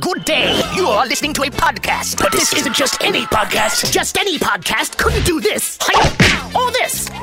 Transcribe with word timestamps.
Good 0.00 0.24
day. 0.24 0.60
You 0.76 0.86
are 0.88 1.06
listening 1.06 1.32
to 1.34 1.42
a 1.42 1.46
podcast, 1.50 2.18
but 2.18 2.30
this 2.30 2.52
isn't 2.52 2.74
just 2.74 3.02
any 3.02 3.22
podcast. 3.22 3.90
Just 3.90 4.18
any 4.18 4.38
podcast 4.38 4.98
couldn't 4.98 5.24
do 5.24 5.40
this. 5.40 5.78
Or 6.54 6.70
this. 6.72 7.08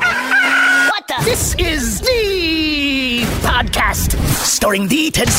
What 0.90 1.08
the? 1.08 1.16
This 1.24 1.56
is 1.60 2.02
the 2.02 3.22
podcast 3.44 4.18
starring 4.36 4.88
the 4.88 5.12
Ted. 5.12 5.30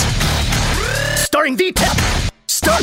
Starring 1.17 1.57
the 1.57 1.73
Ted. 1.73 2.33
Star. 2.47 2.79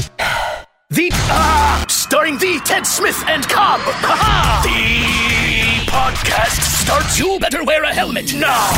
The 0.90 1.10
ah, 1.14 1.86
starring 1.88 2.38
the 2.38 2.60
Ted 2.66 2.86
Smith 2.86 3.24
and 3.28 3.48
Cobb. 3.48 3.80
Ha-ha! 3.80 4.62
The 4.66 5.90
podcast 5.90 6.62
starts. 6.84 7.18
You 7.18 7.40
better 7.40 7.64
wear 7.64 7.84
a 7.84 7.94
helmet 7.94 8.34
now. 8.36 8.70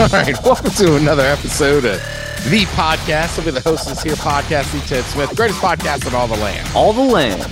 All 0.00 0.08
right, 0.08 0.36
welcome 0.44 0.70
to 0.72 0.96
another 0.96 1.24
episode 1.24 1.84
of 1.84 2.23
the 2.50 2.64
podcast. 2.72 3.38
I'll 3.38 3.44
be 3.44 3.50
the 3.50 3.60
host 3.60 3.88
of 3.88 3.94
this 3.94 4.02
here 4.02 4.14
podcast, 4.14 4.70
the 4.72 4.86
Ted 4.86 5.04
Smith, 5.04 5.34
greatest 5.34 5.60
podcast 5.60 6.06
in 6.06 6.14
all 6.14 6.28
the 6.28 6.36
land. 6.36 6.68
All 6.74 6.92
the 6.92 7.02
land. 7.02 7.42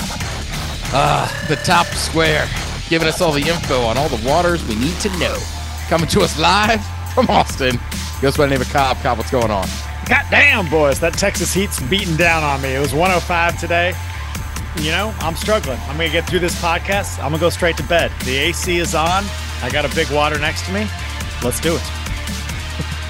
Uh, 0.95 1.27
the 1.49 1.57
top 1.57 1.87
square, 1.87 2.47
giving 2.91 3.09
us 3.09 3.21
all 3.21 3.33
the 3.33 3.49
info 3.49 3.81
on 3.83 3.97
all 3.97 4.09
the 4.09 4.29
waters 4.29 4.67
we 4.69 4.75
need 4.77 4.95
to 5.01 5.09
know. 5.19 5.37
Coming 5.89 6.09
to 6.09 6.21
us 6.21 6.39
live 6.39 6.85
from 7.15 7.29
Austin. 7.31 7.81
Goes 8.21 8.37
by 8.37 8.45
the 8.47 8.51
name 8.51 8.61
of 8.61 8.71
Cobb. 8.71 8.99
Cobb, 8.99 9.19
what's 9.19 9.31
going 9.31 9.51
on? 9.51 9.67
God 10.07 10.25
damn, 10.31 10.69
boys, 10.69 11.01
that 11.01 11.15
Texas 11.15 11.55
heat's 11.55 11.81
beating 11.85 12.17
down 12.17 12.43
on 12.43 12.61
me. 12.61 12.75
It 12.75 12.81
was 12.81 12.93
105 12.93 13.59
today. 13.59 13.95
You 14.77 14.91
know, 14.91 15.15
I'm 15.21 15.37
struggling. 15.37 15.79
I'm 15.83 15.97
going 15.97 16.09
to 16.09 16.13
get 16.13 16.29
through 16.29 16.41
this 16.41 16.61
podcast. 16.61 17.19
I'm 17.19 17.31
going 17.31 17.35
to 17.35 17.41
go 17.41 17.51
straight 17.51 17.77
to 17.79 17.83
bed. 17.85 18.13
The 18.25 18.37
AC 18.37 18.79
is 18.79 18.95
on. 18.95 19.25
I 19.63 19.71
got 19.71 19.85
a 19.91 19.95
big 19.95 20.11
water 20.11 20.39
next 20.39 20.67
to 20.67 20.73
me. 20.73 20.87
Let's 21.43 21.61
do 21.61 21.77
it. 21.77 22.02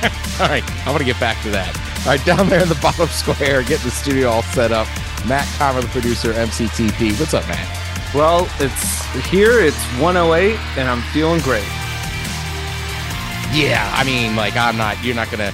All 0.40 0.48
right, 0.48 0.64
I 0.86 0.90
want 0.90 0.98
to 0.98 1.04
get 1.04 1.20
back 1.20 1.40
to 1.42 1.50
that. 1.50 1.76
All 2.00 2.06
right, 2.06 2.24
down 2.24 2.48
there 2.48 2.62
in 2.62 2.68
the 2.68 2.74
bottom 2.82 3.06
square, 3.08 3.62
getting 3.62 3.84
the 3.84 3.90
studio 3.90 4.30
all 4.30 4.42
set 4.42 4.72
up. 4.72 4.88
Matt 5.26 5.46
Comer, 5.58 5.80
the 5.80 5.88
producer, 5.88 6.32
MCTP. 6.32 7.18
What's 7.20 7.34
up, 7.34 7.46
Matt? 7.46 8.14
Well, 8.14 8.48
it's 8.58 9.04
here, 9.28 9.60
it's 9.60 9.80
108, 10.00 10.58
and 10.76 10.88
I'm 10.88 11.02
feeling 11.12 11.40
great. 11.42 11.62
Yeah, 13.54 13.88
I 13.94 14.02
mean, 14.04 14.34
like 14.34 14.56
I'm 14.56 14.76
not. 14.76 15.02
You're 15.04 15.14
not 15.14 15.30
gonna. 15.30 15.52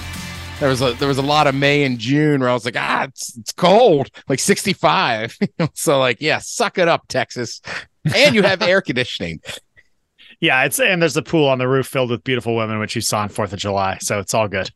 There 0.61 0.69
was 0.69 0.81
a 0.81 0.95
there 0.95 1.09
was 1.09 1.19
a 1.19 1.23
lot 1.23 1.47
of 1.47 1.55
May 1.55 1.85
and 1.85 1.99
June 1.99 2.41
where 2.41 2.49
I 2.49 2.55
was 2.55 2.65
like, 2.65 2.77
ah, 2.77 3.05
it's 3.05 3.37
it's 3.37 3.53
cold, 3.53 4.09
like 4.29 4.39
65. 4.39 5.37
so 5.75 5.99
like, 5.99 6.19
yeah, 6.21 6.39
suck 6.39 6.79
it 6.79 6.89
up, 6.89 7.07
Texas. 7.09 7.61
And 8.15 8.35
you 8.35 8.43
have 8.43 8.63
air 8.63 8.81
conditioning. 8.81 9.41
Yeah, 10.41 10.65
it's 10.65 10.79
and 10.79 11.03
there's 11.03 11.17
a 11.17 11.23
pool 11.23 11.49
on 11.49 11.59
the 11.59 11.69
roof 11.69 11.87
filled 11.87 12.11
with 12.11 12.23
beautiful 12.23 12.55
women, 12.55 12.79
which 12.79 12.95
you 12.95 13.01
saw 13.01 13.21
on 13.21 13.29
Fourth 13.29 13.53
of 13.53 13.59
July, 13.59 13.99
so 14.01 14.21
it's 14.21 14.35
all 14.35 14.49
good. 14.49 14.71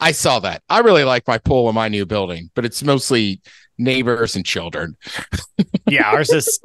I 0.00 0.12
saw 0.12 0.38
that. 0.40 0.62
I 0.68 0.80
really 0.80 1.04
like 1.04 1.26
my 1.26 1.38
pool 1.38 1.68
in 1.68 1.74
my 1.74 1.88
new 1.88 2.06
building, 2.06 2.50
but 2.54 2.64
it's 2.64 2.82
mostly 2.82 3.40
neighbors 3.78 4.36
and 4.36 4.44
children. 4.44 4.96
yeah, 5.88 6.10
ours 6.10 6.30
is 6.30 6.60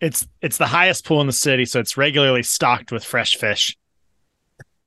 it's 0.00 0.28
it's 0.42 0.58
the 0.58 0.66
highest 0.66 1.06
pool 1.06 1.20
in 1.20 1.26
the 1.26 1.32
city, 1.32 1.64
so 1.64 1.80
it's 1.80 1.96
regularly 1.96 2.42
stocked 2.42 2.92
with 2.92 3.04
fresh 3.04 3.36
fish. 3.36 3.76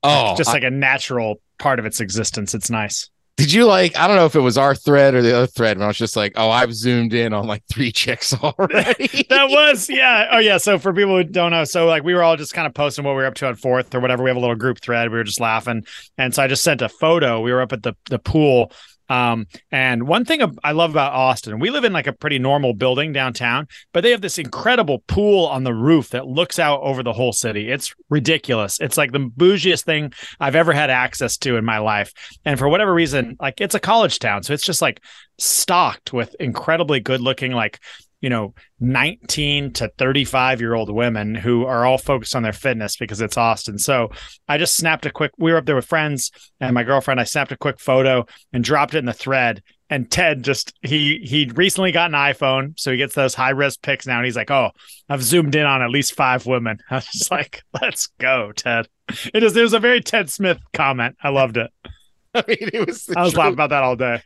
Oh, 0.02 0.36
just 0.36 0.48
like 0.48 0.62
I, 0.62 0.68
a 0.68 0.70
natural 0.70 1.40
part 1.58 1.80
of 1.80 1.86
its 1.86 2.00
existence. 2.00 2.54
It's 2.54 2.70
nice. 2.70 3.10
Did 3.38 3.52
you 3.52 3.66
like? 3.66 3.96
I 3.96 4.08
don't 4.08 4.16
know 4.16 4.26
if 4.26 4.34
it 4.34 4.40
was 4.40 4.58
our 4.58 4.74
thread 4.74 5.14
or 5.14 5.22
the 5.22 5.34
other 5.34 5.46
thread, 5.46 5.78
but 5.78 5.84
I 5.84 5.86
was 5.86 5.96
just 5.96 6.16
like, 6.16 6.32
oh, 6.34 6.50
I've 6.50 6.74
zoomed 6.74 7.14
in 7.14 7.32
on 7.32 7.46
like 7.46 7.62
three 7.72 7.92
chicks 7.92 8.34
already. 8.34 9.26
that 9.30 9.48
was, 9.48 9.88
yeah. 9.88 10.26
Oh, 10.32 10.38
yeah. 10.38 10.58
So 10.58 10.76
for 10.80 10.92
people 10.92 11.16
who 11.16 11.22
don't 11.22 11.52
know, 11.52 11.62
so 11.62 11.86
like 11.86 12.02
we 12.02 12.14
were 12.14 12.24
all 12.24 12.36
just 12.36 12.52
kind 12.52 12.66
of 12.66 12.74
posting 12.74 13.04
what 13.04 13.12
we 13.12 13.18
were 13.18 13.26
up 13.26 13.34
to 13.34 13.46
on 13.46 13.54
fourth 13.54 13.94
or 13.94 14.00
whatever. 14.00 14.24
We 14.24 14.30
have 14.30 14.36
a 14.36 14.40
little 14.40 14.56
group 14.56 14.80
thread. 14.80 15.12
We 15.12 15.18
were 15.18 15.24
just 15.24 15.38
laughing, 15.38 15.86
and 16.18 16.34
so 16.34 16.42
I 16.42 16.48
just 16.48 16.64
sent 16.64 16.82
a 16.82 16.88
photo. 16.88 17.40
We 17.40 17.52
were 17.52 17.60
up 17.60 17.72
at 17.72 17.84
the 17.84 17.94
the 18.10 18.18
pool 18.18 18.72
um, 19.08 19.46
and 19.70 20.06
one 20.06 20.24
thing 20.24 20.42
I 20.62 20.72
love 20.72 20.90
about 20.90 21.12
Austin, 21.12 21.58
we 21.58 21.70
live 21.70 21.84
in 21.84 21.92
like 21.92 22.06
a 22.06 22.12
pretty 22.12 22.38
normal 22.38 22.74
building 22.74 23.12
downtown, 23.12 23.66
but 23.92 24.02
they 24.02 24.10
have 24.10 24.20
this 24.20 24.38
incredible 24.38 25.02
pool 25.06 25.46
on 25.46 25.64
the 25.64 25.74
roof 25.74 26.10
that 26.10 26.26
looks 26.26 26.58
out 26.58 26.80
over 26.82 27.02
the 27.02 27.12
whole 27.12 27.32
city. 27.32 27.70
It's 27.70 27.94
ridiculous. 28.10 28.80
It's 28.80 28.96
like 28.96 29.12
the 29.12 29.18
bougiest 29.18 29.84
thing 29.84 30.12
I've 30.40 30.56
ever 30.56 30.72
had 30.72 30.90
access 30.90 31.36
to 31.38 31.56
in 31.56 31.64
my 31.64 31.78
life. 31.78 32.12
And 32.44 32.58
for 32.58 32.68
whatever 32.68 32.92
reason, 32.92 33.36
like 33.40 33.60
it's 33.60 33.74
a 33.74 33.80
college 33.80 34.18
town. 34.18 34.42
So 34.42 34.52
it's 34.52 34.64
just 34.64 34.82
like 34.82 35.02
stocked 35.38 36.12
with 36.12 36.34
incredibly 36.38 37.00
good 37.00 37.20
looking, 37.20 37.52
like 37.52 37.80
you 38.20 38.28
know 38.28 38.54
19 38.80 39.72
to 39.74 39.88
35 39.96 40.60
year 40.60 40.74
old 40.74 40.92
women 40.92 41.34
who 41.34 41.66
are 41.66 41.84
all 41.84 41.98
focused 41.98 42.34
on 42.34 42.42
their 42.42 42.52
fitness 42.52 42.96
because 42.96 43.20
it's 43.20 43.36
austin. 43.36 43.78
So 43.78 44.10
i 44.48 44.58
just 44.58 44.76
snapped 44.76 45.06
a 45.06 45.10
quick 45.10 45.32
we 45.38 45.52
were 45.52 45.58
up 45.58 45.66
there 45.66 45.76
with 45.76 45.86
friends 45.86 46.30
and 46.60 46.74
my 46.74 46.82
girlfriend 46.82 47.20
i 47.20 47.24
snapped 47.24 47.52
a 47.52 47.56
quick 47.56 47.80
photo 47.80 48.26
and 48.52 48.64
dropped 48.64 48.94
it 48.94 48.98
in 48.98 49.06
the 49.06 49.12
thread. 49.12 49.62
And 49.90 50.10
ted 50.10 50.42
just 50.42 50.74
he 50.82 51.20
he 51.24 51.50
recently 51.54 51.92
got 51.92 52.10
an 52.10 52.16
iphone 52.16 52.78
so 52.78 52.90
he 52.90 52.98
gets 52.98 53.14
those 53.14 53.34
high 53.34 53.50
res 53.50 53.78
pics 53.78 54.06
now 54.06 54.18
and 54.18 54.26
he's 54.26 54.36
like 54.36 54.50
oh 54.50 54.70
i've 55.08 55.22
zoomed 55.22 55.54
in 55.54 55.64
on 55.64 55.80
at 55.80 55.90
least 55.90 56.14
five 56.14 56.44
women. 56.44 56.78
I 56.90 56.96
was 56.96 57.06
just 57.06 57.30
like 57.30 57.62
let's 57.80 58.08
go 58.18 58.52
ted. 58.52 58.88
It 59.32 59.42
is 59.42 59.56
it 59.56 59.62
was 59.62 59.72
a 59.72 59.80
very 59.80 60.02
ted 60.02 60.28
smith 60.28 60.58
comment. 60.74 61.16
I 61.22 61.30
loved 61.30 61.56
it. 61.56 61.70
I 62.34 62.44
mean 62.46 62.68
it 62.74 62.86
was 62.86 63.08
i 63.16 63.22
was 63.22 63.34
laughing 63.34 63.54
about 63.54 63.70
that 63.70 63.82
all 63.82 63.96
day 63.96 64.20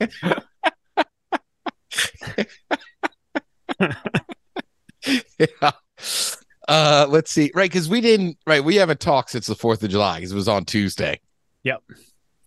yeah. 5.38 5.70
Uh, 6.68 7.06
let's 7.08 7.30
see. 7.30 7.50
Right, 7.54 7.70
because 7.70 7.88
we 7.88 8.00
didn't. 8.00 8.38
Right, 8.46 8.62
we 8.62 8.76
haven't 8.76 9.00
talked 9.00 9.30
since 9.30 9.46
the 9.46 9.54
Fourth 9.54 9.82
of 9.82 9.90
July 9.90 10.18
because 10.18 10.32
it 10.32 10.36
was 10.36 10.48
on 10.48 10.64
Tuesday. 10.64 11.20
Yep. 11.64 11.82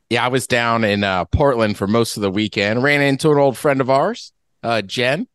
Yeah, 0.10 0.26
I 0.26 0.28
was 0.28 0.48
down 0.48 0.84
in 0.84 1.04
uh, 1.04 1.26
Portland 1.26 1.78
for 1.78 1.88
most 1.88 2.18
of 2.18 2.22
the 2.22 2.32
weekend. 2.32 2.84
Ran 2.84 3.02
into 3.02 3.32
an 3.32 3.38
old 3.38 3.58
friend 3.58 3.82
of 3.82 3.90
ours, 3.90 4.32
uh, 4.62 4.82
Jen. 4.82 5.28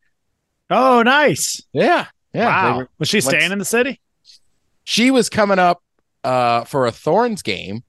Oh, 0.70 1.02
nice. 1.02 1.62
Yeah, 1.72 2.06
yeah. 2.32 2.46
Wow. 2.46 2.78
Were, 2.78 2.88
was 2.98 3.08
she 3.08 3.20
staying 3.20 3.52
in 3.52 3.58
the 3.58 3.64
city? 3.64 4.00
She 4.84 5.10
was 5.10 5.28
coming 5.28 5.58
up 5.58 5.82
uh, 6.24 6.64
for 6.64 6.86
a 6.86 6.92
Thorns 6.92 7.42
game, 7.42 7.82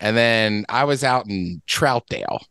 and 0.00 0.16
then 0.16 0.66
I 0.68 0.84
was 0.84 1.02
out 1.02 1.26
in 1.28 1.62
Troutdale. 1.66 2.44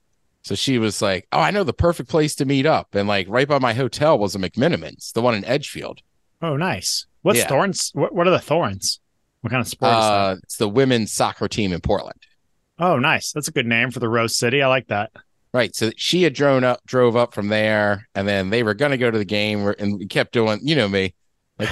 So 0.47 0.55
she 0.55 0.79
was 0.79 1.01
like, 1.01 1.27
"Oh, 1.33 1.39
I 1.39 1.51
know 1.51 1.65
the 1.65 1.73
perfect 1.73 2.09
place 2.09 2.35
to 2.35 2.45
meet 2.45 2.65
up." 2.65 2.95
And 2.95 3.07
like 3.07 3.27
right 3.29 3.47
by 3.47 3.59
my 3.59 3.73
hotel 3.73 4.17
was 4.17 4.33
a 4.33 4.39
McMenamins, 4.39 5.11
the 5.11 5.21
one 5.21 5.35
in 5.35 5.43
Edgefield. 5.43 6.01
Oh, 6.41 6.55
nice. 6.55 7.05
What's 7.21 7.39
yeah. 7.39 7.47
Thorns? 7.47 7.91
What, 7.93 8.15
what 8.15 8.27
are 8.27 8.31
the 8.31 8.39
Thorns? 8.39 9.01
What 9.41 9.51
kind 9.51 9.61
of 9.61 9.67
sport 9.67 9.91
uh, 9.91 10.35
It's 10.43 10.57
the 10.57 10.69
women's 10.69 11.11
soccer 11.11 11.47
team 11.47 11.73
in 11.73 11.81
Portland. 11.81 12.21
Oh, 12.79 12.97
nice. 12.97 13.33
That's 13.33 13.49
a 13.49 13.51
good 13.51 13.65
name 13.65 13.91
for 13.91 13.99
the 13.99 14.07
Rose 14.07 14.37
City. 14.37 14.61
I 14.61 14.67
like 14.67 14.87
that. 14.87 15.11
Right. 15.53 15.75
So 15.75 15.91
she 15.97 16.23
had 16.23 16.33
drove 16.33 16.63
up, 16.63 16.81
drove 16.85 17.15
up 17.15 17.33
from 17.33 17.49
there, 17.49 18.07
and 18.15 18.27
then 18.27 18.49
they 18.49 18.63
were 18.63 18.73
going 18.73 18.91
to 18.91 18.97
go 18.97 19.11
to 19.11 19.17
the 19.17 19.25
game, 19.25 19.73
and 19.79 19.97
we 19.99 20.05
kept 20.05 20.31
doing, 20.31 20.59
you 20.61 20.75
know 20.75 20.87
me, 20.87 21.13
like 21.59 21.69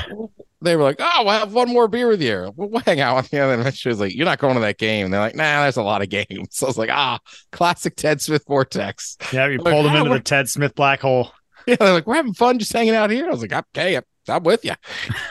they 0.66 0.76
were 0.76 0.84
like, 0.84 0.98
"Oh, 1.00 1.24
we'll 1.24 1.34
have 1.34 1.53
one 1.53 1.70
more 1.70 1.88
beer 1.88 2.08
with 2.08 2.22
you. 2.22 2.52
We'll, 2.56 2.70
we'll 2.70 2.81
hang 2.81 3.00
out 3.00 3.16
with 3.16 3.31
you." 3.31 3.42
And 3.42 3.64
then 3.64 3.72
she 3.72 3.90
was 3.90 4.00
like, 4.00 4.14
"You're 4.14 4.26
not 4.26 4.40
going 4.40 4.56
to 4.56 4.62
that 4.62 4.78
game." 4.78 5.06
And 5.06 5.14
they're 5.14 5.22
like, 5.22 5.36
"Nah, 5.36 5.62
there's 5.62 5.78
a 5.78 5.84
lot 5.84 6.02
of 6.02 6.09
games." 6.09 6.26
So 6.52 6.66
I 6.66 6.70
was 6.70 6.78
like, 6.78 6.90
"Ah, 6.90 7.20
classic 7.52 7.96
Ted 7.96 8.22
Smith 8.22 8.44
vortex." 8.48 9.18
Yeah, 9.31 9.48
you 9.48 9.59
pulled 9.59 9.86
like, 9.86 9.96
him 9.96 10.02
into 10.02 10.14
the 10.14 10.20
Ted 10.20 10.50
Smith 10.50 10.75
black 10.75 11.02
hole. 11.02 11.31
Yeah, 11.68 11.78
they're 11.80 11.94
like, 11.94 12.06
"We're 12.06 12.16
having 12.16 12.36
fun, 12.36 12.59
just 12.59 12.72
hanging 12.72 12.94
out 12.94 13.09
here." 13.09 13.25
I 13.25 13.31
was 13.31 13.42
like, 13.42 13.52
"Okay, 13.52 14.00
I'm 14.28 14.44
with 14.44 14.64
you." 14.64 14.74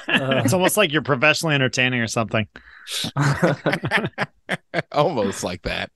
Uh, 0.09 0.43
it's 0.45 0.53
almost 0.53 0.77
like 0.77 0.93
you're 0.93 1.03
professionally 1.03 1.55
entertaining 1.55 2.01
or 2.01 2.09
something. 2.09 2.49
almost 4.93 5.45
like 5.45 5.63
that. 5.63 5.93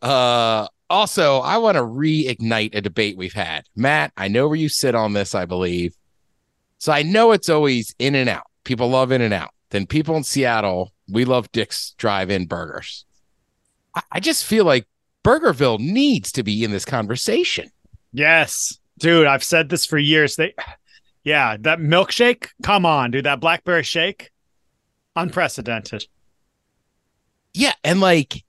Uh, 0.00 0.68
also, 0.88 1.40
I 1.40 1.58
want 1.58 1.76
to 1.76 1.82
reignite 1.82 2.74
a 2.74 2.80
debate 2.80 3.16
we've 3.16 3.32
had. 3.32 3.64
Matt, 3.74 4.12
I 4.16 4.28
know 4.28 4.48
where 4.48 4.56
you 4.56 4.68
sit 4.68 4.94
on 4.94 5.12
this. 5.12 5.34
I 5.34 5.44
believe 5.44 5.94
so 6.78 6.92
I 6.92 7.02
know 7.02 7.32
it's 7.32 7.48
always 7.48 7.94
in 7.98 8.14
and 8.14 8.28
out. 8.28 8.46
People 8.64 8.88
love 8.88 9.12
in 9.12 9.22
and 9.22 9.34
out. 9.34 9.50
Then 9.70 9.86
people 9.86 10.16
in 10.16 10.24
Seattle, 10.24 10.92
we 11.08 11.24
love 11.24 11.50
Dick's 11.52 11.92
drive 11.98 12.30
in 12.30 12.46
burgers. 12.46 13.04
I, 13.94 14.02
I 14.12 14.20
just 14.20 14.44
feel 14.44 14.64
like 14.64 14.86
Burgerville 15.24 15.80
needs 15.80 16.30
to 16.32 16.42
be 16.42 16.62
in 16.62 16.70
this 16.70 16.84
conversation. 16.84 17.70
Yes. 18.12 18.78
Dude, 18.98 19.26
I've 19.26 19.44
said 19.44 19.68
this 19.68 19.84
for 19.84 19.98
years. 19.98 20.36
They 20.36 20.54
yeah, 21.24 21.56
that 21.60 21.80
milkshake, 21.80 22.50
come 22.62 22.86
on, 22.86 23.10
dude. 23.10 23.24
That 23.24 23.40
blackberry 23.40 23.82
shake, 23.82 24.30
unprecedented. 25.16 26.06
Yeah, 27.52 27.72
and 27.82 28.00
like 28.00 28.44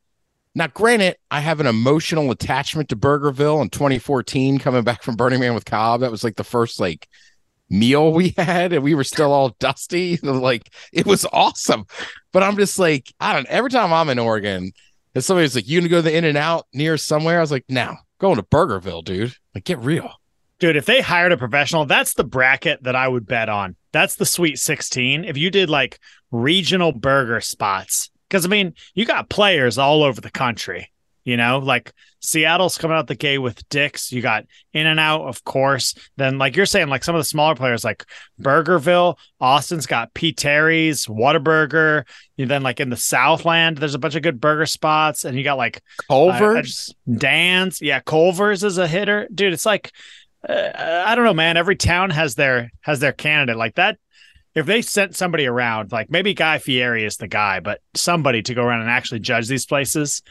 now, 0.53 0.67
granted, 0.67 1.17
I 1.29 1.39
have 1.39 1.59
an 1.59 1.67
emotional 1.67 2.31
attachment 2.31 2.89
to 2.89 2.95
Burgerville 2.95 3.61
in 3.61 3.69
2014, 3.69 4.59
coming 4.59 4.83
back 4.83 5.03
from 5.03 5.15
Burning 5.15 5.39
Man 5.39 5.53
with 5.53 5.65
Cobb. 5.65 6.01
That 6.01 6.11
was 6.11 6.23
like 6.23 6.35
the 6.35 6.43
first 6.43 6.79
like 6.79 7.07
meal 7.69 8.13
we 8.13 8.29
had 8.37 8.73
and 8.73 8.83
we 8.83 8.95
were 8.95 9.03
still 9.03 9.31
all 9.31 9.55
dusty. 9.59 10.17
like 10.23 10.71
it 10.93 11.05
was 11.05 11.25
awesome. 11.31 11.85
But 12.31 12.43
I'm 12.43 12.57
just 12.57 12.79
like, 12.79 13.13
I 13.19 13.33
don't 13.33 13.47
every 13.47 13.69
time 13.69 13.93
I'm 13.93 14.09
in 14.09 14.19
Oregon 14.19 14.71
and 15.15 15.23
somebody's 15.23 15.55
like, 15.55 15.67
You 15.67 15.79
gonna 15.79 15.89
go 15.89 15.97
to 15.97 16.01
the 16.03 16.15
in 16.15 16.25
and 16.25 16.37
out 16.37 16.67
near 16.73 16.97
somewhere? 16.97 17.37
I 17.37 17.41
was 17.41 17.51
like, 17.51 17.65
No, 17.69 17.95
going 18.19 18.37
to 18.37 18.43
Burgerville, 18.43 19.03
dude. 19.03 19.35
Like 19.55 19.63
get 19.63 19.79
real. 19.79 20.11
Dude, 20.59 20.75
if 20.75 20.85
they 20.85 21.01
hired 21.01 21.31
a 21.31 21.37
professional, 21.37 21.85
that's 21.85 22.15
the 22.15 22.23
bracket 22.23 22.81
that 22.83 22.95
I 22.95 23.07
would 23.07 23.27
bet 23.27 23.47
on. 23.47 23.75
That's 23.91 24.15
the 24.15 24.25
sweet 24.25 24.57
16. 24.57 25.23
If 25.23 25.37
you 25.37 25.51
did 25.51 25.69
like 25.69 25.99
regional 26.31 26.91
burger 26.91 27.41
spots, 27.41 28.09
because 28.27 28.45
I 28.45 28.49
mean, 28.49 28.73
you 28.95 29.05
got 29.05 29.29
players 29.29 29.77
all 29.77 30.03
over 30.03 30.19
the 30.19 30.31
country 30.31 30.91
You 31.27 31.35
know, 31.35 31.59
like 31.59 31.91
Seattle's 32.21 32.77
coming 32.77 32.95
out 32.95 33.07
the 33.07 33.13
gate 33.13 33.39
with 33.39 33.67
Dick's. 33.67 34.13
You 34.13 34.21
got 34.21 34.45
In 34.71 34.87
and 34.87 34.97
Out, 34.97 35.23
of 35.23 35.43
course. 35.43 35.93
Then, 36.15 36.37
like 36.37 36.55
you're 36.55 36.65
saying, 36.65 36.87
like 36.87 37.03
some 37.03 37.15
of 37.15 37.19
the 37.19 37.25
smaller 37.25 37.53
players, 37.53 37.83
like 37.83 38.05
Burgerville, 38.41 39.17
Austin's 39.41 39.87
got 39.87 40.13
P. 40.13 40.31
Terry's, 40.31 41.05
Whataburger. 41.05 42.07
You 42.37 42.45
then, 42.45 42.63
like 42.63 42.79
in 42.79 42.89
the 42.89 42.95
Southland, 42.95 43.77
there's 43.77 43.93
a 43.93 43.99
bunch 43.99 44.15
of 44.15 44.23
good 44.23 44.39
burger 44.39 44.65
spots, 44.65 45.25
and 45.25 45.37
you 45.37 45.43
got 45.43 45.57
like 45.57 45.81
Culver's, 46.07 46.95
uh, 47.09 47.17
Dan's. 47.17 47.81
Yeah, 47.81 47.99
Culver's 47.99 48.63
is 48.63 48.77
a 48.77 48.87
hitter, 48.87 49.27
dude. 49.35 49.51
It's 49.51 49.65
like 49.65 49.91
uh, 50.47 51.03
I 51.05 51.13
don't 51.13 51.25
know, 51.25 51.33
man. 51.33 51.57
Every 51.57 51.75
town 51.75 52.09
has 52.11 52.35
their 52.35 52.71
has 52.79 53.01
their 53.01 53.11
candidate 53.11 53.57
like 53.57 53.75
that. 53.75 53.97
If 54.55 54.65
they 54.65 54.81
sent 54.81 55.13
somebody 55.13 55.45
around, 55.45 55.91
like 55.91 56.09
maybe 56.09 56.33
Guy 56.33 56.59
Fieri 56.59 57.03
is 57.03 57.17
the 57.17 57.27
guy, 57.27 57.59
but 57.59 57.81
somebody 57.95 58.41
to 58.43 58.53
go 58.53 58.63
around 58.63 58.79
and 58.79 58.89
actually 58.89 59.19
judge 59.19 59.49
these 59.49 59.65
places, 59.65 60.23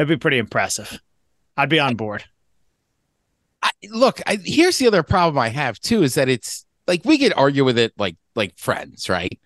it'd 0.00 0.08
be 0.08 0.16
pretty 0.16 0.38
impressive. 0.38 0.98
I'd 1.56 1.68
be 1.68 1.78
on 1.78 1.94
board. 1.94 2.24
I, 3.62 3.70
look, 3.90 4.20
I, 4.26 4.38
here's 4.42 4.78
the 4.78 4.86
other 4.86 5.02
problem 5.02 5.38
I 5.38 5.48
have 5.48 5.78
too 5.78 6.02
is 6.02 6.14
that 6.14 6.30
it's 6.30 6.64
like 6.86 7.04
we 7.04 7.18
could 7.18 7.34
argue 7.36 7.64
with 7.64 7.76
it 7.76 7.92
like 7.98 8.16
like 8.34 8.56
friends, 8.56 9.10
right? 9.10 9.38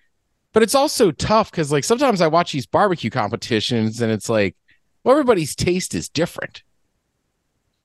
But 0.53 0.63
it's 0.63 0.77
also 0.77 1.11
tough 1.11 1.51
because 1.51 1.73
like 1.73 1.83
sometimes 1.83 2.21
I 2.21 2.29
watch 2.29 2.53
these 2.53 2.67
barbecue 2.67 3.11
competitions 3.11 4.01
and 4.01 4.13
it's 4.13 4.29
like, 4.29 4.57
well, 5.03 5.15
everybody's 5.15 5.57
taste 5.57 5.93
is 5.93 6.09
different. 6.09 6.63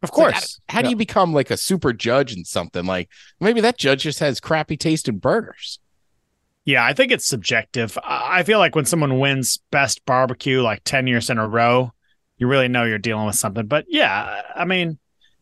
Of 0.03 0.11
course. 0.11 0.33
Like, 0.35 0.43
how, 0.69 0.73
how 0.75 0.79
yeah. 0.79 0.83
do 0.83 0.89
you 0.91 0.95
become 0.95 1.33
like 1.33 1.49
a 1.49 1.57
super 1.57 1.91
judge 1.91 2.35
in 2.37 2.45
something? 2.45 2.85
Like 2.85 3.09
maybe 3.39 3.61
that 3.61 3.79
judge 3.79 4.03
just 4.03 4.19
has 4.19 4.39
crappy 4.39 4.77
taste 4.77 5.09
in 5.09 5.17
burgers. 5.17 5.79
Yeah, 6.65 6.85
I 6.85 6.93
think 6.93 7.11
it's 7.11 7.25
subjective. 7.25 7.97
I 8.03 8.43
feel 8.43 8.59
like 8.59 8.75
when 8.75 8.85
someone 8.85 9.17
wins 9.17 9.57
best 9.71 10.05
barbecue 10.05 10.61
like 10.61 10.83
10 10.83 11.07
years 11.07 11.31
in 11.31 11.39
a 11.39 11.47
row, 11.47 11.93
you 12.39 12.47
really 12.47 12.69
know 12.69 12.85
you're 12.85 12.97
dealing 12.97 13.27
with 13.27 13.35
something. 13.35 13.67
But 13.67 13.85
yeah, 13.89 14.41
I 14.55 14.65
mean, 14.65 14.97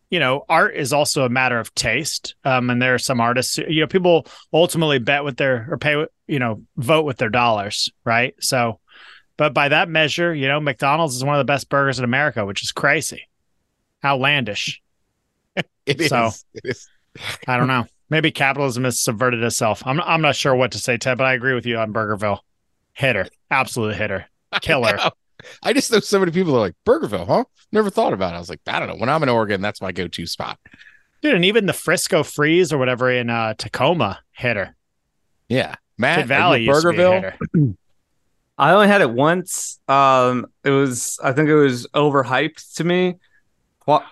you 0.09 0.19
know, 0.19 0.43
art 0.49 0.75
is 0.75 0.91
also 0.91 1.23
a 1.23 1.29
matter 1.29 1.59
of 1.59 1.73
taste. 1.75 2.35
Um, 2.43 2.69
and 2.69 2.81
there 2.81 2.95
are 2.95 2.99
some 2.99 3.21
artists, 3.21 3.57
you 3.57 3.81
know, 3.81 3.87
people 3.87 4.25
ultimately 4.51 4.99
bet 4.99 5.23
with 5.23 5.37
their 5.37 5.67
or 5.69 5.77
pay, 5.77 5.95
with, 5.95 6.09
you 6.27 6.39
know, 6.39 6.63
vote 6.75 7.05
with 7.05 7.17
their 7.17 7.29
dollars, 7.29 7.91
right? 8.03 8.33
So, 8.39 8.79
but 9.37 9.53
by 9.53 9.69
that 9.69 9.89
measure, 9.89 10.33
you 10.33 10.47
know, 10.47 10.59
McDonald's 10.59 11.15
is 11.15 11.23
one 11.23 11.35
of 11.35 11.39
the 11.39 11.51
best 11.51 11.69
burgers 11.69 11.99
in 11.99 12.05
America, 12.05 12.45
which 12.45 12.63
is 12.63 12.71
crazy, 12.71 13.27
outlandish. 14.03 14.81
it 15.85 16.01
is. 16.01 16.09
So, 16.09 16.31
it 16.53 16.61
is. 16.63 16.89
I 17.47 17.57
don't 17.57 17.67
know. 17.67 17.85
Maybe 18.09 18.31
capitalism 18.31 18.85
has 18.85 18.99
subverted 18.99 19.43
itself. 19.43 19.83
I'm 19.85 19.99
I'm 19.99 20.21
not 20.21 20.35
sure 20.35 20.55
what 20.55 20.71
to 20.71 20.79
say, 20.79 20.97
Ted, 20.97 21.17
but 21.17 21.25
I 21.25 21.33
agree 21.33 21.53
with 21.53 21.65
you 21.65 21.77
on 21.77 21.91
Burgerville. 21.91 22.39
Hitter, 22.93 23.27
absolute 23.51 23.95
hitter, 23.95 24.27
killer. 24.61 24.97
I, 25.63 25.69
I 25.69 25.73
just 25.73 25.91
know 25.91 25.99
so 25.99 26.19
many 26.19 26.31
people 26.31 26.55
are 26.55 26.59
like 26.59 26.75
Burgerville, 26.85 27.27
huh? 27.27 27.43
Never 27.71 27.89
thought 27.89 28.13
about 28.13 28.33
it. 28.33 28.37
I 28.37 28.39
was 28.39 28.49
like, 28.49 28.61
I 28.67 28.79
don't 28.79 28.87
know. 28.87 28.95
When 28.95 29.09
I'm 29.09 29.23
in 29.23 29.29
Oregon, 29.29 29.61
that's 29.61 29.81
my 29.81 29.91
go-to 29.91 30.25
spot. 30.25 30.59
Dude, 31.21 31.33
and 31.33 31.45
even 31.45 31.65
the 31.65 31.73
Frisco 31.73 32.23
Freeze 32.23 32.71
or 32.71 32.77
whatever 32.77 33.09
in 33.09 33.29
uh, 33.29 33.53
Tacoma, 33.55 34.19
hitter. 34.31 34.75
Yeah, 35.49 35.75
Matt 35.97 36.19
Kidd 36.19 36.27
Valley 36.27 36.65
Burgerville. 36.65 37.37
I 38.57 38.71
only 38.71 38.87
had 38.87 39.01
it 39.01 39.11
once. 39.11 39.79
Um, 39.87 40.47
it 40.63 40.71
was 40.71 41.19
I 41.23 41.31
think 41.31 41.49
it 41.49 41.55
was 41.55 41.87
overhyped 41.87 42.75
to 42.75 42.83
me. 42.83 43.15
What 43.85 44.03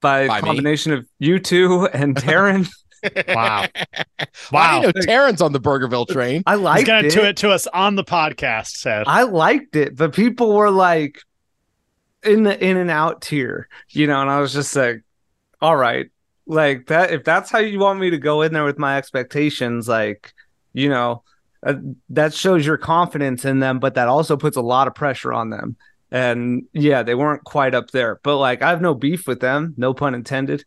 by, 0.00 0.26
by 0.26 0.40
combination 0.40 0.92
me? 0.92 0.98
of 0.98 1.06
you 1.18 1.38
two 1.38 1.86
and 1.86 2.14
Taryn. 2.16 2.68
Wow. 3.28 3.66
Wow. 4.52 4.78
I 4.78 4.80
know 4.80 4.92
Taryn's 4.92 5.40
on 5.40 5.52
the 5.52 5.60
Burgerville 5.60 6.06
train. 6.06 6.42
I 6.46 6.56
liked 6.56 6.80
He's 6.80 6.86
gonna 6.86 7.06
it. 7.08 7.10
to 7.12 7.28
it 7.28 7.36
to 7.38 7.50
us 7.50 7.66
on 7.68 7.94
the 7.94 8.04
podcast, 8.04 8.76
said. 8.76 9.04
I 9.06 9.22
liked 9.22 9.76
it, 9.76 9.96
but 9.96 10.14
people 10.14 10.54
were 10.54 10.70
like 10.70 11.20
in 12.22 12.42
the 12.42 12.62
in 12.62 12.76
and 12.76 12.90
out 12.90 13.22
tier, 13.22 13.68
you 13.90 14.06
know, 14.06 14.20
and 14.20 14.30
I 14.30 14.40
was 14.40 14.52
just 14.52 14.74
like, 14.74 15.02
all 15.60 15.76
right. 15.76 16.06
Like 16.46 16.86
that 16.86 17.12
if 17.12 17.24
that's 17.24 17.50
how 17.50 17.58
you 17.58 17.78
want 17.78 18.00
me 18.00 18.10
to 18.10 18.18
go 18.18 18.42
in 18.42 18.52
there 18.52 18.64
with 18.64 18.78
my 18.78 18.98
expectations, 18.98 19.88
like, 19.88 20.32
you 20.72 20.88
know, 20.88 21.22
uh, 21.64 21.74
that 22.10 22.34
shows 22.34 22.66
your 22.66 22.76
confidence 22.76 23.44
in 23.44 23.60
them, 23.60 23.78
but 23.78 23.94
that 23.94 24.08
also 24.08 24.36
puts 24.36 24.56
a 24.56 24.62
lot 24.62 24.88
of 24.88 24.94
pressure 24.94 25.32
on 25.32 25.50
them. 25.50 25.76
And 26.10 26.64
yeah, 26.72 27.02
they 27.02 27.14
weren't 27.14 27.44
quite 27.44 27.74
up 27.74 27.90
there. 27.90 28.20
But 28.22 28.36
like 28.38 28.62
I 28.62 28.70
have 28.70 28.82
no 28.82 28.94
beef 28.94 29.26
with 29.26 29.40
them, 29.40 29.74
no 29.76 29.94
pun 29.94 30.14
intended. 30.14 30.64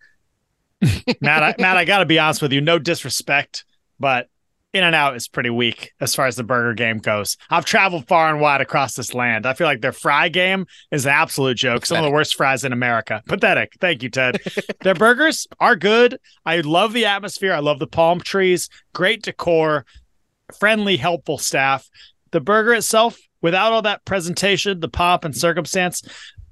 Matt, 1.22 1.44
I, 1.44 1.56
Matt, 1.60 1.78
I 1.78 1.86
got 1.86 2.00
to 2.00 2.06
be 2.06 2.20
honest 2.20 2.42
with 2.42 2.54
you. 2.54 2.62
No 2.62 2.80
disrespect, 2.80 3.66
but 4.00 4.30
In 4.74 4.84
and 4.84 4.94
Out 4.94 5.16
is 5.16 5.28
pretty 5.28 5.50
weak 5.50 5.92
as 6.00 6.14
far 6.14 6.28
as 6.28 6.36
the 6.36 6.44
burger 6.44 6.74
game 6.74 7.00
goes. 7.00 7.38
I've 7.50 7.66
traveled 7.66 8.08
far 8.08 8.30
and 8.30 8.40
wide 8.40 8.62
across 8.62 8.94
this 8.94 9.14
land. 9.14 9.46
I 9.46 9.54
feel 9.54 9.66
like 9.66 9.82
their 9.82 9.92
fry 9.92 10.30
game 10.30 10.68
is 10.92 11.06
an 11.06 11.12
absolute 11.14 11.58
joke. 11.58 11.86
Some 11.86 11.98
of 11.98 12.04
the 12.04 12.12
worst 12.12 12.36
fries 12.36 12.64
in 12.64 12.74
America. 12.74 13.24
Pathetic. 13.28 13.74
Thank 13.80 14.04
you, 14.04 14.10
Ted. 14.10 14.40
their 14.82 14.94
burgers 14.94 15.48
are 15.60 15.76
good. 15.76 16.20
I 16.46 16.60
love 16.60 16.94
the 16.94 17.06
atmosphere. 17.06 17.54
I 17.54 17.60
love 17.60 17.80
the 17.80 17.88
palm 17.88 18.20
trees. 18.20 18.70
Great 18.94 19.24
decor. 19.24 19.86
Friendly, 20.60 20.98
helpful 20.98 21.38
staff. 21.38 21.90
The 22.32 22.42
burger 22.42 22.74
itself, 22.74 23.18
without 23.42 23.72
all 23.74 23.82
that 23.82 24.06
presentation, 24.06 24.80
the 24.80 24.90
pomp 24.90 25.26
and 25.26 25.36
circumstance, 25.36 26.04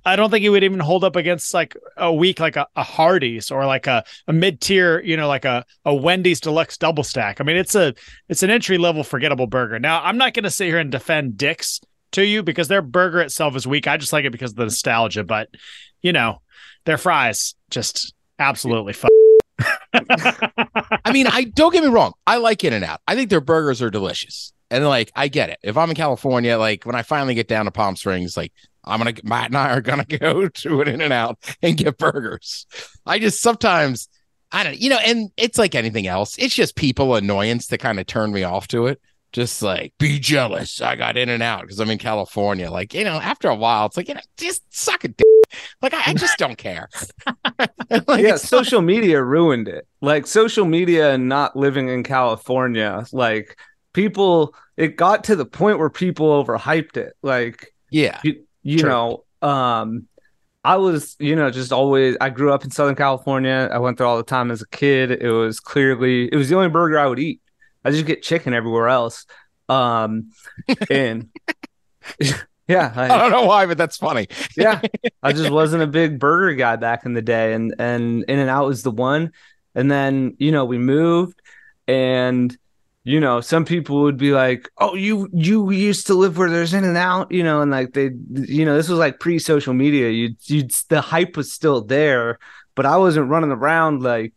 I 0.05 0.15
don't 0.15 0.29
think 0.29 0.43
he 0.43 0.49
would 0.49 0.63
even 0.63 0.79
hold 0.79 1.03
up 1.03 1.15
against 1.15 1.53
like 1.53 1.75
a 1.97 2.13
week 2.13 2.39
like 2.39 2.55
a, 2.55 2.67
a 2.75 2.83
Hardee's 2.83 3.49
or 3.49 3.65
like 3.65 3.87
a, 3.87 4.03
a 4.27 4.33
mid 4.33 4.61
tier, 4.61 5.01
you 5.01 5.17
know, 5.17 5.27
like 5.27 5.45
a, 5.45 5.65
a 5.83 5.93
Wendy's 5.93 6.39
deluxe 6.39 6.77
double 6.77 7.03
stack. 7.03 7.41
I 7.41 7.43
mean, 7.43 7.57
it's 7.57 7.73
a 7.73 7.93
it's 8.29 8.43
an 8.43 8.51
entry 8.51 8.77
level 8.77 9.03
forgettable 9.03 9.47
burger. 9.47 9.79
Now, 9.79 10.03
I'm 10.03 10.17
not 10.17 10.33
going 10.33 10.43
to 10.43 10.51
sit 10.51 10.67
here 10.67 10.77
and 10.77 10.91
defend 10.91 11.37
Dick's 11.37 11.81
to 12.11 12.25
you 12.25 12.43
because 12.43 12.67
their 12.67 12.81
burger 12.83 13.19
itself 13.19 13.55
is 13.55 13.65
weak. 13.65 13.87
I 13.87 13.97
just 13.97 14.13
like 14.13 14.25
it 14.25 14.31
because 14.31 14.51
of 14.51 14.57
the 14.57 14.65
nostalgia, 14.65 15.23
but 15.23 15.49
you 16.01 16.13
know, 16.13 16.41
their 16.85 16.97
fries 16.97 17.55
just 17.71 18.13
absolutely 18.37 18.93
fun. 18.93 19.09
I 19.93 21.11
mean, 21.11 21.27
I 21.27 21.45
don't 21.45 21.73
get 21.73 21.83
me 21.83 21.89
wrong. 21.89 22.13
I 22.27 22.37
like 22.37 22.63
In 22.63 22.73
and 22.73 22.83
Out. 22.83 23.01
I 23.07 23.15
think 23.15 23.29
their 23.29 23.41
burgers 23.41 23.81
are 23.81 23.89
delicious. 23.89 24.53
And 24.69 24.85
like, 24.85 25.11
I 25.15 25.27
get 25.27 25.49
it. 25.49 25.59
If 25.63 25.77
I'm 25.77 25.89
in 25.89 25.95
California, 25.95 26.57
like 26.57 26.85
when 26.85 26.95
I 26.95 27.03
finally 27.03 27.35
get 27.35 27.47
down 27.47 27.65
to 27.65 27.71
Palm 27.71 27.95
Springs, 27.95 28.35
like 28.35 28.51
I'm 28.85 28.99
gonna 28.99 29.13
Matt 29.23 29.47
and 29.47 29.57
I 29.57 29.69
are 29.71 29.81
gonna 29.81 30.05
go 30.19 30.47
to 30.47 30.81
an 30.81 30.87
In 30.87 31.01
and 31.01 31.13
Out 31.13 31.37
and 31.61 31.77
get 31.77 31.97
burgers. 31.97 32.65
I 33.05 33.19
just 33.19 33.41
sometimes 33.41 34.07
I 34.51 34.63
don't, 34.63 34.77
you 34.77 34.89
know, 34.89 34.99
and 35.05 35.31
it's 35.37 35.57
like 35.57 35.75
anything 35.75 36.07
else. 36.07 36.37
It's 36.37 36.55
just 36.55 36.75
people 36.75 37.15
annoyance 37.15 37.67
to 37.67 37.77
kind 37.77 37.99
of 37.99 38.05
turn 38.05 38.31
me 38.31 38.43
off 38.43 38.67
to 38.69 38.87
it. 38.87 39.01
Just 39.33 39.61
like 39.61 39.93
be 39.99 40.17
jealous. 40.19 40.81
I 40.81 40.95
got 40.95 41.17
In 41.17 41.29
and 41.29 41.43
Out 41.43 41.61
because 41.61 41.79
I'm 41.79 41.89
in 41.89 41.97
California. 41.97 42.71
Like 42.71 42.93
you 42.93 43.03
know, 43.03 43.19
after 43.19 43.49
a 43.49 43.55
while, 43.55 43.85
it's 43.87 43.97
like 43.97 44.07
you 44.07 44.13
know, 44.13 44.21
just 44.37 44.63
suck 44.73 45.03
a 45.03 45.09
dick. 45.09 45.25
Like 45.81 45.93
I, 45.93 46.03
I 46.07 46.13
just 46.13 46.37
don't 46.37 46.57
care. 46.57 46.89
like, 48.07 48.21
yeah, 48.21 48.37
social 48.37 48.81
not- 48.81 48.87
media 48.87 49.21
ruined 49.21 49.67
it. 49.67 49.87
Like 50.01 50.25
social 50.25 50.65
media 50.65 51.13
and 51.13 51.27
not 51.27 51.55
living 51.55 51.89
in 51.89 52.03
California, 52.03 53.05
like 53.11 53.57
people 53.95 54.53
it 54.77 54.97
got 54.97 55.23
to 55.23 55.35
the 55.35 55.45
point 55.45 55.79
where 55.79 55.89
people 55.89 56.27
overhyped 56.43 56.97
it 56.97 57.13
like 57.23 57.73
yeah 57.91 58.19
you, 58.23 58.44
you 58.65 58.81
know 58.81 59.23
um 59.43 60.07
i 60.63 60.75
was 60.75 61.15
you 61.19 61.35
know 61.35 61.51
just 61.51 61.71
always 61.71 62.17
i 62.19 62.29
grew 62.29 62.51
up 62.51 62.63
in 62.63 62.71
southern 62.71 62.95
california. 62.95 63.69
I 63.71 63.77
went 63.77 63.97
there 63.97 64.07
all 64.07 64.17
the 64.17 64.23
time 64.23 64.49
as 64.49 64.61
a 64.61 64.67
kid. 64.67 65.11
It 65.11 65.31
was 65.31 65.59
clearly 65.59 66.27
it 66.31 66.35
was 66.35 66.49
the 66.49 66.55
only 66.55 66.69
burger 66.69 66.97
i 66.99 67.05
would 67.05 67.19
eat. 67.19 67.41
I 67.85 67.91
just 67.91 68.07
get 68.07 68.23
chicken 68.23 68.53
everywhere 68.53 68.89
else. 68.89 69.27
Um 69.69 70.31
and 70.89 71.29
yeah 72.67 72.91
I, 72.95 73.05
I, 73.05 73.17
don't 73.19 73.31
know 73.31 73.45
why 73.45 73.67
but 73.67 73.77
that's 73.77 73.97
funny. 73.97 74.27
Yeah 74.57 74.81
i 75.21 75.31
just 75.31 75.51
wasn't 75.51 75.83
a 75.83 75.87
big 75.87 76.19
burger 76.19 76.55
guy 76.55 76.75
back 76.75 77.05
in 77.05 77.13
the 77.13 77.21
day 77.21 77.53
and 77.53 77.75
and 77.77 78.25
in 78.27 78.39
and 78.39 78.49
out 78.49 78.65
was 78.65 78.81
the 78.81 78.91
one. 78.91 79.31
And 79.75 79.91
then 79.91 80.35
you 80.39 80.51
know 80.51 80.65
we 80.65 80.79
moved 80.79 81.39
and 81.87 82.57
you 83.05 83.19
know, 83.19 83.39
some 83.39 83.65
people 83.65 84.01
would 84.01 84.17
be 84.17 84.31
like, 84.31 84.67
"Oh, 84.79 84.95
you 84.95 85.29
you 85.31 85.69
used 85.69 86.07
to 86.07 86.15
live 86.15 86.37
where 86.39 86.49
there's 86.49 86.73
in 86.73 86.83
and 86.83 86.97
out," 86.97 87.31
you 87.31 87.43
know, 87.43 87.61
and 87.61 87.69
like 87.69 87.93
they, 87.93 88.09
you 88.33 88.65
know, 88.65 88.75
this 88.75 88.89
was 88.89 88.97
like 88.97 89.19
pre-social 89.19 89.75
media. 89.75 90.09
You 90.09 90.35
you 90.45 90.67
the 90.89 91.01
hype 91.01 91.37
was 91.37 91.53
still 91.53 91.83
there, 91.83 92.39
but 92.73 92.87
I 92.87 92.97
wasn't 92.97 93.29
running 93.29 93.51
around 93.51 94.01
like 94.01 94.33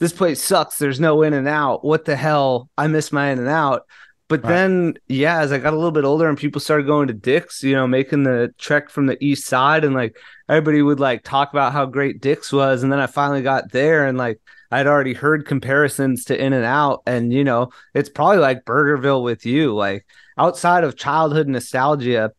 this 0.00 0.12
place 0.12 0.42
sucks. 0.42 0.78
There's 0.78 0.98
no 0.98 1.22
in 1.22 1.32
and 1.32 1.46
out. 1.46 1.84
What 1.84 2.06
the 2.06 2.16
hell? 2.16 2.68
I 2.76 2.88
miss 2.88 3.12
my 3.12 3.30
in 3.30 3.38
and 3.38 3.48
out. 3.48 3.82
But 4.26 4.42
right. 4.42 4.50
then, 4.50 4.98
yeah, 5.06 5.40
as 5.40 5.52
I 5.52 5.58
got 5.58 5.72
a 5.72 5.76
little 5.76 5.92
bit 5.92 6.04
older 6.04 6.28
and 6.28 6.36
people 6.36 6.60
started 6.60 6.86
going 6.86 7.06
to 7.08 7.14
Dick's, 7.14 7.62
you 7.62 7.74
know, 7.74 7.86
making 7.86 8.24
the 8.24 8.52
trek 8.58 8.90
from 8.90 9.06
the 9.06 9.16
east 9.24 9.46
side, 9.46 9.84
and 9.84 9.94
like 9.94 10.18
everybody 10.48 10.82
would 10.82 10.98
like 10.98 11.22
talk 11.22 11.52
about 11.52 11.72
how 11.72 11.86
great 11.86 12.20
Dick's 12.20 12.52
was, 12.52 12.82
and 12.82 12.90
then 12.90 12.98
I 12.98 13.06
finally 13.06 13.42
got 13.42 13.70
there 13.70 14.06
and 14.06 14.18
like 14.18 14.40
I'd 14.70 14.86
already 14.86 15.14
heard 15.14 15.46
comparisons 15.46 16.24
to 16.26 16.38
In 16.38 16.52
and 16.52 16.64
Out, 16.64 17.02
and 17.06 17.32
you 17.32 17.44
know, 17.44 17.70
it's 17.94 18.08
probably 18.08 18.38
like 18.38 18.64
Burgerville 18.64 19.22
with 19.22 19.46
you. 19.46 19.74
Like 19.74 20.06
outside 20.36 20.84
of 20.84 20.96
childhood 20.96 21.48
nostalgia, 21.48 22.32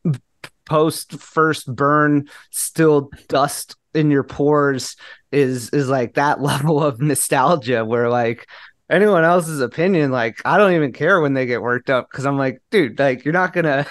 post 0.65 1.19
first 1.19 1.73
burn, 1.75 2.29
still 2.51 3.09
dust 3.27 3.75
in 3.93 4.11
your 4.11 4.23
pores 4.23 4.95
is 5.31 5.69
is 5.71 5.89
like 5.89 6.13
that 6.13 6.41
level 6.41 6.83
of 6.83 7.01
nostalgia 7.01 7.83
where 7.83 8.09
like 8.09 8.47
anyone 8.89 9.23
else's 9.23 9.61
opinion, 9.61 10.11
like 10.11 10.41
I 10.45 10.57
don't 10.57 10.73
even 10.73 10.93
care 10.93 11.19
when 11.21 11.33
they 11.33 11.45
get 11.45 11.61
worked 11.61 11.89
up 11.89 12.09
because 12.09 12.25
I'm 12.25 12.37
like, 12.37 12.61
dude, 12.71 12.99
like 12.99 13.25
you're 13.25 13.33
not 13.33 13.53
gonna 13.53 13.85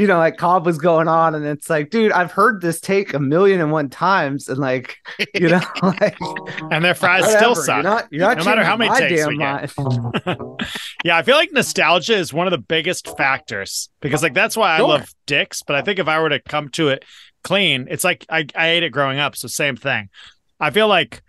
you 0.00 0.06
know, 0.06 0.16
like 0.16 0.38
Cobb 0.38 0.64
was 0.64 0.78
going 0.78 1.08
on, 1.08 1.34
and 1.34 1.44
it's 1.44 1.68
like, 1.68 1.90
dude, 1.90 2.10
I've 2.10 2.32
heard 2.32 2.62
this 2.62 2.80
take 2.80 3.12
a 3.12 3.18
million 3.18 3.60
and 3.60 3.70
one 3.70 3.90
times, 3.90 4.48
and 4.48 4.56
like, 4.56 4.96
you 5.34 5.50
know, 5.50 5.60
like 5.82 6.16
And 6.70 6.82
their 6.82 6.94
fries 6.94 7.20
whatever, 7.20 7.38
still 7.38 7.54
You're 7.54 7.64
suck. 7.64 7.84
not, 7.84 8.08
you're 8.10 8.26
not 8.26 8.38
No 8.38 8.44
matter 8.44 8.64
how 8.64 8.78
many 8.78 8.98
takes 8.98 9.26
we 9.26 9.36
get. 9.36 9.70
yeah, 11.04 11.18
I 11.18 11.22
feel 11.22 11.36
like 11.36 11.52
nostalgia 11.52 12.14
is 12.16 12.32
one 12.32 12.46
of 12.46 12.50
the 12.50 12.56
biggest 12.56 13.14
factors 13.18 13.90
because 14.00 14.22
like 14.22 14.32
that's 14.32 14.56
why 14.56 14.74
I 14.74 14.80
love 14.80 15.12
dicks, 15.26 15.62
but 15.62 15.76
I 15.76 15.82
think 15.82 15.98
if 15.98 16.08
I 16.08 16.18
were 16.18 16.30
to 16.30 16.40
come 16.40 16.70
to 16.70 16.88
it 16.88 17.04
clean, 17.44 17.86
it's 17.90 18.02
like 18.02 18.24
I, 18.30 18.46
I 18.54 18.70
ate 18.70 18.82
it 18.82 18.92
growing 18.92 19.18
up, 19.18 19.36
so 19.36 19.48
same 19.48 19.76
thing. 19.76 20.08
I 20.58 20.70
feel 20.70 20.88
like 20.88 21.20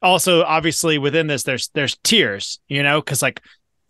also 0.00 0.44
obviously 0.44 0.96
within 0.96 1.26
this 1.26 1.42
there's 1.42 1.68
there's 1.74 1.98
tiers, 2.04 2.58
you 2.68 2.82
know, 2.82 3.02
because 3.02 3.20
like 3.20 3.42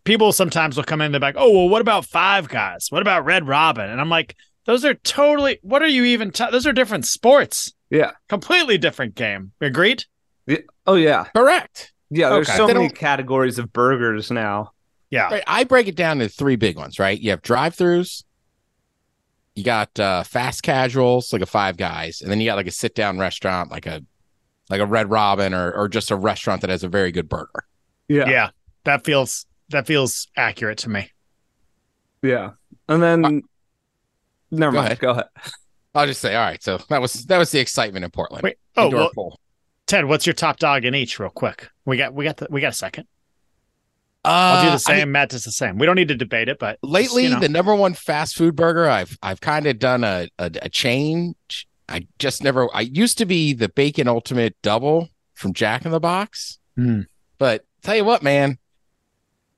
people 0.08 0.32
sometimes 0.32 0.76
will 0.76 0.84
come 0.84 1.00
in 1.00 1.12
they're 1.12 1.20
like, 1.20 1.36
oh 1.38 1.50
well, 1.52 1.68
what 1.68 1.80
about 1.82 2.04
Five 2.04 2.48
Guys? 2.48 2.88
What 2.90 3.02
about 3.02 3.24
Red 3.24 3.46
Robin? 3.46 3.88
And 3.88 4.00
I'm 4.00 4.08
like, 4.10 4.34
those 4.64 4.84
are 4.84 4.94
totally. 4.94 5.58
What 5.62 5.82
are 5.82 5.86
you 5.88 6.04
even? 6.04 6.30
T- 6.32 6.50
those 6.50 6.66
are 6.66 6.72
different 6.72 7.06
sports. 7.06 7.72
Yeah. 7.90 8.12
completely 8.28 8.76
different 8.78 9.14
game. 9.14 9.52
Agreed. 9.60 10.04
Oh 10.86 10.94
yeah, 10.94 11.24
Correct. 11.36 11.92
yeah. 12.10 12.30
There's 12.30 12.48
Okay. 12.48 12.56
so 12.56 12.66
They 12.66 12.74
many 12.74 12.88
don't- 12.88 12.96
categories 12.98 13.58
of 13.58 13.72
burgers 13.72 14.30
now. 14.30 14.72
Yeah. 15.10 15.28
Right. 15.28 15.44
I 15.46 15.64
break 15.64 15.86
it 15.88 15.94
down 15.96 16.20
into 16.20 16.32
three 16.34 16.56
big 16.56 16.76
ones, 16.76 16.98
right? 16.98 17.18
You 17.18 17.30
have 17.30 17.40
drive 17.42 17.74
throughs, 17.76 18.24
you 19.54 19.64
got 19.64 19.98
uh 20.00 20.22
fast 20.22 20.62
casuals, 20.62 21.32
like 21.32 21.42
a 21.42 21.46
five 21.46 21.76
guys, 21.76 22.20
and 22.22 22.30
then 22.30 22.40
you 22.40 22.46
got 22.46 22.56
like 22.56 22.66
a 22.66 22.70
sit 22.72 22.94
down 22.94 23.18
restaurant, 23.18 23.70
like 23.70 23.86
a 23.86 24.02
like 24.70 24.80
a 24.80 24.86
Red 24.86 25.10
Robin 25.10 25.52
or 25.54 25.72
or 25.72 25.88
just 25.88 26.10
a 26.10 26.16
restaurant 26.16 26.60
that 26.62 26.70
has 26.70 26.84
a 26.84 26.88
very 26.88 27.10
good 27.12 27.28
burger. 27.28 27.64
Yeah, 28.08 28.28
yeah, 28.28 28.50
that 28.84 29.04
feels 29.04 29.46
that 29.70 29.86
feels 29.86 30.28
accurate 30.36 30.78
to 30.78 30.88
me. 30.90 31.10
yeah. 32.22 32.50
And 32.88 33.02
then, 33.02 33.42
never 34.50 34.72
Go 34.72 34.76
mind. 34.78 34.86
ahead. 34.86 34.98
Go 34.98 35.10
ahead. 35.10 35.24
I'll 35.94 36.06
just 36.06 36.20
say, 36.20 36.34
all 36.34 36.42
right, 36.44 36.62
so 36.62 36.78
that 36.88 37.00
was 37.02 37.24
that 37.26 37.38
was 37.38 37.50
the 37.50 37.58
excitement 37.60 38.04
in 38.04 38.10
Portland. 38.10 38.42
Wait, 38.42 38.56
oh 38.76 38.84
Indoor 38.86 39.00
well, 39.00 39.10
pool. 39.14 39.40
Ted, 39.86 40.04
what's 40.06 40.26
your 40.26 40.34
top 40.34 40.58
dog 40.58 40.84
in 40.84 40.94
each, 40.94 41.18
real 41.18 41.28
quick? 41.30 41.68
We 41.84 41.96
got 41.96 42.14
we 42.14 42.24
got 42.24 42.36
the, 42.38 42.46
we 42.50 42.60
got 42.60 42.72
a 42.72 42.76
second. 42.76 43.06
Uh, 44.24 44.28
I'll 44.28 44.64
do 44.64 44.70
the 44.72 44.78
same. 44.78 44.96
mean, 44.98 45.12
Matt 45.12 45.30
does 45.30 45.44
the 45.44 45.52
same. 45.52 45.78
We 45.78 45.86
don't 45.86 45.96
need 45.96 46.08
to 46.08 46.14
debate 46.14 46.48
it, 46.48 46.58
but 46.58 46.78
just, 46.82 46.92
lately, 46.92 47.24
you 47.24 47.30
know. 47.30 47.40
the 47.40 47.48
number 47.48 47.74
one 47.74 47.94
fast 47.94 48.36
food 48.36 48.56
burger, 48.56 48.88
I've 48.88 49.16
I've 49.22 49.40
kind 49.40 49.66
of 49.66 49.78
done 49.78 50.02
a, 50.04 50.28
a 50.38 50.50
a 50.62 50.68
change. 50.68 51.66
I 51.88 52.06
just 52.18 52.42
never. 52.42 52.68
I 52.74 52.82
used 52.82 53.18
to 53.18 53.26
be 53.26 53.52
the 53.54 53.68
bacon 53.68 54.08
ultimate 54.08 54.56
double 54.62 55.08
from 55.34 55.52
Jack 55.52 55.84
in 55.84 55.90
the 55.90 56.00
Box, 56.00 56.58
Hmm. 56.76 57.02
but 57.38 57.64
tell 57.82 57.96
you 57.96 58.04
what, 58.04 58.22
man, 58.22 58.58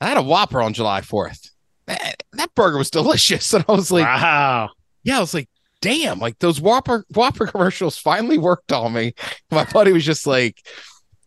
I 0.01 0.09
had 0.09 0.17
a 0.17 0.23
Whopper 0.23 0.61
on 0.63 0.73
July 0.73 1.01
Fourth. 1.03 1.51
That, 1.87 2.23
that 2.35 2.55
burger 2.55 2.79
was 2.79 2.91
delicious, 2.91 3.53
and 3.55 3.65
I 3.69 3.73
was 3.73 3.91
like, 3.91 4.05
wow, 4.05 4.71
yeah, 5.03 5.19
I 5.19 5.21
was 5.21 5.35
like, 5.35 5.49
damn, 5.81 6.19
like 6.19 6.39
those 6.39 6.61
Whopper 6.61 7.05
Whopper 7.15 7.47
commercials 7.47 7.99
finally 7.99 8.39
worked 8.39 8.73
on 8.73 8.93
me. 8.93 9.15
My 9.51 9.65
buddy 9.65 9.93
was 9.93 10.05
just 10.05 10.27
like, 10.27 10.65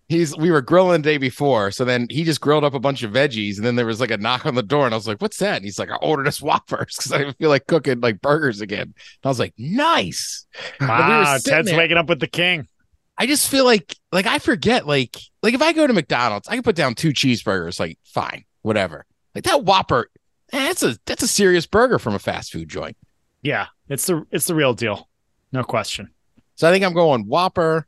he's 0.08 0.36
we 0.38 0.52
were 0.52 0.62
grilling 0.62 1.02
the 1.02 1.10
day 1.10 1.18
before, 1.18 1.72
so 1.72 1.86
then 1.86 2.08
he 2.10 2.24
just 2.24 2.42
grilled 2.42 2.64
up 2.64 2.74
a 2.74 2.80
bunch 2.80 3.04
of 3.04 3.12
veggies, 3.12 3.58
and 3.58 3.66
then 3.66 3.76
there 3.76 3.86
was 3.86 4.00
like 4.00 4.12
a 4.12 4.18
knock 4.18 4.46
on 4.46 4.56
the 4.56 4.64
door, 4.64 4.86
and 4.86 4.94
I 4.94 4.98
was 4.98 5.08
like, 5.08 5.22
what's 5.22 5.38
that? 5.38 5.58
And 5.58 5.66
he's 5.66 5.80
like, 5.80 5.92
I 5.92 5.96
ordered 5.96 6.28
us 6.28 6.42
Whoppers 6.42 6.96
because 6.98 7.12
I 7.12 7.18
didn't 7.20 7.38
feel 7.38 7.50
like 7.50 7.68
cooking 7.68 8.00
like 8.00 8.22
burgers 8.22 8.62
again. 8.62 8.82
And 8.82 8.96
I 9.24 9.28
was 9.28 9.40
like, 9.40 9.54
nice. 9.58 10.46
we 10.80 10.88
wow, 10.88 11.38
sitting 11.38 11.54
Ted's 11.54 11.68
there- 11.70 11.78
waking 11.78 11.98
up 11.98 12.08
with 12.08 12.20
the 12.20 12.28
king. 12.28 12.68
I 13.16 13.28
just 13.28 13.48
feel 13.48 13.64
like 13.64 13.96
like 14.12 14.26
I 14.26 14.40
forget 14.40 14.88
like 14.88 15.16
like 15.44 15.54
if 15.54 15.62
I 15.62 15.72
go 15.74 15.86
to 15.86 15.94
McDonald's, 15.94 16.48
I 16.48 16.56
can 16.56 16.64
put 16.64 16.76
down 16.76 16.96
two 16.96 17.10
cheeseburgers, 17.12 17.80
like 17.80 18.00
fine, 18.04 18.44
whatever. 18.64 19.06
Like 19.36 19.44
that 19.44 19.64
Whopper, 19.64 20.10
eh, 20.52 20.68
that's 20.68 20.82
a 20.84 20.98
that's 21.06 21.24
a 21.24 21.28
serious 21.28 21.68
burger 21.68 22.00
from 22.00 22.16
a 22.16 22.20
fast 22.20 22.52
food 22.52 22.68
joint. 22.70 22.98
Yeah, 23.44 23.68
it's 23.88 24.08
the 24.08 24.26
it's 24.32 24.48
the 24.48 24.56
real 24.56 24.74
deal, 24.74 25.08
no 25.52 25.64
question. 25.64 26.10
So 26.56 26.68
I 26.68 26.72
think 26.72 26.84
I'm 26.84 26.94
going 26.94 27.28
Whopper. 27.28 27.88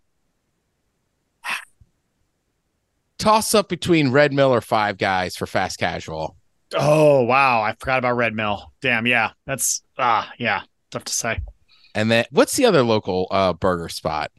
Toss 3.18 3.56
up 3.56 3.70
between 3.70 4.12
Red 4.12 4.34
Mill 4.34 4.54
or 4.54 4.62
Five 4.62 4.98
Guys 4.98 5.36
for 5.38 5.48
fast 5.48 5.80
casual. 5.80 6.36
Oh 6.76 7.24
wow, 7.24 7.62
I 7.62 7.74
forgot 7.80 8.00
about 8.00 8.18
Red 8.18 8.34
Mill. 8.34 8.72
Damn, 8.82 9.08
yeah, 9.08 9.32
that's 9.46 9.82
ah 9.98 10.32
yeah, 10.38 10.64
tough 10.92 11.06
to 11.06 11.14
say. 11.14 11.40
And 11.94 12.12
then 12.12 12.26
what's 12.32 12.56
the 12.58 12.66
other 12.66 12.84
local 12.84 13.28
uh 13.32 13.54
burger 13.54 13.90
spot? 13.90 14.32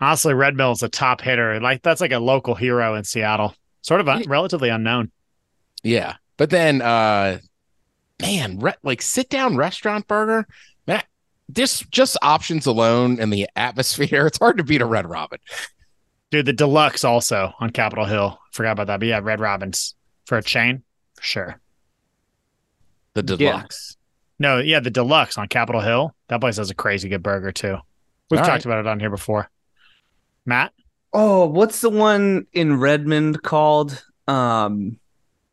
Honestly, 0.00 0.32
Red 0.34 0.56
Mill 0.56 0.72
is 0.72 0.82
a 0.82 0.88
top 0.88 1.20
hitter. 1.20 1.60
Like 1.60 1.82
that's 1.82 2.00
like 2.00 2.12
a 2.12 2.18
local 2.18 2.54
hero 2.54 2.94
in 2.94 3.04
Seattle. 3.04 3.54
Sort 3.82 4.00
of 4.00 4.08
un- 4.08 4.24
relatively 4.26 4.68
unknown. 4.70 5.10
Yeah. 5.82 6.14
But 6.36 6.50
then 6.50 6.82
uh 6.82 7.38
man, 8.20 8.58
re- 8.58 8.74
like 8.82 9.02
sit 9.02 9.28
down 9.28 9.56
restaurant 9.56 10.06
burger. 10.08 10.46
Man, 10.86 11.02
this 11.48 11.80
just 11.90 12.16
options 12.22 12.66
alone 12.66 13.18
and 13.20 13.32
the 13.32 13.48
atmosphere, 13.56 14.26
it's 14.28 14.38
hard 14.38 14.58
to 14.58 14.64
beat 14.64 14.80
a 14.82 14.86
Red 14.86 15.08
Robin. 15.08 15.38
Dude, 16.30 16.46
the 16.46 16.52
deluxe 16.52 17.04
also 17.04 17.52
on 17.60 17.70
Capitol 17.70 18.04
Hill. 18.04 18.38
Forgot 18.52 18.72
about 18.72 18.86
that. 18.88 19.00
But 19.00 19.08
yeah, 19.08 19.20
Red 19.22 19.38
Robins 19.40 19.94
for 20.24 20.38
a 20.38 20.42
chain, 20.42 20.82
for 21.14 21.22
sure. 21.22 21.60
The 23.14 23.22
Yeah. 23.38 23.52
deluxe. 23.52 23.96
No, 24.38 24.58
yeah, 24.58 24.80
the 24.80 24.90
deluxe 24.90 25.38
on 25.38 25.48
Capitol 25.48 25.80
Hill. 25.80 26.14
That 26.28 26.40
place 26.40 26.56
has 26.58 26.68
a 26.70 26.74
crazy 26.74 27.08
good 27.08 27.22
burger 27.22 27.52
too. 27.52 27.78
We've 28.30 28.40
All 28.40 28.44
talked 28.46 28.64
right. 28.64 28.66
about 28.66 28.80
it 28.80 28.86
on 28.88 29.00
here 29.00 29.08
before. 29.10 29.48
Matt, 30.44 30.72
Oh, 31.12 31.46
what's 31.46 31.80
the 31.80 31.88
one 31.88 32.46
in 32.52 32.78
Redmond 32.78 33.42
called? 33.42 34.04
Um, 34.28 34.98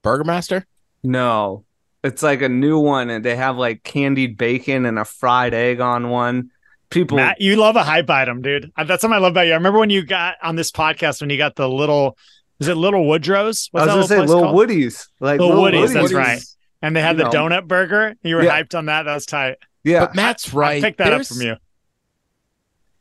Burgermaster? 0.04 0.64
no, 1.04 1.66
it's 2.04 2.22
like 2.22 2.42
a 2.42 2.50
new 2.50 2.80
one, 2.80 3.10
and 3.10 3.24
they 3.24 3.36
have 3.36 3.56
like 3.58 3.84
candied 3.84 4.38
bacon 4.38 4.86
and 4.86 5.00
a 5.00 5.06
fried 5.06 5.54
egg 5.54 5.80
on 5.80 6.10
one. 6.10 6.50
People, 6.90 7.18
Matt, 7.18 7.42
you 7.42 7.56
love 7.56 7.76
a 7.76 7.84
hype 7.84 8.10
item, 8.10 8.42
dude. 8.42 8.72
Uh, 8.78 8.84
That's 8.84 9.02
something 9.02 9.16
I 9.16 9.20
love 9.20 9.32
about 9.32 9.48
you. 9.48 9.54
I 9.54 9.56
remember 9.56 9.80
when 9.80 9.90
you 9.90 10.06
got 10.06 10.36
on 10.44 10.56
this 10.56 10.72
podcast 10.72 11.22
when 11.22 11.30
you 11.32 11.38
got 11.38 11.56
the 11.56 11.68
little, 11.68 12.18
is 12.60 12.68
it 12.68 12.76
Little 12.76 13.08
Woodrow's? 13.08 13.70
I 13.74 13.80
was 13.80 13.88
gonna 13.88 14.08
say 14.08 14.20
little 14.20 14.44
called? 14.44 14.56
Woodies, 14.70 15.08
like 15.20 15.40
Little 15.40 15.62
Little 15.64 15.82
Woodies, 15.82 15.94
that's 15.94 16.12
Woodies. 16.12 16.16
right. 16.18 16.44
And 16.84 16.96
they 16.96 17.02
had 17.02 17.18
you 17.18 17.24
the 17.24 17.30
know. 17.32 17.48
donut 17.48 17.68
burger. 17.68 18.16
You 18.22 18.36
were 18.36 18.44
Yeah. 18.44 18.62
hyped 18.62 18.78
on 18.78 18.86
that. 18.88 19.04
That 19.04 19.14
was 19.16 19.26
tight. 19.26 19.56
Yeah, 19.86 20.02
But 20.02 20.16
Matt's 20.16 20.54
I 20.54 20.58
right. 20.58 20.84
picked 20.84 20.98
that 21.00 21.14
up 21.14 21.26
from 21.26 21.42
you. 21.42 21.56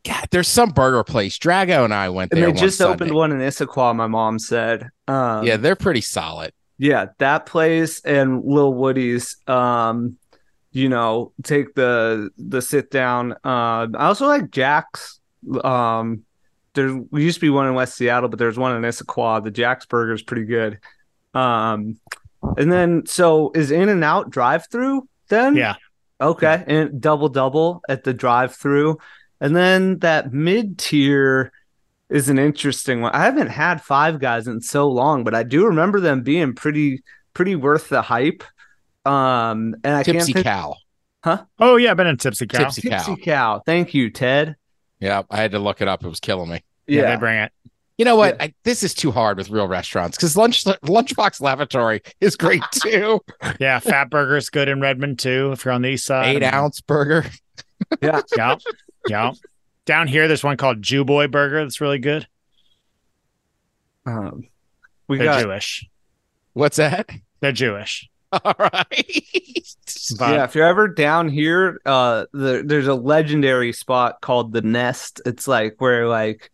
God, 0.04 0.26
there's 0.30 0.48
some 0.48 0.70
burger 0.70 1.04
place. 1.04 1.38
Drago 1.38 1.84
and 1.84 1.94
I 1.94 2.08
went 2.08 2.32
and 2.32 2.42
there. 2.42 2.50
they 2.50 2.58
just 2.58 2.80
one 2.80 2.90
opened 2.90 3.12
one 3.12 3.30
in 3.32 3.38
Issaquah. 3.38 3.94
My 3.94 4.06
mom 4.08 4.38
said, 4.38 4.88
um, 5.06 5.44
Yeah, 5.44 5.56
they're 5.58 5.76
pretty 5.76 6.00
solid. 6.00 6.52
Yeah, 6.82 7.06
that 7.18 7.46
place 7.46 8.00
and 8.00 8.44
Lil 8.44 8.74
Woody's. 8.74 9.36
Um, 9.46 10.16
you 10.72 10.88
know, 10.88 11.32
take 11.44 11.76
the 11.76 12.30
the 12.36 12.60
sit 12.60 12.90
down. 12.90 13.34
Uh, 13.44 13.86
I 13.94 14.06
also 14.06 14.26
like 14.26 14.50
Jack's. 14.50 15.20
Um, 15.62 16.24
there 16.74 17.00
used 17.12 17.36
to 17.36 17.40
be 17.40 17.50
one 17.50 17.68
in 17.68 17.74
West 17.74 17.94
Seattle, 17.94 18.28
but 18.28 18.40
there's 18.40 18.58
one 18.58 18.74
in 18.74 18.82
Issaquah. 18.82 19.44
The 19.44 19.52
Jack's 19.52 19.86
Burger 19.86 20.12
is 20.12 20.22
pretty 20.22 20.44
good. 20.44 20.80
Um, 21.34 22.00
and 22.56 22.72
then 22.72 23.06
so 23.06 23.52
is 23.54 23.70
In 23.70 23.88
and 23.88 24.02
Out 24.02 24.30
drive 24.30 24.66
through 24.68 25.08
then? 25.28 25.54
Yeah. 25.54 25.76
Okay, 26.20 26.64
and 26.66 27.00
double 27.00 27.28
double 27.28 27.82
at 27.88 28.02
the 28.02 28.12
drive 28.12 28.56
through, 28.56 28.98
and 29.40 29.54
then 29.54 30.00
that 30.00 30.32
mid 30.32 30.78
tier 30.78 31.52
is 32.12 32.28
an 32.28 32.38
interesting 32.38 33.00
one. 33.00 33.12
I 33.12 33.24
haven't 33.24 33.48
had 33.48 33.82
Five 33.82 34.20
Guys 34.20 34.46
in 34.46 34.60
so 34.60 34.88
long, 34.88 35.24
but 35.24 35.34
I 35.34 35.42
do 35.42 35.66
remember 35.66 36.00
them 36.00 36.22
being 36.22 36.54
pretty 36.54 37.02
pretty 37.34 37.56
worth 37.56 37.88
the 37.88 38.02
hype. 38.02 38.44
Um, 39.04 39.74
and 39.82 39.96
I 39.96 40.02
Tipsy 40.02 40.32
can't 40.32 40.44
think, 40.44 40.46
Cow. 40.46 40.76
Huh? 41.24 41.44
Oh 41.58 41.76
yeah, 41.76 41.90
I've 41.90 41.96
been 41.96 42.06
in 42.06 42.16
Tipsy 42.18 42.46
Cow. 42.46 42.58
Tipsy 42.58 42.82
Tipsy 42.88 43.16
Cow. 43.16 43.56
Cow. 43.56 43.62
Thank 43.64 43.94
you, 43.94 44.10
Ted. 44.10 44.56
Yeah, 45.00 45.22
I 45.30 45.38
had 45.38 45.52
to 45.52 45.58
look 45.58 45.80
it 45.80 45.88
up. 45.88 46.04
It 46.04 46.08
was 46.08 46.20
killing 46.20 46.50
me. 46.50 46.62
Yeah, 46.86 47.10
they 47.10 47.16
bring 47.16 47.38
it. 47.38 47.52
You 47.98 48.04
know 48.04 48.16
what? 48.16 48.40
I, 48.40 48.54
this 48.64 48.82
is 48.82 48.94
too 48.94 49.10
hard 49.10 49.36
with 49.38 49.50
real 49.50 49.68
restaurants 49.68 50.16
because 50.16 50.36
lunch 50.36 50.64
Lunchbox 50.64 51.40
Laboratory 51.40 52.02
is 52.20 52.36
great 52.36 52.62
too. 52.72 53.20
Yeah, 53.60 53.78
Fat 53.78 54.10
Burger's 54.10 54.50
good 54.50 54.68
in 54.68 54.80
Redmond 54.80 55.18
too. 55.18 55.52
If 55.52 55.64
you're 55.64 55.74
on 55.74 55.82
the 55.82 55.90
east 55.90 56.06
side, 56.06 56.36
Eight 56.36 56.42
ounce 56.42 56.80
burger. 56.80 57.24
yeah, 58.02 58.22
Yeah, 58.36 58.56
yeah. 59.08 59.32
Down 59.92 60.08
here, 60.08 60.26
there's 60.26 60.42
one 60.42 60.56
called 60.56 60.80
Jew 60.80 61.04
Boy 61.04 61.26
Burger 61.26 61.62
that's 61.62 61.82
really 61.82 61.98
good. 61.98 62.26
Um, 64.06 64.44
we 65.06 65.18
They're 65.18 65.26
got 65.26 65.42
Jewish. 65.42 65.86
What's 66.54 66.78
that? 66.78 67.10
They're 67.40 67.52
Jewish. 67.52 68.08
All 68.32 68.54
right. 68.58 68.86
But 70.18 70.30
yeah. 70.32 70.44
If 70.44 70.54
you're 70.54 70.66
ever 70.66 70.88
down 70.88 71.28
here, 71.28 71.78
uh, 71.84 72.24
the, 72.32 72.62
there's 72.64 72.86
a 72.86 72.94
legendary 72.94 73.74
spot 73.74 74.22
called 74.22 74.54
the 74.54 74.62
Nest. 74.62 75.20
It's 75.26 75.46
like 75.46 75.74
where 75.78 76.08
like, 76.08 76.50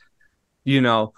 you 0.64 0.80
know, 0.80 1.12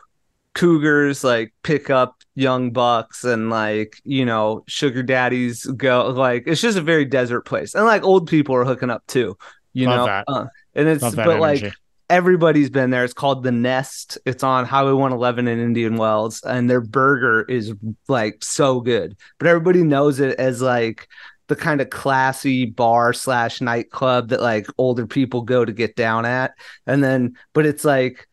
cougars 0.52 1.24
like 1.24 1.54
pick 1.62 1.88
up 1.88 2.16
young 2.34 2.70
bucks 2.70 3.24
and 3.24 3.48
like 3.48 3.98
you 4.04 4.26
know 4.26 4.62
sugar 4.68 5.02
daddies 5.02 5.64
go 5.64 6.08
like 6.08 6.42
it's 6.46 6.60
just 6.60 6.76
a 6.76 6.82
very 6.82 7.06
desert 7.06 7.42
place 7.42 7.74
and 7.74 7.84
like 7.84 8.02
old 8.02 8.28
people 8.28 8.54
are 8.54 8.64
hooking 8.64 8.90
up 8.90 9.06
too 9.06 9.38
you 9.72 9.86
Love 9.86 10.06
know. 10.06 10.24
Uh, 10.26 10.46
and 10.74 10.88
it's 10.88 11.02
love 11.02 11.14
that 11.14 11.26
but 11.26 11.38
like 11.38 11.60
energy. 11.60 11.76
Everybody's 12.10 12.68
been 12.68 12.90
there. 12.90 13.04
It's 13.04 13.14
called 13.14 13.42
the 13.42 13.52
Nest. 13.52 14.18
It's 14.26 14.42
on 14.42 14.66
Highway 14.66 14.92
111 14.92 15.48
in 15.48 15.60
Indian 15.60 15.96
Wells, 15.96 16.42
and 16.42 16.68
their 16.68 16.80
burger 16.80 17.42
is 17.42 17.72
like 18.08 18.44
so 18.44 18.80
good. 18.80 19.16
But 19.38 19.48
everybody 19.48 19.82
knows 19.82 20.20
it 20.20 20.38
as 20.38 20.60
like 20.60 21.08
the 21.46 21.56
kind 21.56 21.80
of 21.80 21.88
classy 21.88 22.66
bar 22.66 23.12
slash 23.12 23.60
nightclub 23.60 24.28
that 24.28 24.42
like 24.42 24.66
older 24.76 25.06
people 25.06 25.42
go 25.42 25.64
to 25.64 25.72
get 25.72 25.96
down 25.96 26.26
at. 26.26 26.52
And 26.86 27.02
then, 27.02 27.36
but 27.54 27.64
it's 27.64 27.84
like 27.84 28.28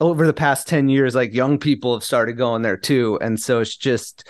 over 0.00 0.26
the 0.26 0.32
past 0.32 0.66
10 0.66 0.88
years, 0.88 1.14
like 1.14 1.32
young 1.32 1.58
people 1.58 1.94
have 1.94 2.04
started 2.04 2.34
going 2.34 2.62
there 2.62 2.76
too. 2.76 3.18
And 3.20 3.40
so 3.40 3.60
it's 3.60 3.76
just, 3.76 4.26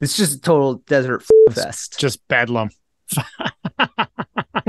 it's 0.00 0.16
just 0.16 0.38
a 0.38 0.40
total 0.40 0.74
desert 0.86 1.24
fest. 1.52 1.98
Just 1.98 2.26
bedlam. 2.28 2.70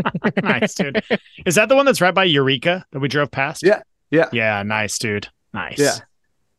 nice, 0.43 0.73
dude. 0.75 1.03
Is 1.45 1.55
that 1.55 1.69
the 1.69 1.75
one 1.75 1.85
that's 1.85 2.01
right 2.01 2.13
by 2.13 2.23
Eureka 2.25 2.85
that 2.91 2.99
we 2.99 3.07
drove 3.07 3.31
past? 3.31 3.63
Yeah. 3.63 3.81
Yeah. 4.11 4.29
Yeah. 4.31 4.63
Nice, 4.63 4.97
dude. 4.99 5.27
Nice. 5.53 5.79
Yeah. 5.79 5.95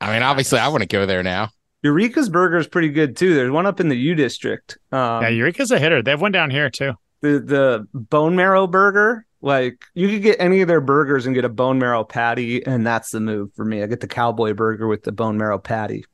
I 0.00 0.12
mean, 0.12 0.23
obviously, 0.23 0.59
I 0.59 0.69
want 0.69 0.83
to 0.83 0.88
go 0.88 1.07
there 1.07 1.23
now. 1.23 1.50
Eureka's 1.83 2.28
burger 2.28 2.57
is 2.57 2.66
pretty 2.66 2.88
good 2.88 3.16
too. 3.16 3.35
There's 3.35 3.50
one 3.50 3.66
up 3.66 3.78
in 3.81 3.88
the 3.88 3.97
U 3.97 4.14
district. 4.14 4.78
Um, 4.93 5.23
Yeah. 5.23 5.28
Eureka's 5.28 5.71
a 5.71 5.78
hitter. 5.78 6.02
They 6.02 6.11
have 6.11 6.21
one 6.21 6.33
down 6.33 6.50
here 6.50 6.69
too. 6.71 6.93
the 7.21 7.38
the 7.40 7.87
bone 7.95 8.37
marrow 8.37 8.66
burger. 8.66 9.25
Like 9.43 9.85
you 9.95 10.09
could 10.09 10.23
get 10.23 10.37
any 10.40 10.61
of 10.62 10.69
their 10.69 10.81
burgers 10.81 11.26
and 11.26 11.35
get 11.35 11.45
a 11.45 11.49
bone 11.49 11.78
marrow 11.78 12.02
patty, 12.05 12.64
and 12.66 12.87
that's 12.87 13.11
the 13.11 13.21
move 13.21 13.52
for 13.55 13.64
me. 13.64 13.83
I 13.83 13.87
get 13.87 14.00
the 14.00 14.09
cowboy 14.09 14.55
burger 14.55 14.88
with 14.88 15.05
the 15.05 15.12
bone 15.12 15.37
marrow 15.38 15.59
patty. 15.59 16.05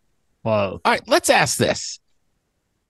Whoa. 0.42 0.80
All 0.84 0.92
right, 0.92 1.02
let's 1.06 1.30
ask 1.30 1.56
this: 1.56 1.98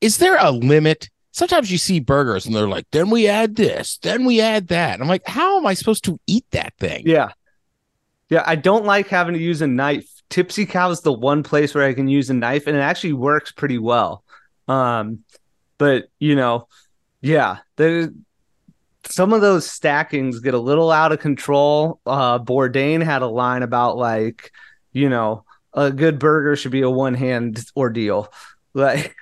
Is 0.00 0.16
there 0.18 0.36
a 0.38 0.50
limit? 0.50 1.10
Sometimes 1.32 1.72
you 1.72 1.78
see 1.78 1.98
burgers 1.98 2.46
and 2.46 2.54
they're 2.54 2.68
like, 2.68 2.86
"Then 2.92 3.10
we 3.10 3.26
add 3.26 3.56
this, 3.56 3.98
then 4.02 4.24
we 4.24 4.40
add 4.40 4.68
that." 4.68 5.00
I'm 5.00 5.08
like, 5.08 5.26
"How 5.26 5.58
am 5.58 5.66
I 5.66 5.74
supposed 5.74 6.04
to 6.04 6.20
eat 6.26 6.44
that 6.52 6.74
thing?" 6.78 7.02
Yeah, 7.06 7.30
yeah. 8.28 8.44
I 8.46 8.54
don't 8.56 8.84
like 8.84 9.08
having 9.08 9.34
to 9.34 9.40
use 9.40 9.62
a 9.62 9.66
knife. 9.66 10.08
Tipsy 10.28 10.66
Cow 10.66 10.90
is 10.90 11.00
the 11.00 11.12
one 11.12 11.42
place 11.42 11.74
where 11.74 11.84
I 11.84 11.94
can 11.94 12.06
use 12.08 12.30
a 12.30 12.34
knife, 12.34 12.66
and 12.66 12.76
it 12.76 12.80
actually 12.80 13.14
works 13.14 13.50
pretty 13.50 13.78
well. 13.78 14.24
Um, 14.68 15.24
but 15.78 16.08
you 16.18 16.36
know, 16.36 16.68
yeah, 17.20 17.58
there. 17.76 18.10
Some 19.04 19.32
of 19.32 19.40
those 19.40 19.68
stackings 19.68 20.38
get 20.38 20.54
a 20.54 20.58
little 20.58 20.92
out 20.92 21.10
of 21.10 21.18
control. 21.18 22.00
Uh, 22.06 22.38
Bourdain 22.38 23.02
had 23.02 23.22
a 23.22 23.26
line 23.26 23.64
about 23.64 23.96
like, 23.96 24.52
you 24.92 25.08
know, 25.08 25.44
a 25.74 25.90
good 25.90 26.20
burger 26.20 26.54
should 26.54 26.70
be 26.70 26.82
a 26.82 26.90
one 26.90 27.14
hand 27.14 27.64
ordeal. 27.76 28.32
Like, 28.74 29.14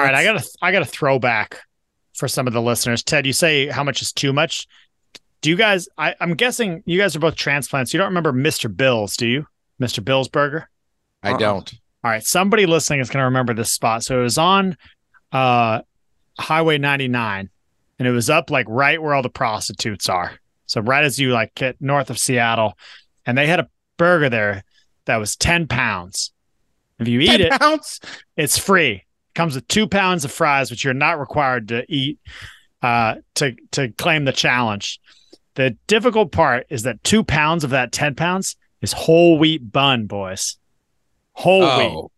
All 0.00 0.06
right, 0.06 0.14
I 0.14 0.24
got 0.24 0.40
a 0.42 0.48
I 0.62 0.72
got 0.72 0.82
a 0.82 0.86
throwback 0.86 1.60
for 2.14 2.28
some 2.28 2.46
of 2.46 2.52
the 2.52 2.62
listeners. 2.62 3.02
Ted, 3.02 3.26
you 3.26 3.32
say 3.32 3.66
how 3.68 3.84
much 3.84 4.02
is 4.02 4.12
too 4.12 4.32
much? 4.32 4.66
Do 5.40 5.50
you 5.50 5.56
guys? 5.56 5.88
I, 5.96 6.14
I'm 6.20 6.34
guessing 6.34 6.82
you 6.86 6.98
guys 6.98 7.16
are 7.16 7.20
both 7.20 7.36
transplants. 7.36 7.92
You 7.94 7.98
don't 7.98 8.08
remember 8.08 8.32
Mr. 8.32 8.74
Bill's, 8.74 9.16
do 9.16 9.26
you? 9.26 9.46
Mr. 9.80 10.04
Bill's 10.04 10.28
Burger. 10.28 10.68
I 11.22 11.30
Uh-uh. 11.32 11.38
don't. 11.38 11.72
All 12.04 12.10
right, 12.10 12.22
somebody 12.24 12.66
listening 12.66 13.00
is 13.00 13.08
going 13.10 13.20
to 13.20 13.24
remember 13.26 13.52
this 13.54 13.70
spot. 13.72 14.02
So 14.02 14.20
it 14.20 14.22
was 14.22 14.38
on 14.38 14.76
uh, 15.32 15.80
Highway 16.38 16.78
99, 16.78 17.50
and 17.98 18.08
it 18.08 18.10
was 18.10 18.30
up 18.30 18.50
like 18.50 18.66
right 18.68 19.00
where 19.00 19.14
all 19.14 19.22
the 19.22 19.28
prostitutes 19.30 20.08
are. 20.08 20.32
So 20.66 20.80
right 20.80 21.04
as 21.04 21.18
you 21.18 21.32
like 21.32 21.54
get 21.54 21.76
north 21.80 22.08
of 22.10 22.18
Seattle, 22.18 22.74
and 23.26 23.36
they 23.36 23.46
had 23.46 23.60
a 23.60 23.68
burger 23.98 24.28
there 24.30 24.62
that 25.06 25.16
was 25.16 25.36
10 25.36 25.66
pounds. 25.68 26.32
If 26.98 27.08
you 27.08 27.20
eat 27.20 27.26
Ten 27.28 27.40
it, 27.42 27.52
pounds? 27.52 28.00
it's 28.36 28.58
free. 28.58 29.04
Comes 29.34 29.54
with 29.54 29.66
two 29.68 29.86
pounds 29.86 30.24
of 30.24 30.32
fries, 30.32 30.70
which 30.70 30.84
you're 30.84 30.94
not 30.94 31.18
required 31.20 31.68
to 31.68 31.84
eat 31.88 32.18
uh, 32.82 33.16
to 33.36 33.54
to 33.72 33.88
claim 33.92 34.24
the 34.24 34.32
challenge. 34.32 35.00
The 35.54 35.76
difficult 35.86 36.32
part 36.32 36.66
is 36.70 36.82
that 36.84 37.02
two 37.04 37.22
pounds 37.24 37.64
of 37.64 37.70
that 37.70 37.92
ten 37.92 38.14
pounds 38.14 38.56
is 38.82 38.92
whole 38.92 39.38
wheat 39.38 39.70
bun, 39.72 40.06
boys. 40.06 40.56
Whole 41.32 41.60
wheat. 41.60 41.92
Oh, 41.92 42.10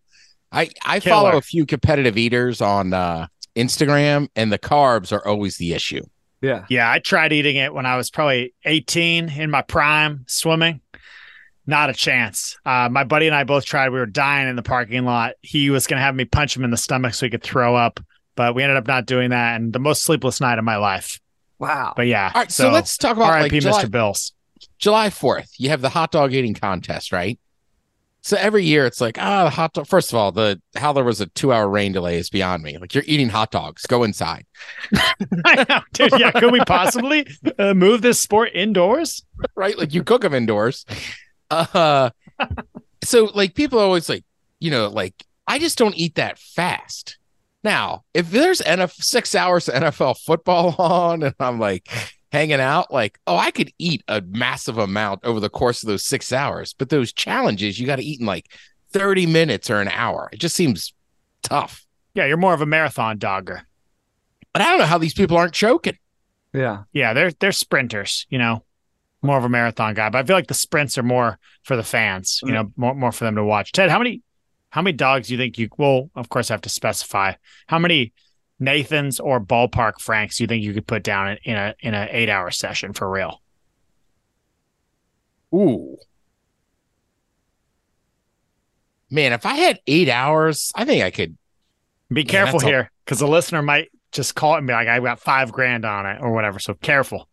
I 0.50 0.68
I 0.84 1.00
Killer. 1.00 1.14
follow 1.14 1.36
a 1.38 1.42
few 1.42 1.66
competitive 1.66 2.16
eaters 2.16 2.60
on 2.60 2.92
uh, 2.92 3.26
Instagram, 3.56 4.28
and 4.36 4.52
the 4.52 4.58
carbs 4.58 5.12
are 5.12 5.26
always 5.26 5.56
the 5.56 5.72
issue. 5.72 6.02
yeah, 6.40 6.64
Yeah, 6.68 6.90
I 6.90 6.98
tried 6.98 7.32
eating 7.32 7.56
it 7.56 7.74
when 7.74 7.86
I 7.86 7.96
was 7.96 8.10
probably 8.10 8.54
18 8.64 9.28
in 9.30 9.50
my 9.50 9.62
prime 9.62 10.24
swimming. 10.28 10.80
Not 11.66 11.90
a 11.90 11.92
chance. 11.92 12.56
Uh, 12.66 12.88
my 12.90 13.04
buddy 13.04 13.26
and 13.26 13.36
I 13.36 13.44
both 13.44 13.64
tried. 13.64 13.90
We 13.90 13.98
were 13.98 14.06
dying 14.06 14.48
in 14.48 14.56
the 14.56 14.62
parking 14.62 15.04
lot. 15.04 15.34
He 15.42 15.70
was 15.70 15.86
going 15.86 15.98
to 15.98 16.02
have 16.02 16.14
me 16.14 16.24
punch 16.24 16.56
him 16.56 16.64
in 16.64 16.70
the 16.70 16.76
stomach 16.76 17.14
so 17.14 17.26
he 17.26 17.30
could 17.30 17.42
throw 17.42 17.76
up, 17.76 18.00
but 18.34 18.54
we 18.54 18.62
ended 18.62 18.76
up 18.76 18.86
not 18.86 19.06
doing 19.06 19.30
that. 19.30 19.60
And 19.60 19.72
the 19.72 19.78
most 19.78 20.02
sleepless 20.02 20.40
night 20.40 20.58
of 20.58 20.64
my 20.64 20.76
life. 20.76 21.20
wow. 21.58 21.92
But 21.96 22.08
yeah. 22.08 22.32
All 22.34 22.40
right, 22.40 22.50
so, 22.50 22.70
let's 22.70 22.96
talk 22.96 23.16
about 23.16 23.28
like 23.28 23.52
RIP 23.52 23.62
July, 23.62 23.84
Mr. 23.84 23.90
Bills. 23.90 24.32
July 24.78 25.08
4th. 25.08 25.50
You 25.58 25.68
have 25.68 25.82
the 25.82 25.88
hot 25.88 26.10
dog 26.10 26.34
eating 26.34 26.54
contest, 26.54 27.12
right? 27.12 27.38
So 28.24 28.36
every 28.36 28.64
year 28.64 28.86
it's 28.86 29.00
like, 29.00 29.18
ah, 29.20 29.44
the 29.44 29.50
hot 29.50 29.72
dog. 29.72 29.88
First 29.88 30.12
of 30.12 30.16
all, 30.16 30.30
the 30.30 30.60
how 30.76 30.92
there 30.92 31.02
was 31.02 31.20
a 31.20 31.26
two 31.26 31.52
hour 31.52 31.68
rain 31.68 31.90
delay 31.90 32.18
is 32.18 32.30
beyond 32.30 32.62
me. 32.62 32.78
Like 32.78 32.94
you're 32.94 33.02
eating 33.06 33.28
hot 33.28 33.50
dogs, 33.50 33.84
go 33.86 34.04
inside, 34.04 34.46
I 35.44 35.66
know, 35.68 35.80
dude. 35.92 36.20
Yeah, 36.20 36.30
could 36.30 36.52
we 36.52 36.60
possibly 36.60 37.26
uh, 37.58 37.74
move 37.74 38.00
this 38.00 38.20
sport 38.20 38.50
indoors? 38.54 39.24
right? 39.56 39.76
Like 39.76 39.92
you 39.92 40.04
cook 40.04 40.22
them 40.22 40.34
indoors. 40.34 40.86
Uh, 41.52 42.10
so 43.04 43.30
like 43.34 43.54
people 43.54 43.78
are 43.78 43.84
always 43.84 44.08
like, 44.08 44.24
you 44.58 44.70
know, 44.70 44.88
like 44.88 45.14
I 45.46 45.58
just 45.58 45.78
don't 45.78 45.96
eat 45.96 46.14
that 46.16 46.38
fast. 46.38 47.18
Now, 47.64 48.04
if 48.14 48.30
there's 48.30 48.60
NF 48.60 48.92
six 48.92 49.34
hours 49.34 49.68
of 49.68 49.74
NFL 49.74 50.18
football 50.18 50.74
on 50.78 51.22
and 51.22 51.34
I'm 51.38 51.58
like 51.58 51.88
hanging 52.32 52.60
out, 52.60 52.92
like, 52.92 53.18
oh, 53.26 53.36
I 53.36 53.50
could 53.50 53.72
eat 53.78 54.02
a 54.08 54.20
massive 54.22 54.78
amount 54.78 55.20
over 55.24 55.38
the 55.38 55.50
course 55.50 55.82
of 55.82 55.88
those 55.88 56.04
six 56.04 56.32
hours. 56.32 56.74
But 56.76 56.88
those 56.88 57.12
challenges, 57.12 57.78
you 57.78 57.86
got 57.86 57.96
to 57.96 58.04
eat 58.04 58.20
in 58.20 58.26
like 58.26 58.50
30 58.92 59.26
minutes 59.26 59.70
or 59.70 59.80
an 59.80 59.88
hour. 59.88 60.28
It 60.32 60.40
just 60.40 60.56
seems 60.56 60.92
tough. 61.42 61.86
Yeah, 62.14 62.26
you're 62.26 62.36
more 62.36 62.54
of 62.54 62.60
a 62.60 62.66
marathon 62.66 63.18
dogger. 63.18 63.62
But 64.52 64.62
I 64.62 64.66
don't 64.66 64.78
know 64.78 64.86
how 64.86 64.98
these 64.98 65.14
people 65.14 65.36
aren't 65.36 65.54
choking. 65.54 65.96
Yeah. 66.52 66.82
Yeah, 66.92 67.14
they're 67.14 67.32
they're 67.32 67.52
sprinters, 67.52 68.26
you 68.28 68.38
know. 68.38 68.64
More 69.22 69.38
of 69.38 69.44
a 69.44 69.48
marathon 69.48 69.94
guy, 69.94 70.10
but 70.10 70.18
I 70.18 70.24
feel 70.24 70.36
like 70.36 70.48
the 70.48 70.54
sprints 70.54 70.98
are 70.98 71.02
more 71.04 71.38
for 71.62 71.76
the 71.76 71.84
fans, 71.84 72.40
you 72.42 72.48
mm-hmm. 72.48 72.54
know, 72.54 72.72
more 72.76 72.94
more 72.94 73.12
for 73.12 73.24
them 73.24 73.36
to 73.36 73.44
watch. 73.44 73.72
Ted, 73.72 73.88
how 73.88 73.98
many 73.98 74.22
how 74.70 74.82
many 74.82 74.96
dogs 74.96 75.28
do 75.28 75.34
you 75.34 75.38
think 75.38 75.58
you 75.58 75.68
will 75.78 76.10
of 76.16 76.28
course 76.28 76.50
I 76.50 76.54
have 76.54 76.62
to 76.62 76.68
specify. 76.68 77.34
How 77.68 77.78
many 77.78 78.12
Nathans 78.58 79.20
or 79.20 79.40
ballpark 79.40 80.00
Franks 80.00 80.36
do 80.36 80.44
you 80.44 80.48
think 80.48 80.64
you 80.64 80.74
could 80.74 80.86
put 80.86 81.02
down 81.02 81.36
in, 81.44 81.56
a 81.56 81.74
in 81.80 81.94
a 81.94 82.08
eight 82.10 82.28
hour 82.28 82.50
session 82.50 82.92
for 82.92 83.08
real? 83.08 83.40
Ooh. 85.54 85.98
Man, 89.10 89.32
if 89.32 89.44
I 89.44 89.54
had 89.54 89.78
eight 89.86 90.08
hours, 90.08 90.72
I 90.74 90.84
think 90.84 91.04
I 91.04 91.10
could. 91.10 91.36
Be 92.12 92.24
careful 92.24 92.60
a- 92.60 92.64
here, 92.64 92.90
because 93.04 93.18
the 93.18 93.28
listener 93.28 93.62
might 93.62 93.90
just 94.10 94.34
call 94.34 94.54
it 94.54 94.58
and 94.58 94.66
be 94.66 94.72
like, 94.72 94.88
I 94.88 95.00
got 95.00 95.20
five 95.20 95.52
grand 95.52 95.84
on 95.84 96.06
it 96.06 96.18
or 96.20 96.32
whatever. 96.32 96.58
So 96.58 96.74
careful. 96.74 97.28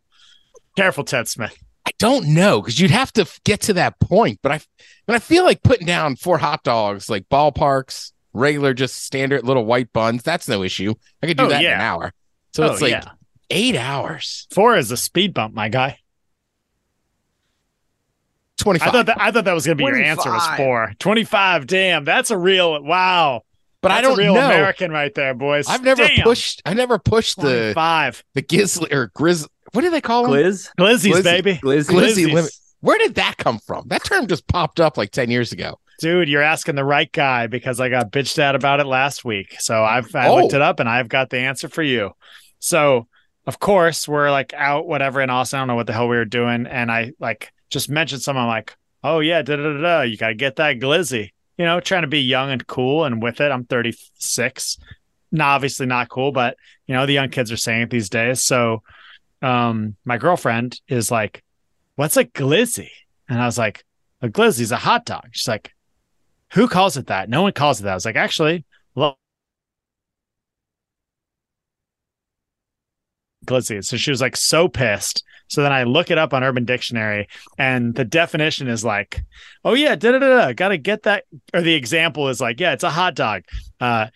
Careful, 0.75 1.03
Ted 1.03 1.27
Smith. 1.27 1.57
I 1.89 1.93
don't 1.97 2.27
know 2.35 2.61
because 2.61 2.79
you'd 2.79 2.91
have 2.91 3.11
to 3.13 3.25
get 3.45 3.61
to 3.61 3.73
that 3.73 3.99
point. 3.99 4.39
But 4.43 4.51
I, 4.51 4.59
but 5.07 5.15
I 5.15 5.19
feel 5.19 5.43
like 5.43 5.63
putting 5.63 5.87
down 5.87 6.17
four 6.17 6.37
hot 6.37 6.63
dogs, 6.63 7.09
like 7.09 7.27
ballparks, 7.29 8.11
regular, 8.31 8.75
just 8.75 9.03
standard 9.03 9.43
little 9.43 9.65
white 9.65 9.91
buns. 9.91 10.21
That's 10.21 10.47
no 10.47 10.61
issue. 10.61 10.93
I 11.23 11.25
could 11.27 11.37
do 11.37 11.45
Oh, 11.45 11.49
that 11.49 11.63
in 11.63 11.71
an 11.71 11.81
hour. 11.81 12.13
So 12.53 12.63
oh, 12.63 12.71
it's 12.73 12.81
like 12.83 12.91
yeah. 12.91 13.05
eight 13.49 13.75
hours, 13.75 14.45
Four 14.51 14.77
is 14.77 14.91
a 14.91 14.97
speed 14.97 15.33
bump, 15.33 15.55
my 15.55 15.67
guy. 15.69 15.97
Twenty-five. 18.57 18.89
I 18.89 18.91
thought 18.91 19.05
that 19.07 19.21
I 19.21 19.31
thought 19.31 19.45
that 19.45 19.53
was 19.53 19.65
gonna 19.65 19.75
be 19.77 19.85
your 19.85 19.95
answer 19.97 20.29
was 20.31 20.47
four. 20.57 20.93
25. 20.99 21.65
Damn, 21.65 22.03
that's 22.03 22.29
a 22.29 22.37
real 22.37 22.83
wow. 22.83 23.41
but 23.81 23.91
I 23.91 23.95
That's 24.01 24.05
a 24.05 24.09
don't 24.09 24.17
real 24.19 24.33
know. 24.35 24.45
American 24.45 24.91
right 24.91 25.13
there, 25.15 25.33
boys. 25.33 25.65
I've 25.67 25.83
never 25.83 26.05
Damn. 26.05 26.23
pushed. 26.23 26.61
I 26.65 26.73
never 26.75 26.99
pushed 26.99 27.37
the 27.37 27.71
25. 27.73 28.23
the 28.35 28.41
Gizzly 28.43 28.91
or 28.93 29.09
Grizz. 29.09 29.47
What 29.73 29.81
do 29.81 29.89
they 29.89 30.01
call 30.01 30.23
them? 30.23 30.31
Glizz? 30.33 30.69
Glizzies, 30.77 31.11
Glizzy. 31.13 31.23
baby. 31.23 31.53
Glizzy? 31.55 31.89
Glizzy 31.89 32.25
Glizzies. 32.27 32.33
limit. 32.33 32.51
Where 32.81 32.97
did 32.97 33.15
that 33.15 33.37
come 33.37 33.59
from? 33.59 33.83
That 33.87 34.03
term 34.03 34.27
just 34.27 34.47
popped 34.47 34.79
up 34.79 34.97
like 34.97 35.11
ten 35.11 35.29
years 35.29 35.51
ago. 35.51 35.79
Dude, 35.99 36.29
you're 36.29 36.41
asking 36.41 36.75
the 36.75 36.85
right 36.85 37.11
guy 37.11 37.47
because 37.47 37.79
I 37.81 37.89
got 37.89 38.11
bitched 38.11 38.39
at 38.39 38.55
about 38.55 38.79
it 38.79 38.85
last 38.85 39.25
week. 39.25 39.55
So 39.59 39.83
I've 39.83 40.13
I 40.15 40.27
Oh. 40.29 40.35
looked 40.37 40.53
it 40.53 40.61
up 40.61 40.79
and 40.79 40.87
I've 40.87 41.09
got 41.09 41.29
the 41.29 41.39
answer 41.39 41.67
for 41.67 41.83
you. 41.83 42.11
So 42.59 43.07
of 43.45 43.59
course 43.59 44.07
we're 44.07 44.31
like 44.31 44.53
out 44.53 44.87
whatever 44.87 45.19
in 45.21 45.29
Austin. 45.29 45.57
I 45.57 45.61
don't 45.61 45.67
know 45.67 45.75
what 45.75 45.87
the 45.87 45.93
hell 45.93 46.07
we 46.07 46.15
were 46.17 46.25
doing, 46.25 46.67
and 46.67 46.89
I 46.91 47.11
like 47.19 47.51
just 47.69 47.89
mentioned 47.89 48.21
something 48.21 48.45
like, 48.45 48.75
"Oh 49.03 49.19
yeah, 49.19 49.41
da 49.41 49.57
da 49.57 49.73
da 49.73 49.81
da. 49.81 50.01
You 50.03 50.15
gotta 50.17 50.35
get 50.35 50.55
that 50.55 50.79
glizzy." 50.79 51.31
You 51.57 51.65
know, 51.65 51.81
trying 51.81 52.03
to 52.03 52.07
be 52.07 52.21
young 52.21 52.49
and 52.51 52.65
cool 52.65 53.03
and 53.03 53.21
with 53.21 53.41
it. 53.41 53.51
I'm 53.51 53.65
36. 53.65 54.77
Now, 55.33 55.49
obviously 55.55 55.85
not 55.85 56.07
cool, 56.07 56.31
but 56.31 56.55
you 56.87 56.95
know 56.95 57.05
the 57.05 57.11
young 57.13 57.29
kids 57.29 57.51
are 57.51 57.57
saying 57.57 57.81
it 57.81 57.89
these 57.89 58.09
days. 58.09 58.41
So, 58.41 58.83
um, 59.41 59.95
my 60.05 60.17
girlfriend 60.17 60.79
is 60.87 61.11
like, 61.11 61.43
"What's 61.95 62.17
a 62.17 62.25
glizzy?" 62.25 62.89
And 63.29 63.41
I 63.41 63.45
was 63.45 63.57
like, 63.57 63.85
"A 64.21 64.29
glizzy's 64.29 64.71
a 64.71 64.77
hot 64.77 65.05
dog." 65.05 65.29
She's 65.31 65.47
like, 65.47 65.73
"Who 66.53 66.67
calls 66.67 66.97
it 66.97 67.07
that? 67.07 67.29
No 67.29 67.43
one 67.43 67.53
calls 67.53 67.79
it 67.79 67.83
that." 67.83 67.91
I 67.91 67.95
was 67.95 68.05
like, 68.05 68.15
"Actually, 68.15 68.65
well." 68.95 69.17
glizzy. 73.45 73.83
So 73.83 73.97
she 73.97 74.11
was 74.11 74.21
like 74.21 74.37
so 74.37 74.67
pissed. 74.67 75.23
So 75.47 75.63
then 75.63 75.71
I 75.71 75.83
look 75.83 76.11
it 76.11 76.19
up 76.19 76.33
on 76.33 76.43
Urban 76.43 76.63
Dictionary, 76.63 77.27
and 77.57 77.95
the 77.95 78.05
definition 78.05 78.67
is 78.67 78.85
like, 78.85 79.23
"Oh 79.65 79.73
yeah, 79.73 79.95
da 79.95 80.11
da 80.11 80.19
da, 80.19 80.27
da 80.27 80.53
got 80.53 80.69
to 80.69 80.77
get 80.77 81.03
that." 81.03 81.25
Or 81.53 81.61
the 81.61 81.73
example 81.73 82.29
is 82.29 82.39
like, 82.39 82.59
"Yeah, 82.59 82.73
it's 82.73 82.83
a 82.83 82.89
hot 82.91 83.15
dog." 83.15 83.43
Uh, 83.79 84.07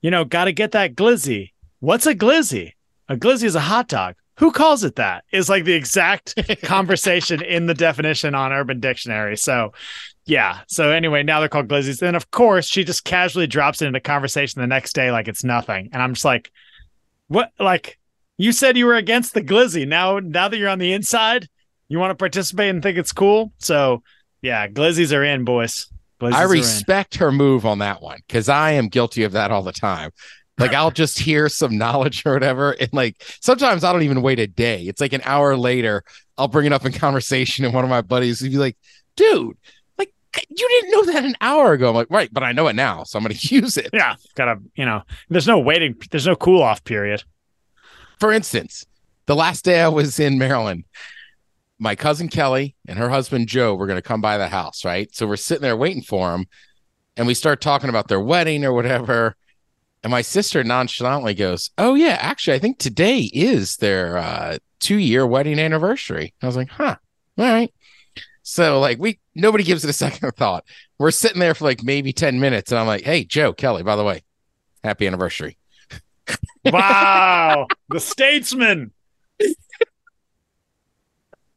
you 0.00 0.10
know, 0.10 0.24
got 0.24 0.46
to 0.46 0.52
get 0.52 0.72
that 0.72 0.94
glizzy. 0.94 1.52
What's 1.80 2.06
a 2.06 2.14
glizzy? 2.14 2.72
A 3.08 3.16
glizzy 3.16 3.44
is 3.44 3.54
a 3.54 3.60
hot 3.60 3.88
dog. 3.88 4.14
Who 4.38 4.52
calls 4.52 4.84
it 4.84 4.96
that? 4.96 5.24
Is 5.32 5.48
like 5.48 5.64
the 5.64 5.72
exact 5.72 6.34
conversation 6.62 7.42
in 7.42 7.66
the 7.66 7.74
definition 7.74 8.34
on 8.34 8.52
Urban 8.52 8.78
Dictionary. 8.78 9.36
So, 9.36 9.72
yeah. 10.26 10.60
So 10.68 10.90
anyway, 10.90 11.22
now 11.22 11.40
they're 11.40 11.48
called 11.48 11.68
glizzies. 11.68 12.02
and 12.02 12.16
of 12.16 12.30
course 12.30 12.66
she 12.66 12.84
just 12.84 13.04
casually 13.04 13.46
drops 13.46 13.82
it 13.82 13.86
into 13.86 14.00
conversation 14.00 14.60
the 14.60 14.66
next 14.66 14.92
day 14.94 15.10
like 15.10 15.26
it's 15.28 15.44
nothing, 15.44 15.88
and 15.92 16.02
I'm 16.02 16.14
just 16.14 16.24
like, 16.24 16.50
what? 17.26 17.50
Like 17.58 17.98
you 18.36 18.52
said 18.52 18.76
you 18.76 18.86
were 18.86 18.94
against 18.94 19.34
the 19.34 19.42
glizzy. 19.42 19.86
Now, 19.86 20.20
now 20.20 20.48
that 20.48 20.56
you're 20.56 20.68
on 20.68 20.78
the 20.78 20.92
inside, 20.92 21.48
you 21.88 21.98
want 21.98 22.12
to 22.12 22.14
participate 22.14 22.70
and 22.70 22.82
think 22.82 22.96
it's 22.96 23.12
cool. 23.12 23.52
So, 23.58 24.02
yeah, 24.40 24.68
glizzies 24.68 25.14
are 25.16 25.24
in, 25.24 25.44
boys. 25.44 25.90
Glizzies 26.20 26.34
I 26.34 26.42
respect 26.44 27.16
her 27.16 27.32
move 27.32 27.66
on 27.66 27.80
that 27.80 28.00
one 28.00 28.20
because 28.26 28.48
I 28.48 28.72
am 28.72 28.88
guilty 28.88 29.24
of 29.24 29.32
that 29.32 29.50
all 29.50 29.62
the 29.62 29.72
time. 29.72 30.10
Like 30.58 30.74
I'll 30.74 30.90
just 30.90 31.18
hear 31.18 31.48
some 31.48 31.78
knowledge 31.78 32.24
or 32.26 32.32
whatever, 32.32 32.72
and 32.72 32.92
like 32.92 33.22
sometimes 33.40 33.84
I 33.84 33.92
don't 33.92 34.02
even 34.02 34.22
wait 34.22 34.40
a 34.40 34.46
day. 34.46 34.82
It's 34.82 35.00
like 35.00 35.12
an 35.12 35.22
hour 35.24 35.56
later, 35.56 36.04
I'll 36.36 36.48
bring 36.48 36.66
it 36.66 36.72
up 36.72 36.84
in 36.84 36.92
conversation, 36.92 37.64
and 37.64 37.74
one 37.74 37.84
of 37.84 37.90
my 37.90 38.02
buddies 38.02 38.42
would 38.42 38.50
be 38.50 38.58
like, 38.58 38.76
"Dude, 39.16 39.56
like 39.98 40.12
you 40.32 40.68
didn't 40.68 40.90
know 40.90 41.12
that 41.12 41.24
an 41.24 41.36
hour 41.40 41.72
ago." 41.72 41.88
I'm 41.88 41.94
like, 41.94 42.10
"Right, 42.10 42.32
but 42.32 42.42
I 42.42 42.52
know 42.52 42.68
it 42.68 42.76
now, 42.76 43.04
so 43.04 43.18
I'm 43.18 43.24
going 43.24 43.36
to 43.38 43.54
use 43.54 43.76
it." 43.76 43.90
Yeah, 43.92 44.16
gotta 44.34 44.60
you 44.74 44.84
know. 44.84 45.02
There's 45.28 45.46
no 45.46 45.58
waiting. 45.58 45.96
There's 46.10 46.26
no 46.26 46.36
cool 46.36 46.62
off 46.62 46.82
period. 46.84 47.22
For 48.18 48.32
instance, 48.32 48.84
the 49.26 49.36
last 49.36 49.64
day 49.64 49.80
I 49.80 49.88
was 49.88 50.18
in 50.18 50.38
Maryland, 50.38 50.84
my 51.78 51.94
cousin 51.94 52.28
Kelly 52.28 52.74
and 52.86 52.98
her 52.98 53.08
husband 53.08 53.48
Joe 53.48 53.74
were 53.74 53.86
going 53.86 53.98
to 53.98 54.02
come 54.02 54.20
by 54.20 54.38
the 54.38 54.48
house, 54.48 54.84
right? 54.84 55.14
So 55.14 55.26
we're 55.26 55.36
sitting 55.36 55.62
there 55.62 55.76
waiting 55.76 56.02
for 56.02 56.32
them, 56.32 56.46
and 57.16 57.26
we 57.26 57.34
start 57.34 57.60
talking 57.60 57.90
about 57.90 58.08
their 58.08 58.20
wedding 58.20 58.64
or 58.64 58.72
whatever. 58.72 59.36
And 60.08 60.12
my 60.12 60.22
sister 60.22 60.64
nonchalantly 60.64 61.34
goes, 61.34 61.68
"Oh 61.76 61.94
yeah, 61.94 62.16
actually, 62.18 62.54
I 62.54 62.60
think 62.60 62.78
today 62.78 63.30
is 63.34 63.76
their 63.76 64.16
uh, 64.16 64.56
two-year 64.80 65.26
wedding 65.26 65.58
anniversary." 65.58 66.32
I 66.40 66.46
was 66.46 66.56
like, 66.56 66.70
"Huh, 66.70 66.96
all 67.36 67.44
right." 67.44 67.70
So 68.42 68.80
like 68.80 68.98
we 68.98 69.20
nobody 69.34 69.64
gives 69.64 69.84
it 69.84 69.90
a 69.90 69.92
second 70.04 70.30
thought. 70.34 70.64
We're 70.98 71.10
sitting 71.10 71.40
there 71.40 71.54
for 71.54 71.64
like 71.64 71.82
maybe 71.82 72.14
ten 72.14 72.40
minutes, 72.40 72.72
and 72.72 72.78
I'm 72.78 72.86
like, 72.86 73.04
"Hey, 73.04 73.24
Joe, 73.24 73.52
Kelly, 73.52 73.82
by 73.82 73.96
the 73.96 74.02
way, 74.04 74.22
happy 74.82 75.06
anniversary." 75.06 75.58
Wow, 76.64 77.66
the 77.90 78.00
statesman. 78.00 78.92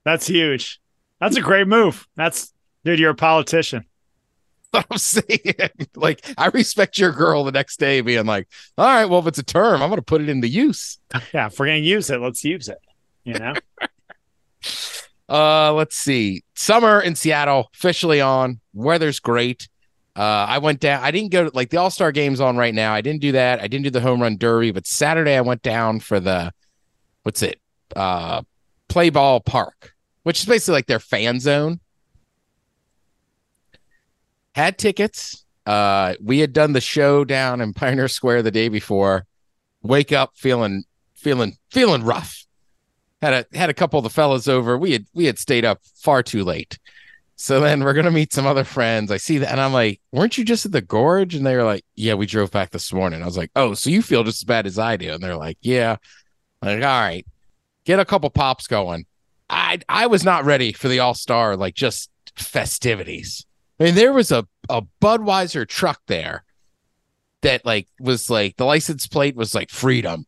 That's 0.04 0.28
huge. 0.28 0.82
That's 1.22 1.38
a 1.38 1.42
great 1.42 1.70
move. 1.70 2.06
That's 2.18 2.52
dude. 2.84 3.00
You're 3.00 3.12
a 3.12 3.16
politician. 3.16 3.86
what 4.80 4.86
I'm 4.90 4.98
saying. 4.98 5.54
like, 5.96 6.26
I 6.38 6.48
respect 6.48 6.98
your 6.98 7.12
girl 7.12 7.44
the 7.44 7.52
next 7.52 7.78
day 7.78 8.02
being 8.02 8.26
like, 8.26 8.48
all 8.78 8.86
right, 8.86 9.06
well, 9.06 9.20
if 9.20 9.28
it's 9.28 9.40
a 9.40 9.44
term, 9.44 9.82
I'm 9.82 9.90
going 9.90 9.98
to 9.98 10.02
put 10.02 10.22
it 10.22 10.30
into 10.30 10.48
use. 10.48 10.98
Yeah, 11.34 11.48
if 11.48 11.60
we're 11.60 11.68
gonna 11.68 11.80
use 11.80 12.10
it, 12.10 12.22
let's 12.22 12.44
use 12.44 12.70
it. 12.70 12.78
You 13.26 13.34
know. 13.34 13.54
Uh, 15.30 15.74
let's 15.74 15.96
see. 15.96 16.44
Summer 16.56 17.02
in 17.02 17.16
Seattle 17.16 17.70
officially 17.74 18.22
on. 18.22 18.60
Weather's 18.74 19.20
great. 19.20 19.68
Uh, 20.16 20.46
I 20.48 20.58
went 20.58 20.80
down. 20.80 21.04
I 21.04 21.12
didn't 21.12 21.32
go 21.32 21.46
to 21.46 21.56
like 21.56 21.70
the 21.70 21.78
All 21.78 21.90
Star 21.90 22.12
games 22.12 22.42
on 22.42 22.58
right 22.58 22.74
now. 22.74 22.94
I 22.94 23.02
didn't 23.02 23.22
do 23.22 23.34
that. 23.34 23.62
I 23.62 23.68
didn't 23.68 23.84
do 23.84 23.90
the 23.90 24.02
home 24.02 24.22
run 24.22 24.38
derby, 24.38 24.72
but 24.72 24.88
Saturday 24.88 25.36
I 25.36 25.42
went 25.42 25.62
down 25.62 26.00
for 26.00 26.20
the 26.20 26.54
what's 27.24 27.42
it? 27.42 27.60
Uh, 27.96 28.42
play 28.88 29.10
ball 29.10 29.40
park, 29.40 29.94
which 30.24 30.40
is 30.40 30.46
basically 30.46 30.74
like 30.74 30.88
their 30.88 31.00
fan 31.00 31.40
zone. 31.40 31.80
Had 34.56 34.78
tickets. 34.78 35.46
Uh, 35.66 36.16
we 36.22 36.40
had 36.40 36.54
done 36.54 36.74
the 36.74 36.82
show 36.82 37.24
down 37.24 37.62
in 37.62 37.74
Pioneer 37.74 38.08
Square 38.08 38.44
the 38.44 38.52
day 38.52 38.68
before. 38.70 39.26
Wake 39.84 40.12
up 40.12 40.32
feeling 40.36 40.84
feeling 41.16 41.58
feeling 41.70 42.04
rough. 42.04 42.46
Had 43.22 43.34
a 43.34 43.58
had 43.58 43.70
a 43.70 43.74
couple 43.74 44.00
of 44.00 44.04
the 44.04 44.10
fellas 44.10 44.48
over. 44.48 44.78
We 44.78 44.94
had 44.94 45.06
we 45.14 45.26
had 45.26 45.40
stayed 45.40 45.66
up 45.66 45.80
far 45.96 46.24
too 46.24 46.44
late. 46.44 46.78
So 47.36 47.60
then 47.60 47.84
we're 47.84 47.94
gonna 47.94 48.12
meet 48.12 48.34
some 48.34 48.46
other 48.46 48.64
friends. 48.64 49.12
I 49.12 49.18
see 49.18 49.40
that, 49.40 49.52
and 49.52 49.60
I'm 49.60 49.74
like, 49.74 50.00
"Weren't 50.12 50.38
you 50.38 50.46
just 50.46 50.66
at 50.66 50.72
the 50.72 50.82
gorge?" 50.82 51.34
And 51.34 51.46
they 51.46 51.56
were 51.56 51.64
like, 51.64 51.84
"Yeah, 51.96 52.14
we 52.14 52.28
drove 52.28 52.52
back 52.52 52.70
this 52.70 52.94
morning." 52.94 53.24
I 53.24 53.26
was 53.26 53.38
like, 53.38 53.50
"Oh, 53.56 53.74
so 53.74 53.90
you 53.90 54.04
feel 54.04 54.24
just 54.24 54.42
as 54.42 54.46
bad 54.46 54.68
as 54.68 54.78
I 54.78 54.98
do?" 54.98 55.14
And 55.14 55.24
they're 55.24 55.38
like, 55.38 55.58
"Yeah." 55.62 55.98
I'm 56.62 56.80
like, 56.80 56.88
all 56.88 57.02
right, 57.02 57.26
get 57.86 58.00
a 58.00 58.06
couple 58.06 58.30
pops 58.30 58.68
going. 58.68 59.06
I 59.50 59.80
I 59.90 60.08
was 60.08 60.24
not 60.24 60.46
ready 60.46 60.72
for 60.74 60.88
the 60.88 61.00
All 61.00 61.14
Star 61.14 61.58
like 61.58 61.76
just 61.76 62.10
festivities. 62.36 63.46
I 63.82 63.86
mean, 63.86 63.96
there 63.96 64.14
was 64.14 64.32
a 64.32 64.48
a 64.70 64.84
Budweiser 65.02 65.68
truck 65.68 66.00
there 66.08 66.44
that 67.42 67.66
like 67.66 67.88
was 68.00 68.30
like 68.30 68.58
the 68.58 68.66
license 68.66 69.08
plate 69.08 69.36
was 69.36 69.56
like 69.56 69.72
freedom, 69.72 70.26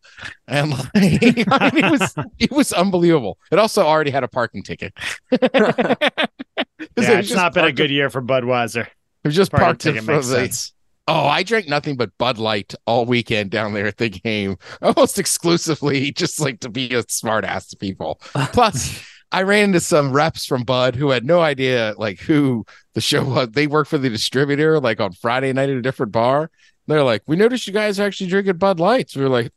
and 0.48 0.72
like, 0.72 0.90
I 0.96 1.72
mean, 1.72 1.86
it 1.86 1.92
was 1.92 2.16
it 2.40 2.52
was 2.52 2.74
unbelievable. 2.74 3.38
It 3.52 3.60
also 3.60 3.84
already 3.84 4.10
had 4.10 4.24
a 4.24 4.28
parking 4.28 4.64
ticket. 4.64 4.94
Yeah, 6.96 7.20
it's 7.20 7.32
not 7.32 7.54
been 7.54 7.66
a 7.66 7.72
good 7.72 7.90
year 7.90 8.10
for 8.10 8.22
Budweiser. 8.22 8.86
It 8.86 9.28
was 9.28 9.36
just 9.36 9.52
Parking 9.52 9.66
parked 9.66 9.86
in 9.86 9.94
ticket 9.94 10.06
front 10.06 10.18
makes 10.18 10.28
of 10.28 10.32
the, 10.32 10.46
sense. 10.46 10.74
Oh, 11.08 11.26
I 11.26 11.44
drank 11.44 11.68
nothing 11.68 11.98
but 11.98 12.16
Bud 12.18 12.38
Light 12.38 12.76
all 12.86 13.06
weekend 13.06 13.50
down 13.52 13.74
there 13.74 13.88
at 13.88 13.98
the 13.98 14.10
game, 14.10 14.58
almost 14.82 15.18
exclusively, 15.18 16.12
just 16.12 16.40
like 16.40 16.60
to 16.62 16.70
be 16.70 16.94
a 16.94 17.04
smart 17.08 17.46
ass 17.46 17.68
to 17.70 17.78
people. 17.78 18.20
Plus, 18.54 19.04
I 19.34 19.42
ran 19.42 19.66
into 19.66 19.80
some 19.80 20.14
reps 20.14 20.46
from 20.46 20.64
Bud 20.64 20.96
who 20.96 21.10
had 21.10 21.26
no 21.26 21.42
idea 21.42 21.96
like 21.98 22.20
who 22.20 22.66
the 22.94 23.02
show 23.02 23.24
was. 23.24 23.50
They 23.50 23.66
work 23.68 23.88
for 23.88 23.98
the 23.98 24.10
distributor 24.10 24.80
like 24.80 25.00
on 25.02 25.12
Friday 25.14 25.52
night 25.52 25.70
at 25.70 25.76
a 25.76 25.82
different 25.82 26.12
bar. 26.12 26.52
They're 26.88 27.04
like, 27.04 27.24
we 27.26 27.36
noticed 27.36 27.66
you 27.66 27.74
guys 27.74 28.00
are 28.00 28.04
actually 28.06 28.30
drinking 28.30 28.58
Bud 28.58 28.80
Lights. 28.80 29.16
We 29.16 29.24
are 29.24 29.30
like, 29.30 29.52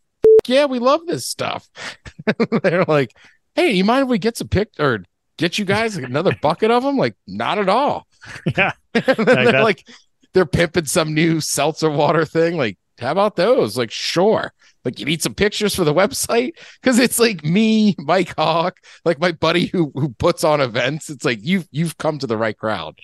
yeah, 0.47 0.65
we 0.65 0.79
love 0.79 1.07
this 1.07 1.27
stuff. 1.27 1.69
They're 2.63 2.85
like, 2.85 3.15
hey, 3.55 3.73
you 3.73 3.85
mind 3.85 4.05
if 4.05 4.09
we 4.09 4.19
get 4.19 4.37
some 4.37 4.49
pick 4.49 4.71
or 4.79 5.05
get 5.37 5.59
you 5.59 5.65
guys 5.65 5.97
another 5.97 6.35
bucket 6.41 6.71
of 6.71 6.83
them? 6.85 6.97
Like, 6.97 7.17
not 7.27 7.59
at 7.59 7.69
all. 7.69 8.07
Yeah. 8.57 8.73
And 8.95 9.05
then 9.05 9.25
they're 9.27 9.53
that- 9.53 9.63
like 9.65 9.87
they're 10.33 10.47
pimping 10.47 10.87
some 10.87 11.15
new 11.15 11.41
seltzer 11.41 11.91
water 11.91 12.25
thing. 12.25 12.57
Like, 12.57 12.79
how 12.99 13.13
about 13.13 13.37
those? 13.37 13.77
Like, 13.77 13.91
sure. 13.91 14.53
Like, 14.87 15.01
you 15.01 15.05
need 15.05 15.21
some 15.23 15.35
pictures 15.35 15.75
for 15.75 15.83
the 15.85 15.93
website 15.93 16.53
because 16.81 16.99
it's 17.01 17.19
like 17.19 17.45
me, 17.45 17.95
Mike 17.99 18.35
Hawk, 18.37 18.79
like 19.05 19.19
my 19.21 19.33
buddy 19.33 19.67
who 19.67 19.91
who 19.95 20.11
puts 20.11 20.45
on 20.45 20.61
events. 20.61 21.11
It's 21.11 21.25
like 21.25 21.41
you've 21.43 21.67
you've 21.73 21.99
come 21.99 22.19
to 22.21 22.27
the 22.27 22.37
right 22.39 22.57
crowd. 22.57 22.99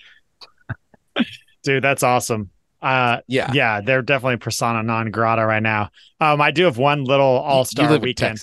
Dude, 1.63 1.83
that's 1.83 2.01
awesome. 2.03 2.49
Uh 2.81 3.19
Yeah, 3.27 3.51
yeah, 3.53 3.81
they're 3.81 4.01
definitely 4.01 4.37
persona 4.37 4.81
non 4.83 5.11
grata 5.11 5.45
right 5.45 5.61
now. 5.63 5.89
Um, 6.19 6.41
I 6.41 6.51
do 6.51 6.63
have 6.63 6.77
one 6.77 7.03
little 7.03 7.25
all 7.25 7.59
You 7.59 7.65
star 7.65 7.85
live 7.89 7.97
in 7.97 8.01
weekend. 8.03 8.41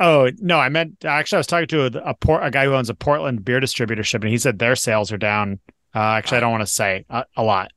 Oh 0.00 0.28
no, 0.38 0.58
I 0.58 0.68
meant 0.68 1.04
actually 1.04 1.36
I 1.36 1.40
was 1.40 1.46
talking 1.46 1.68
to 1.68 1.84
a, 1.84 2.10
a 2.10 2.14
port 2.14 2.44
a 2.44 2.50
guy 2.50 2.64
who 2.64 2.74
owns 2.74 2.90
a 2.90 2.94
Portland 2.94 3.44
beer 3.44 3.60
distributorship, 3.60 4.20
and 4.22 4.28
he 4.28 4.38
said 4.38 4.58
their 4.58 4.74
sales 4.76 5.12
are 5.12 5.18
down. 5.18 5.60
Uh, 5.94 5.98
actually, 6.00 6.38
I 6.38 6.40
don't 6.40 6.50
want 6.50 6.62
to 6.62 6.72
say 6.72 7.04
a, 7.10 7.24
a 7.36 7.42
lot, 7.42 7.70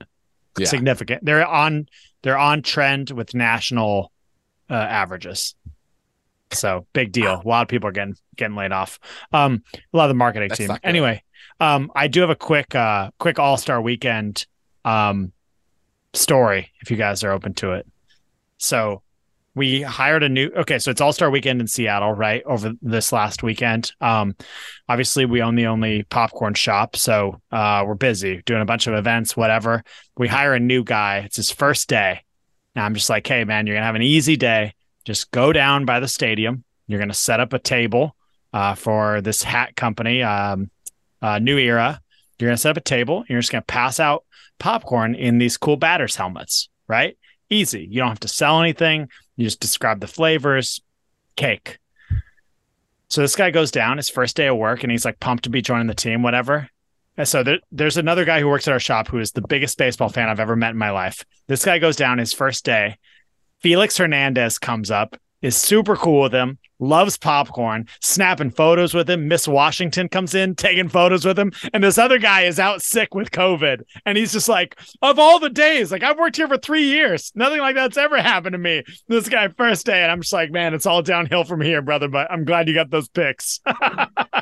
Yeah. 0.58 0.66
significant. 0.68 1.24
They're 1.26 1.46
on 1.46 1.88
they're 2.24 2.38
on 2.38 2.62
trend 2.64 3.12
with 3.12 3.34
national 3.36 4.12
uh, 4.70 4.74
averages. 4.74 5.56
So 6.52 6.86
big 6.94 7.12
deal. 7.12 7.42
A 7.44 7.48
lot 7.48 7.64
of 7.64 7.68
people 7.68 7.90
are 7.90 7.92
getting 7.92 8.16
getting 8.36 8.56
laid 8.56 8.72
off. 8.72 9.00
Um, 9.34 9.64
a 9.74 9.98
lot 9.98 10.06
of 10.06 10.10
the 10.10 10.16
marketing 10.16 10.50
That's 10.50 10.60
team. 10.60 10.78
Anyway, 10.84 11.24
um, 11.60 11.92
I 11.96 12.08
do 12.08 12.22
have 12.22 12.30
a 12.30 12.36
quick 12.36 12.76
uh 12.76 13.12
quick 13.20 13.40
All 13.40 13.58
Star 13.58 13.82
Weekend 13.82 14.46
um 14.84 15.32
story 16.14 16.72
if 16.82 16.92
you 16.92 16.98
guys 16.98 17.24
are 17.24 17.32
open 17.32 17.54
to 17.56 17.74
it. 17.74 17.88
So 18.58 19.02
we 19.56 19.82
hired 19.82 20.22
a 20.22 20.30
new 20.30 20.52
okay 20.56 20.78
so 20.78 20.92
it's 20.92 21.02
all-star 21.02 21.30
weekend 21.30 21.62
in 21.62 21.68
seattle 21.68 22.12
right 22.14 22.44
over 22.46 22.74
this 22.82 23.12
last 23.12 23.42
weekend 23.42 23.94
um 24.02 24.36
obviously 24.90 25.26
we 25.26 25.42
own 25.42 25.56
the 25.56 25.66
only 25.66 26.04
popcorn 26.04 26.54
shop 26.54 26.96
so 26.96 27.42
uh 27.52 27.84
we're 27.88 27.96
busy 27.96 28.42
doing 28.46 28.62
a 28.62 28.66
bunch 28.66 28.86
of 28.86 28.94
events 28.94 29.36
whatever 29.36 29.84
we 30.18 30.28
hire 30.28 30.54
a 30.54 30.60
new 30.60 30.84
guy 30.84 31.20
it's 31.20 31.38
his 31.38 31.52
first 31.52 31.88
day 31.88 32.22
now 32.76 32.86
i'm 32.86 32.94
just 32.94 33.10
like 33.10 33.26
hey 33.26 33.44
man 33.44 33.66
you're 33.66 33.76
gonna 33.76 33.86
have 33.86 33.96
an 33.96 34.02
easy 34.02 34.36
day. 34.36 34.74
Just 35.04 35.30
go 35.30 35.54
down 35.54 35.86
by 35.86 36.00
the 36.00 36.08
stadium. 36.08 36.64
You're 36.88 37.00
gonna 37.00 37.14
set 37.14 37.40
up 37.40 37.54
a 37.54 37.60
table 37.60 38.16
uh 38.54 38.76
for 38.76 39.22
this 39.22 39.44
hat 39.44 39.76
company 39.76 40.24
um 40.24 40.70
uh 41.22 41.40
new 41.40 41.58
era. 41.58 42.02
You're 42.40 42.50
gonna 42.50 42.58
set 42.58 42.72
up 42.72 42.78
a 42.78 42.82
table. 42.82 43.24
You're 43.28 43.40
just 43.40 43.52
gonna 43.52 43.62
pass 43.62 44.00
out 44.00 44.24
popcorn 44.58 45.16
in 45.16 45.38
these 45.38 45.58
cool 45.58 45.78
batters 45.78 46.16
helmets 46.16 46.70
right? 46.88 47.18
Easy. 47.50 47.88
You 47.90 48.00
don't 48.00 48.10
have 48.10 48.20
to 48.22 48.28
sell 48.28 48.62
anything. 48.62 49.10
You 49.36 49.46
just 49.46 49.60
describe 49.60 50.00
the 50.00 50.08
flavors, 50.08 50.82
cake. 51.36 51.80
So 53.10 53.22
this 53.22 53.36
guy 53.36 53.52
goes 53.52 53.72
down 53.72 53.98
his 53.98 54.10
first 54.10 54.36
day 54.36 54.48
of 54.48 54.58
work 54.58 54.84
and 54.84 54.92
he's 54.92 55.06
like 55.06 55.20
pumped 55.20 55.44
to 55.44 55.50
be 55.50 55.62
joining 55.62 55.88
the 55.88 55.94
team, 55.94 56.24
whatever. 56.24 56.70
And 57.18 57.28
so 57.28 57.44
there, 57.44 57.60
there's 57.72 57.98
another 57.98 58.26
guy 58.26 58.40
who 58.40 58.48
works 58.48 58.68
at 58.68 58.74
our 58.74 58.80
shop 58.80 59.08
who 59.08 59.20
is 59.20 59.32
the 59.32 59.42
biggest 59.48 59.78
baseball 59.78 60.10
fan 60.10 60.30
I've 60.30 60.40
ever 60.40 60.56
met 60.56 60.72
in 60.72 60.78
my 60.78 60.92
life. 60.92 61.24
This 61.48 61.64
guy 61.64 61.80
goes 61.80 61.96
down 61.96 62.18
his 62.18 62.34
first 62.34 62.66
day. 62.66 62.98
Felix 63.62 63.98
Hernandez 63.98 64.60
comes 64.60 64.92
up, 64.92 65.16
is 65.42 65.56
super 65.56 65.96
cool 65.96 66.24
with 66.24 66.34
him, 66.34 66.60
loves 66.80 67.18
popcorn, 67.18 67.88
snapping 68.02 68.52
photos 68.52 68.94
with 68.94 69.10
him. 69.10 69.28
Miss 69.28 69.48
Washington 69.48 70.10
comes 70.10 70.36
in, 70.36 70.56
taking 70.56 70.90
photos 70.90 71.26
with 71.26 71.40
him. 71.40 71.52
And 71.74 71.84
this 71.84 71.98
other 71.98 72.18
guy 72.20 72.42
is 72.42 72.60
out 72.60 72.82
sick 72.82 73.14
with 73.16 73.32
COVID. 73.32 73.84
And 74.06 74.18
he's 74.18 74.34
just 74.34 74.50
like, 74.50 74.78
of 75.02 75.20
all 75.20 75.40
the 75.40 75.50
days, 75.50 75.92
like 75.92 76.04
I've 76.04 76.18
worked 76.18 76.36
here 76.36 76.48
for 76.48 76.58
three 76.58 76.84
years. 76.84 77.32
Nothing 77.36 77.60
like 77.60 77.76
that's 77.76 77.98
ever 77.98 78.22
happened 78.22 78.54
to 78.54 78.60
me. 78.60 78.84
This 79.08 79.30
guy, 79.30 79.48
first 79.50 79.86
day. 79.86 80.04
And 80.04 80.12
I'm 80.12 80.22
just 80.22 80.34
like, 80.34 80.52
man, 80.52 80.74
it's 80.74 80.86
all 80.86 81.02
downhill 81.02 81.44
from 81.44 81.62
here, 81.62 81.82
brother. 81.82 82.08
But 82.08 82.32
I'm 82.32 82.46
glad 82.46 82.68
you 82.68 82.74
got 82.74 82.90
those 82.90 83.08
pics. 83.08 83.62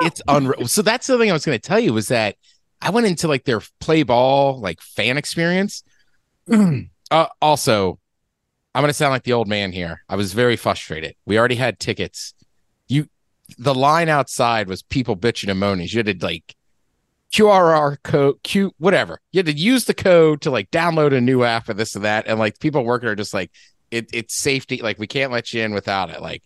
it's 0.00 0.22
unreal. 0.28 0.66
So 0.66 0.82
that's 0.82 1.06
the 1.06 1.18
thing 1.18 1.30
I 1.30 1.32
was 1.32 1.44
going 1.44 1.58
to 1.58 1.68
tell 1.68 1.80
you 1.80 1.92
was 1.92 2.08
that 2.08 2.36
I 2.80 2.90
went 2.90 3.06
into 3.06 3.28
like 3.28 3.44
their 3.44 3.60
play 3.80 4.02
ball 4.02 4.60
like 4.60 4.80
fan 4.80 5.16
experience. 5.16 5.82
uh, 7.10 7.26
also, 7.40 7.98
I'm 8.74 8.82
going 8.82 8.90
to 8.90 8.94
sound 8.94 9.12
like 9.12 9.24
the 9.24 9.32
old 9.32 9.48
man 9.48 9.72
here. 9.72 10.02
I 10.08 10.16
was 10.16 10.32
very 10.32 10.56
frustrated. 10.56 11.14
We 11.26 11.38
already 11.38 11.56
had 11.56 11.78
tickets. 11.78 12.34
You, 12.88 13.08
the 13.58 13.74
line 13.74 14.08
outside 14.08 14.68
was 14.68 14.82
people 14.82 15.16
bitching 15.16 15.50
and 15.50 15.60
moaning. 15.60 15.88
You 15.88 15.98
had 15.98 16.20
to 16.20 16.24
like 16.26 16.54
QRR 17.32 18.02
code, 18.02 18.42
Q, 18.42 18.72
whatever. 18.78 19.20
You 19.32 19.38
had 19.38 19.46
to 19.46 19.52
use 19.52 19.84
the 19.84 19.94
code 19.94 20.40
to 20.42 20.50
like 20.50 20.70
download 20.70 21.12
a 21.12 21.20
new 21.20 21.44
app 21.44 21.68
or 21.68 21.74
this 21.74 21.94
and 21.94 22.04
that. 22.04 22.26
And 22.26 22.38
like 22.38 22.58
people 22.58 22.84
working 22.84 23.08
are 23.08 23.14
just 23.14 23.34
like, 23.34 23.50
it, 23.90 24.08
it's 24.12 24.34
safety. 24.34 24.82
Like 24.82 24.98
we 24.98 25.06
can't 25.06 25.32
let 25.32 25.52
you 25.52 25.62
in 25.62 25.74
without 25.74 26.10
it. 26.10 26.22
Like, 26.22 26.42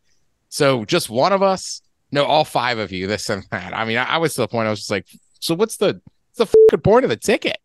so 0.49 0.85
just 0.85 1.11
one 1.11 1.33
of 1.33 1.43
us, 1.43 1.83
no, 2.14 2.24
all 2.24 2.44
five 2.44 2.79
of 2.79 2.92
you, 2.92 3.09
this 3.09 3.29
and 3.29 3.44
that. 3.50 3.74
I 3.77 3.85
mean, 3.85 3.98
I, 3.98 4.05
I 4.05 4.16
was 4.18 4.35
to 4.35 4.42
the 4.42 4.48
point 4.48 4.68
I 4.68 4.70
was 4.70 4.79
just 4.79 4.90
like, 4.90 5.07
so 5.40 5.55
what's 5.55 5.77
the, 5.79 6.00
what's 6.37 6.38
the 6.38 6.46
fucking 6.46 6.81
point 6.83 7.05
of 7.05 7.11
the 7.11 7.16
ticket? 7.16 7.59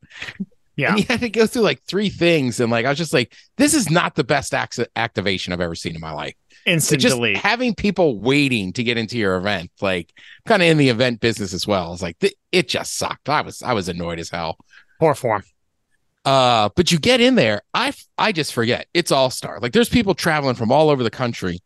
Yeah. 0.75 0.89
And 0.89 0.99
you 0.99 1.05
had 1.07 1.19
to 1.19 1.29
go 1.29 1.45
through 1.45 1.61
like 1.61 1.83
three 1.83 2.09
things. 2.09 2.59
And 2.59 2.71
like, 2.71 2.85
I 2.85 2.89
was 2.89 2.97
just 2.97 3.13
like, 3.13 3.33
this 3.57 3.73
is 3.75 3.91
not 3.91 4.15
the 4.15 4.23
best 4.23 4.53
ac- 4.53 4.87
activation 4.95 5.53
I've 5.53 5.61
ever 5.61 5.75
seen 5.75 5.93
in 5.93 6.01
my 6.01 6.11
life. 6.11 6.33
Instant 6.65 7.01
just 7.01 7.15
delete. 7.15 7.37
having 7.37 7.75
people 7.75 8.19
waiting 8.19 8.73
to 8.73 8.83
get 8.83 8.97
into 8.97 9.17
your 9.17 9.35
event, 9.35 9.71
like 9.81 10.11
kind 10.47 10.61
of 10.61 10.67
in 10.67 10.77
the 10.77 10.89
event 10.89 11.19
business 11.19 11.53
as 11.53 11.67
well. 11.67 11.93
It's 11.93 12.01
like, 12.01 12.17
th- 12.19 12.35
it 12.51 12.67
just 12.67 12.97
sucked. 12.97 13.29
I 13.29 13.41
was, 13.41 13.61
I 13.61 13.73
was 13.73 13.87
annoyed 13.87 14.19
as 14.19 14.29
hell. 14.29 14.57
Poor 14.99 15.13
form. 15.13 15.43
Uh, 16.25 16.69
but 16.75 16.91
you 16.91 16.97
get 16.97 17.21
in 17.21 17.35
there, 17.35 17.61
I, 17.73 17.93
I 18.17 18.31
just 18.31 18.53
forget 18.53 18.87
it's 18.93 19.11
all 19.11 19.29
star. 19.29 19.59
Like 19.59 19.73
there's 19.73 19.89
people 19.89 20.15
traveling 20.15 20.55
from 20.55 20.71
all 20.71 20.89
over 20.89 21.03
the 21.03 21.11
country. 21.11 21.59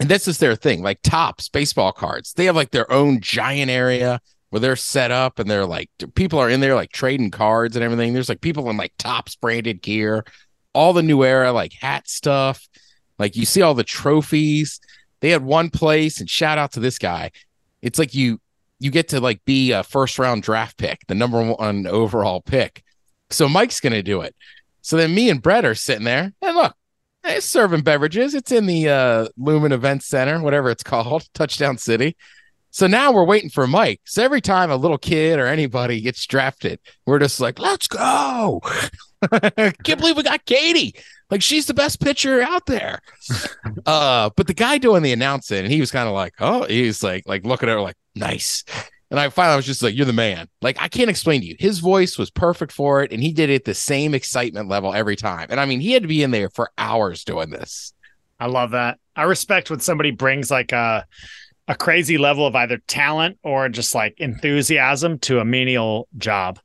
And 0.00 0.08
this 0.08 0.26
is 0.26 0.38
their 0.38 0.56
thing, 0.56 0.82
like 0.82 1.00
Topps 1.02 1.48
baseball 1.48 1.92
cards. 1.92 2.32
They 2.32 2.46
have 2.46 2.56
like 2.56 2.72
their 2.72 2.90
own 2.90 3.20
giant 3.20 3.70
area 3.70 4.20
where 4.50 4.60
they're 4.60 4.76
set 4.76 5.10
up 5.10 5.38
and 5.38 5.50
they're 5.50 5.66
like 5.66 5.90
people 6.14 6.38
are 6.38 6.50
in 6.50 6.60
there 6.60 6.74
like 6.74 6.92
trading 6.92 7.30
cards 7.30 7.76
and 7.76 7.84
everything. 7.84 8.12
There's 8.12 8.28
like 8.28 8.40
people 8.40 8.68
in 8.70 8.76
like 8.76 8.92
Topps 8.98 9.36
branded 9.36 9.82
gear, 9.82 10.24
all 10.72 10.92
the 10.92 11.02
new 11.02 11.24
era 11.24 11.52
like 11.52 11.72
hat 11.72 12.08
stuff. 12.08 12.68
Like 13.18 13.36
you 13.36 13.46
see 13.46 13.62
all 13.62 13.74
the 13.74 13.84
trophies. 13.84 14.80
They 15.20 15.30
had 15.30 15.44
one 15.44 15.70
place 15.70 16.20
and 16.20 16.28
shout 16.28 16.58
out 16.58 16.72
to 16.72 16.80
this 16.80 16.98
guy. 16.98 17.30
It's 17.82 17.98
like 17.98 18.14
you 18.14 18.40
you 18.80 18.90
get 18.90 19.08
to 19.08 19.20
like 19.20 19.44
be 19.44 19.72
a 19.72 19.82
first 19.82 20.18
round 20.18 20.42
draft 20.42 20.76
pick, 20.76 21.00
the 21.06 21.14
number 21.14 21.42
one 21.42 21.86
overall 21.86 22.40
pick. 22.40 22.82
So 23.30 23.48
Mike's 23.48 23.80
gonna 23.80 24.02
do 24.02 24.20
it. 24.20 24.34
So 24.82 24.96
then 24.96 25.14
me 25.14 25.30
and 25.30 25.40
Brett 25.40 25.64
are 25.64 25.74
sitting 25.74 26.04
there 26.04 26.32
and 26.42 26.56
look, 26.56 26.76
it's 27.24 27.46
serving 27.46 27.82
beverages. 27.82 28.34
It's 28.34 28.52
in 28.52 28.66
the 28.66 28.88
uh, 28.88 29.28
Lumen 29.36 29.72
Event 29.72 30.02
Center, 30.02 30.40
whatever 30.40 30.70
it's 30.70 30.82
called, 30.84 31.26
Touchdown 31.34 31.78
City. 31.78 32.16
So 32.70 32.88
now 32.88 33.12
we're 33.12 33.24
waiting 33.24 33.50
for 33.50 33.68
Mike. 33.68 34.00
So 34.04 34.24
every 34.24 34.40
time 34.40 34.70
a 34.70 34.76
little 34.76 34.98
kid 34.98 35.38
or 35.38 35.46
anybody 35.46 36.00
gets 36.00 36.26
drafted, 36.26 36.80
we're 37.06 37.20
just 37.20 37.38
like, 37.38 37.60
let's 37.60 37.86
go. 37.86 38.60
Can't 39.30 39.98
believe 40.00 40.16
we 40.16 40.24
got 40.24 40.44
Katie. 40.44 40.96
Like 41.30 41.40
she's 41.40 41.66
the 41.66 41.74
best 41.74 42.00
pitcher 42.00 42.42
out 42.42 42.66
there. 42.66 43.00
uh, 43.86 44.30
but 44.36 44.46
the 44.48 44.54
guy 44.54 44.78
doing 44.78 45.02
the 45.02 45.12
announcing, 45.12 45.58
and 45.58 45.72
he 45.72 45.80
was 45.80 45.90
kind 45.92 46.08
of 46.08 46.14
like, 46.14 46.34
oh, 46.40 46.64
he's 46.64 47.02
like, 47.02 47.22
like 47.26 47.44
looking 47.46 47.68
at 47.68 47.74
her 47.74 47.80
like, 47.80 47.96
nice. 48.16 48.64
And 49.14 49.20
I 49.20 49.28
finally 49.28 49.54
was 49.54 49.64
just 49.64 49.80
like, 49.80 49.94
you're 49.94 50.06
the 50.06 50.12
man. 50.12 50.48
Like, 50.60 50.76
I 50.80 50.88
can't 50.88 51.08
explain 51.08 51.40
to 51.40 51.46
you. 51.46 51.54
His 51.56 51.78
voice 51.78 52.18
was 52.18 52.32
perfect 52.32 52.72
for 52.72 53.00
it. 53.00 53.12
And 53.12 53.22
he 53.22 53.32
did 53.32 53.48
it 53.48 53.64
the 53.64 53.72
same 53.72 54.12
excitement 54.12 54.68
level 54.68 54.92
every 54.92 55.14
time. 55.14 55.46
And 55.50 55.60
I 55.60 55.66
mean, 55.66 55.78
he 55.78 55.92
had 55.92 56.02
to 56.02 56.08
be 56.08 56.24
in 56.24 56.32
there 56.32 56.50
for 56.50 56.72
hours 56.78 57.22
doing 57.22 57.50
this. 57.50 57.92
I 58.40 58.46
love 58.46 58.72
that. 58.72 58.98
I 59.14 59.22
respect 59.22 59.70
when 59.70 59.78
somebody 59.78 60.10
brings 60.10 60.50
like 60.50 60.72
a 60.72 61.06
a 61.68 61.76
crazy 61.76 62.18
level 62.18 62.44
of 62.44 62.56
either 62.56 62.78
talent 62.88 63.38
or 63.44 63.68
just 63.68 63.94
like 63.94 64.18
enthusiasm 64.18 65.20
to 65.20 65.38
a 65.38 65.44
menial 65.44 66.08
job. 66.18 66.58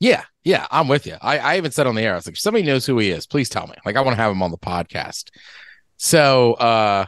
Yeah, 0.00 0.24
yeah, 0.44 0.66
I'm 0.70 0.86
with 0.86 1.06
you. 1.06 1.16
I, 1.22 1.38
I 1.38 1.56
even 1.56 1.70
said 1.70 1.86
on 1.86 1.94
the 1.94 2.02
air, 2.02 2.12
I 2.12 2.16
was 2.16 2.26
like, 2.26 2.34
if 2.34 2.40
somebody 2.40 2.66
knows 2.66 2.84
who 2.84 2.98
he 2.98 3.08
is, 3.08 3.26
please 3.26 3.48
tell 3.48 3.66
me. 3.66 3.74
Like, 3.86 3.96
I 3.96 4.02
want 4.02 4.18
to 4.18 4.22
have 4.22 4.30
him 4.30 4.42
on 4.42 4.50
the 4.50 4.58
podcast. 4.58 5.30
So 5.96 6.52
uh 6.52 7.06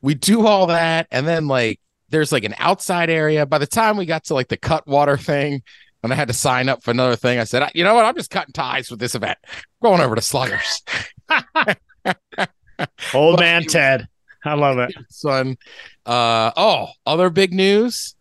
we 0.00 0.14
do 0.14 0.46
all 0.46 0.68
that, 0.68 1.08
and 1.10 1.26
then 1.26 1.48
like 1.48 1.80
there's 2.10 2.32
like 2.32 2.44
an 2.44 2.54
outside 2.58 3.10
area. 3.10 3.46
By 3.46 3.58
the 3.58 3.66
time 3.66 3.96
we 3.96 4.06
got 4.06 4.24
to 4.24 4.34
like 4.34 4.48
the 4.48 4.56
cut 4.56 4.86
water 4.86 5.16
thing, 5.16 5.62
and 6.02 6.12
I 6.12 6.16
had 6.16 6.28
to 6.28 6.34
sign 6.34 6.68
up 6.68 6.82
for 6.82 6.90
another 6.90 7.16
thing, 7.16 7.38
I 7.38 7.44
said, 7.44 7.70
you 7.74 7.84
know 7.84 7.94
what? 7.94 8.04
I'm 8.04 8.14
just 8.14 8.30
cutting 8.30 8.52
ties 8.52 8.90
with 8.90 9.00
this 9.00 9.14
event. 9.14 9.38
I'm 9.46 9.62
going 9.82 10.00
over 10.00 10.14
to 10.14 10.22
Sluggers. 10.22 10.82
Old 13.14 13.40
man 13.40 13.64
Ted. 13.64 14.08
I 14.44 14.54
love 14.54 14.78
it. 14.78 14.94
son. 15.10 15.56
Uh 16.06 16.52
oh, 16.56 16.88
other 17.06 17.30
big 17.30 17.52
news. 17.52 18.14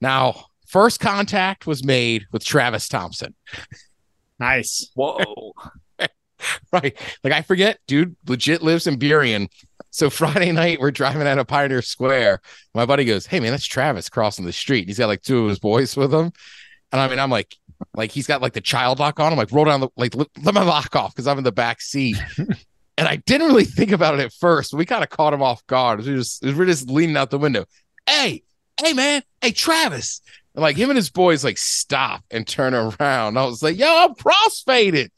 Now, 0.00 0.46
first 0.66 1.00
contact 1.00 1.66
was 1.66 1.84
made 1.84 2.26
with 2.32 2.44
Travis 2.44 2.88
Thompson. 2.88 3.34
Nice. 4.38 4.90
Whoa. 4.94 5.52
right. 6.72 6.98
Like 7.22 7.32
I 7.32 7.42
forget, 7.42 7.78
dude 7.86 8.16
legit 8.26 8.62
lives 8.62 8.86
in 8.86 8.98
Burien. 8.98 9.48
So 9.92 10.08
Friday 10.10 10.52
night 10.52 10.80
we're 10.80 10.90
driving 10.90 11.26
out 11.26 11.38
of 11.38 11.46
Pioneer 11.46 11.82
Square. 11.82 12.40
My 12.74 12.86
buddy 12.86 13.04
goes, 13.04 13.26
Hey 13.26 13.40
man, 13.40 13.50
that's 13.50 13.66
Travis 13.66 14.08
crossing 14.08 14.46
the 14.46 14.52
street. 14.52 14.88
He's 14.88 14.98
got 14.98 15.06
like 15.06 15.22
two 15.22 15.44
of 15.44 15.48
his 15.50 15.58
boys 15.58 15.96
with 15.96 16.12
him. 16.12 16.32
And 16.90 17.00
I 17.00 17.08
mean, 17.08 17.18
I'm 17.18 17.30
like, 17.30 17.54
like 17.94 18.10
he's 18.10 18.26
got 18.26 18.40
like 18.40 18.54
the 18.54 18.60
child 18.60 18.98
lock 18.98 19.20
on. 19.20 19.32
I'm 19.32 19.38
like, 19.38 19.52
roll 19.52 19.66
down 19.66 19.80
the 19.80 19.88
like 19.96 20.14
let, 20.14 20.28
let 20.42 20.54
my 20.54 20.62
lock 20.62 20.96
off 20.96 21.14
because 21.14 21.26
I'm 21.26 21.38
in 21.38 21.44
the 21.44 21.52
back 21.52 21.82
seat. 21.82 22.16
and 22.38 23.06
I 23.08 23.16
didn't 23.16 23.48
really 23.48 23.64
think 23.64 23.92
about 23.92 24.14
it 24.14 24.20
at 24.20 24.32
first. 24.32 24.72
We 24.72 24.86
kind 24.86 25.04
of 25.04 25.10
caught 25.10 25.34
him 25.34 25.42
off 25.42 25.66
guard. 25.66 26.00
We 26.00 26.06
just 26.06 26.42
we 26.42 26.54
we're 26.54 26.66
just 26.66 26.88
leaning 26.88 27.16
out 27.16 27.30
the 27.30 27.38
window. 27.38 27.66
Hey, 28.06 28.44
hey 28.82 28.94
man, 28.94 29.22
hey 29.42 29.52
Travis. 29.52 30.22
And 30.54 30.62
like 30.62 30.76
him 30.76 30.88
and 30.88 30.96
his 30.96 31.10
boys 31.10 31.44
like 31.44 31.58
stop 31.58 32.24
and 32.30 32.46
turn 32.46 32.72
around. 32.72 33.36
I 33.36 33.44
was 33.44 33.62
like, 33.62 33.78
yo, 33.78 33.86
I'm 33.86 34.14
crossfaded. 34.14 35.10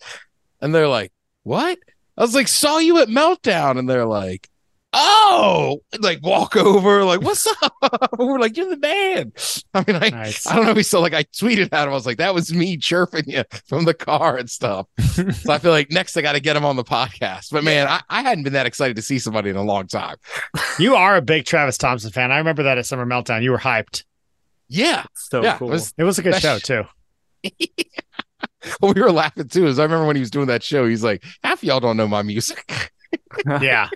And 0.60 0.74
they're 0.74 0.88
like, 0.88 1.12
what? 1.44 1.78
I 2.16 2.22
was 2.22 2.34
like, 2.34 2.48
saw 2.48 2.78
you 2.78 2.98
at 2.98 3.08
Meltdown. 3.08 3.78
And 3.78 3.88
they're 3.88 4.06
like, 4.06 4.48
oh, 4.94 5.80
like 6.00 6.20
walk 6.22 6.56
over, 6.56 7.04
like, 7.04 7.20
what's 7.20 7.46
up? 7.62 7.74
We're 8.18 8.38
like, 8.38 8.56
you're 8.56 8.70
the 8.70 8.78
man. 8.78 9.32
I 9.74 9.84
mean, 9.86 10.02
I, 10.02 10.10
Nice. 10.10 10.46
I 10.46 10.54
don't 10.54 10.64
know 10.64 10.70
if 10.70 10.76
he 10.76 10.82
saw, 10.82 11.00
like, 11.00 11.14
I 11.14 11.24
tweeted 11.24 11.68
at 11.72 11.86
him. 11.86 11.90
I 11.90 11.94
was 11.94 12.06
like, 12.06 12.18
that 12.18 12.34
was 12.34 12.52
me 12.52 12.76
chirping 12.76 13.24
you 13.26 13.44
from 13.66 13.84
the 13.84 13.94
car 13.94 14.36
and 14.36 14.48
stuff. 14.48 14.86
so 15.02 15.52
I 15.52 15.58
feel 15.58 15.72
like 15.72 15.90
next 15.90 16.16
I 16.16 16.22
got 16.22 16.32
to 16.32 16.40
get 16.40 16.56
him 16.56 16.64
on 16.64 16.76
the 16.76 16.84
podcast. 16.84 17.48
But 17.50 17.64
man, 17.64 17.86
I, 17.88 18.02
I 18.08 18.22
hadn't 18.22 18.44
been 18.44 18.52
that 18.54 18.66
excited 18.66 18.96
to 18.96 19.02
see 19.02 19.18
somebody 19.18 19.50
in 19.50 19.56
a 19.56 19.64
long 19.64 19.86
time. 19.86 20.16
You 20.78 20.94
are 20.94 21.16
a 21.16 21.22
big 21.22 21.44
Travis 21.44 21.76
Thompson 21.76 22.10
fan. 22.10 22.32
I 22.32 22.38
remember 22.38 22.62
that 22.64 22.78
at 22.78 22.86
Summer 22.86 23.06
Meltdown. 23.06 23.42
You 23.42 23.50
were 23.50 23.58
hyped. 23.58 24.04
Yeah. 24.68 25.04
So 25.14 25.42
yeah. 25.42 25.58
cool. 25.58 25.68
It 25.68 25.72
was, 25.72 25.94
It 25.98 26.04
was 26.04 26.18
a 26.18 26.22
good 26.22 26.36
show 26.36 26.58
too. 26.58 26.84
well, 28.80 28.92
we 28.94 29.02
were 29.02 29.12
laughing 29.12 29.48
too. 29.48 29.66
Is 29.66 29.78
I 29.78 29.82
remember 29.82 30.06
when 30.06 30.16
he 30.16 30.20
was 30.20 30.30
doing 30.30 30.46
that 30.46 30.62
show, 30.62 30.86
he's 30.86 31.04
like, 31.04 31.24
half 31.42 31.58
of 31.58 31.64
y'all 31.64 31.80
don't 31.80 31.96
know 31.96 32.08
my 32.08 32.22
music. 32.22 32.90
Yeah. 33.46 33.88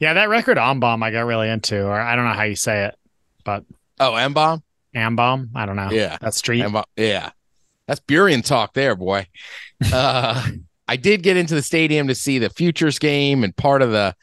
Yeah, 0.00 0.14
that 0.14 0.28
record 0.28 0.58
On 0.58 0.80
Bomb 0.80 1.02
I 1.02 1.10
got 1.10 1.22
really 1.22 1.48
into, 1.48 1.84
or 1.84 2.00
I 2.00 2.16
don't 2.16 2.24
know 2.24 2.32
how 2.32 2.44
you 2.44 2.56
say 2.56 2.86
it, 2.86 2.96
but 3.44 3.64
Oh, 4.00 4.14
M 4.14 4.32
Bomb? 4.32 4.62
Bomb. 4.94 5.50
I 5.54 5.66
don't 5.66 5.76
know. 5.76 5.90
Yeah. 5.90 6.18
That 6.20 6.34
street. 6.34 6.62
M-Bomb. 6.62 6.84
Yeah. 6.96 7.30
That's 7.86 8.00
Burien 8.00 8.44
talk 8.44 8.74
there, 8.74 8.94
boy. 8.94 9.26
uh, 9.92 10.46
I 10.88 10.96
did 10.96 11.22
get 11.22 11.36
into 11.36 11.54
the 11.54 11.62
stadium 11.62 12.08
to 12.08 12.14
see 12.14 12.38
the 12.38 12.50
futures 12.50 12.98
game 12.98 13.44
and 13.44 13.56
part 13.56 13.82
of 13.82 13.90
the 13.90 14.14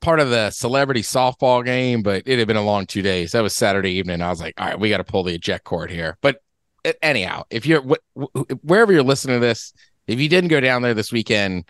part 0.00 0.20
of 0.20 0.30
the 0.30 0.50
celebrity 0.50 1.00
softball 1.02 1.64
game, 1.64 2.02
but 2.02 2.22
it 2.26 2.38
had 2.38 2.46
been 2.46 2.56
a 2.56 2.64
long 2.64 2.86
two 2.86 3.02
days. 3.02 3.32
That 3.32 3.42
was 3.42 3.54
Saturday 3.54 3.92
evening. 3.92 4.20
I 4.20 4.28
was 4.28 4.40
like, 4.40 4.54
all 4.60 4.66
right, 4.66 4.78
we 4.78 4.90
got 4.90 4.98
to 4.98 5.04
pull 5.04 5.22
the 5.22 5.34
eject 5.34 5.64
cord 5.64 5.90
here. 5.90 6.18
But 6.20 6.42
uh, 6.84 6.92
anyhow, 7.00 7.44
if 7.50 7.64
you're 7.66 7.82
wh- 7.82 8.20
wh- 8.22 8.64
wherever 8.64 8.92
you're 8.92 9.02
listening 9.02 9.36
to 9.36 9.46
this, 9.46 9.72
if 10.06 10.20
you 10.20 10.28
didn't 10.28 10.48
go 10.48 10.60
down 10.60 10.82
there 10.82 10.92
this 10.94 11.10
weekend, 11.10 11.64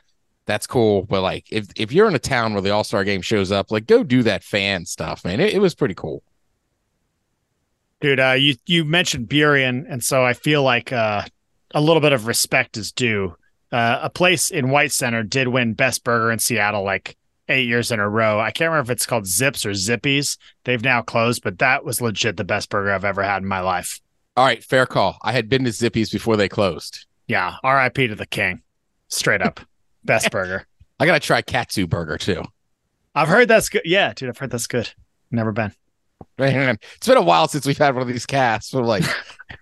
that's 0.47 0.67
cool. 0.67 1.03
But 1.03 1.23
like, 1.23 1.47
if 1.51 1.69
if 1.77 1.93
you're 1.93 2.09
in 2.09 2.15
a 2.15 2.21
town 2.21 2.53
where 2.53 2.63
the 2.63 2.71
All 2.71 2.85
Star 2.85 3.05
game 3.05 3.23
shows 3.23 3.53
up, 3.53 3.71
like, 3.71 3.87
go 3.87 4.03
do 4.03 4.23
that 4.23 4.43
fan 4.43 4.87
stuff, 4.87 5.25
man. 5.25 5.41
It, 5.41 5.55
it 5.55 5.59
was 5.59 5.75
pretty 5.75 5.95
cool. 5.95 6.23
Dude, 8.01 8.21
uh, 8.21 8.33
you 8.33 8.57
you 8.67 8.85
mentioned 8.85 9.29
Burien, 9.29 9.87
and 9.89 10.03
so 10.03 10.25
I 10.25 10.33
feel 10.33 10.63
like 10.63 10.93
uh, 10.93 11.23
a 11.75 11.81
little 11.81 12.01
bit 12.01 12.13
of 12.13 12.27
respect 12.27 12.77
is 12.77 12.93
due. 12.93 13.37
Uh, 13.73 14.01
a 14.03 14.11
place 14.11 14.51
in 14.51 14.71
White 14.71 14.93
Center 14.93 15.23
did 15.23 15.49
win 15.49 15.75
Best 15.75 16.05
Burger 16.05 16.31
in 16.31 16.39
Seattle 16.39 16.85
like 16.85 17.17
eight 17.49 17.67
years 17.67 17.91
in 17.91 18.01
a 18.01 18.09
row. 18.09 18.41
I 18.41 18.51
can't 18.51 18.71
remember 18.71 18.93
if 18.93 18.97
it's 18.97 19.07
called 19.07 19.27
Zips 19.27 19.67
or 19.67 19.71
Zippies. 19.71 20.39
They've 20.65 20.83
now 20.83 21.03
closed, 21.03 21.43
but 21.43 21.59
that 21.59 21.85
was 21.85 22.01
legit 22.01 22.37
the 22.37 22.45
best 22.45 22.71
burger 22.71 22.93
I've 22.93 23.05
ever 23.05 23.23
had 23.23 23.43
in 23.43 23.49
my 23.49 23.61
life. 23.61 24.01
All 24.37 24.45
right, 24.45 24.63
fair 24.63 24.87
call. 24.87 25.19
I 25.23 25.33
had 25.33 25.49
been 25.49 25.65
to 25.65 25.71
Zippies 25.71 26.11
before 26.11 26.37
they 26.37 26.49
closed. 26.49 27.07
Yeah, 27.29 27.57
R.I.P. 27.63 28.09
to 28.09 28.15
the 28.15 28.27
king. 28.27 28.63
Straight 29.09 29.43
up, 29.43 29.61
best 30.05 30.31
burger. 30.31 30.67
I 31.01 31.07
gotta 31.07 31.21
try 31.21 31.43
Katsu 31.43 31.87
Burger 31.87 32.19
too. 32.19 32.45
I've 33.15 33.29
heard 33.29 33.49
that's 33.49 33.69
good. 33.69 33.83
Yeah, 33.85 34.13
dude, 34.15 34.29
I've 34.29 34.39
heard 34.39 34.51
that's 34.51 34.67
good. 34.67 34.91
Never 35.31 35.53
been. 35.53 35.73
It's 36.39 37.07
been 37.07 37.17
a 37.17 37.23
while 37.23 37.49
since 37.49 37.67
we've 37.67 37.79
had 37.79 37.95
one 37.95 38.03
of 38.03 38.09
these 38.09 38.27
casts. 38.27 38.73
We're 38.73 38.83
like, 38.83 39.05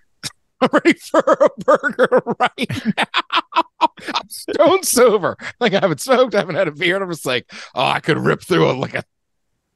I'm 0.61 0.69
ready 0.71 0.93
for 0.93 1.19
a 1.19 1.49
burger 1.63 2.23
right 2.39 2.95
now. 2.97 3.63
I'm 4.13 4.29
stone 4.29 4.83
sober. 4.83 5.37
Like 5.59 5.73
I 5.73 5.79
haven't 5.79 6.01
smoked, 6.01 6.35
I 6.35 6.39
haven't 6.39 6.55
had 6.55 6.67
a 6.67 6.71
beer, 6.71 6.95
and 6.95 7.03
I'm 7.03 7.11
just 7.11 7.25
like, 7.25 7.51
oh, 7.75 7.85
I 7.85 7.99
could 7.99 8.17
rip 8.17 8.41
through 8.41 8.69
a 8.69 8.73
like 8.73 8.95
a 8.95 9.03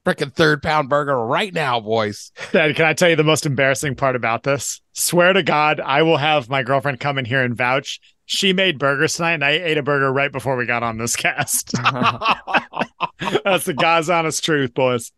freaking 0.05 0.33
third 0.33 0.63
pound 0.63 0.89
burger 0.89 1.17
right 1.17 1.53
now, 1.53 1.79
boys. 1.79 2.31
Dad, 2.51 2.75
can 2.75 2.85
I 2.85 2.93
tell 2.93 3.09
you 3.09 3.15
the 3.15 3.23
most 3.23 3.45
embarrassing 3.45 3.95
part 3.95 4.15
about 4.15 4.43
this? 4.43 4.81
Swear 4.93 5.33
to 5.33 5.43
God, 5.43 5.81
I 5.81 6.03
will 6.03 6.17
have 6.17 6.49
my 6.49 6.63
girlfriend 6.63 6.99
come 6.99 7.17
in 7.17 7.25
here 7.25 7.43
and 7.43 7.55
vouch. 7.55 7.99
She 8.29 8.51
made 8.51 8.77
burgers 8.77 9.15
tonight, 9.15 9.35
and 9.35 9.45
I 9.45 9.51
ate 9.51 9.77
a 9.77 9.83
burger 9.83 10.11
right 10.11 10.31
before 10.31 10.57
we 10.57 10.65
got 10.65 10.83
on 10.83 10.97
this 10.97 11.15
cast. 11.15 11.71
That's 13.43 13.63
the 13.65 13.73
God's 13.73 14.09
honest 14.09 14.43
truth, 14.43 14.73
boys. 14.73 15.11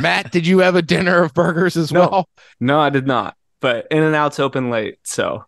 Matt, 0.00 0.32
did 0.32 0.44
you 0.46 0.58
have 0.58 0.74
a 0.74 0.82
dinner 0.82 1.22
of 1.22 1.34
burgers 1.34 1.76
as 1.76 1.92
No. 1.92 2.00
well? 2.00 2.28
No, 2.60 2.80
I 2.80 2.90
did 2.90 3.06
not. 3.06 3.36
But 3.60 3.86
In 3.92 4.02
and 4.02 4.14
Out's 4.16 4.40
open 4.40 4.70
late, 4.70 4.98
so 5.04 5.44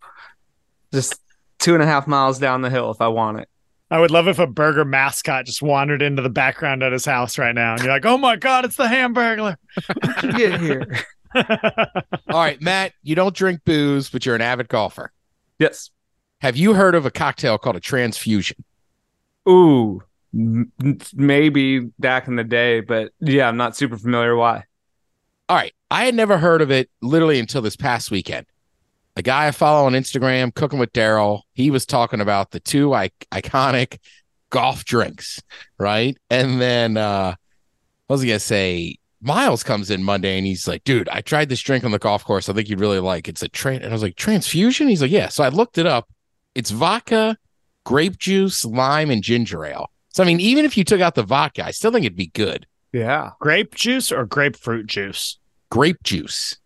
just 0.93 1.21
two 1.59 1.75
and 1.75 1.83
a 1.83 1.87
half 1.87 2.07
miles 2.07 2.39
down 2.39 2.63
the 2.63 2.71
hill 2.71 2.93
if 2.93 3.01
I 3.01 3.09
want 3.09 3.41
it. 3.41 3.49
I 3.91 3.99
would 3.99 4.13
love 4.13 4.29
if 4.29 4.39
a 4.39 4.47
burger 4.47 4.85
mascot 4.85 5.47
just 5.47 5.63
wandered 5.63 6.01
into 6.01 6.23
the 6.23 6.31
background 6.31 6.85
at 6.85 6.93
his 6.93 7.05
house 7.05 7.39
right 7.39 7.55
now, 7.55 7.73
and 7.75 7.83
you're 7.83 7.93
like, 7.93 8.07
"Oh 8.07 8.17
my 8.19 8.37
God, 8.37 8.65
it's 8.65 8.77
the 8.77 8.85
Hamburglar!" 8.87 9.57
Get 10.37 10.61
here. 10.61 10.97
All 11.35 12.41
right, 12.41 12.61
Matt, 12.63 12.93
you 13.03 13.15
don't 13.17 13.35
drink 13.35 13.61
booze, 13.65 14.09
but 14.11 14.25
you're 14.25 14.37
an 14.37 14.41
avid 14.41 14.69
golfer. 14.69 15.13
yes. 15.59 15.91
Have 16.45 16.59
you 16.59 16.75
heard 16.75 16.95
of 16.95 17.07
a 17.07 17.11
cocktail 17.11 17.57
called 17.57 17.77
a 17.77 17.81
transfusion? 17.81 18.63
Ooh, 19.49 20.03
m- 20.35 20.71
maybe 21.15 21.79
back 21.99 22.29
in 22.29 22.37
the 22.37 22.45
day, 22.45 22.81
but 22.81 23.13
yeah, 23.19 23.49
I'm 23.49 23.57
not 23.57 23.75
super 23.75 23.97
familiar. 23.97 24.37
Why? 24.37 24.65
All 25.49 25.57
right. 25.57 25.73
I 25.91 26.05
had 26.05 26.15
never 26.15 26.37
heard 26.37 26.61
of 26.61 26.71
it 26.71 26.91
literally 27.01 27.39
until 27.39 27.63
this 27.63 27.77
past 27.77 28.11
weekend. 28.11 28.45
A 29.17 29.23
guy 29.23 29.47
I 29.47 29.53
follow 29.53 29.87
on 29.87 29.95
Instagram, 29.95 30.55
Cooking 30.55 30.79
with 30.79 30.93
Daryl, 30.93 31.41
he 31.55 31.71
was 31.71 31.87
talking 31.87 32.21
about 32.21 32.51
the 32.51 32.61
two 32.61 32.93
I- 32.93 33.09
iconic 33.33 33.97
golf 34.51 34.85
drinks, 34.85 35.41
right? 35.79 36.15
And 36.29 36.61
then 36.61 36.99
uh 36.99 37.37
what 38.07 38.17
was 38.17 38.23
I 38.23 38.27
gonna 38.27 38.39
say? 38.39 38.99
Miles 39.23 39.63
comes 39.63 39.91
in 39.91 40.05
Monday 40.05 40.37
and 40.37 40.47
he's 40.47 40.69
like, 40.69 40.85
dude, 40.85 41.09
I 41.09 41.23
tried 41.23 41.49
this 41.49 41.63
drink 41.63 41.85
on 41.85 41.91
the 41.91 41.99
golf 41.99 42.23
course. 42.23 42.51
I 42.51 42.53
think 42.53 42.69
you'd 42.69 42.81
really 42.81 43.01
like 43.01 43.29
it. 43.29 43.31
it's 43.31 43.43
a 43.43 43.49
train. 43.49 43.81
And 43.81 43.87
I 43.87 43.93
was 43.95 44.03
like, 44.03 44.17
transfusion? 44.17 44.89
He's 44.89 45.01
like, 45.01 45.11
yeah. 45.11 45.29
So 45.29 45.43
I 45.43 45.49
looked 45.49 45.79
it 45.79 45.87
up. 45.87 46.07
It's 46.55 46.71
vodka, 46.71 47.37
grape 47.85 48.19
juice, 48.19 48.65
lime, 48.65 49.11
and 49.11 49.23
ginger 49.23 49.65
ale. 49.65 49.91
So 50.11 50.23
I 50.23 50.27
mean, 50.27 50.41
even 50.41 50.65
if 50.65 50.77
you 50.77 50.85
took 50.85 51.01
out 51.01 51.15
the 51.15 51.23
vodka, 51.23 51.65
I 51.65 51.71
still 51.73 51.91
think 51.91 52.05
it'd 52.05 52.17
be 52.17 52.29
good. 52.29 52.67
Yeah. 52.93 53.33
grape 53.41 53.75
juice 53.75 54.13
or 54.13 54.25
grapefruit 54.25 54.87
juice? 54.87 55.39
Grape 55.71 56.03
juice. 56.05 56.57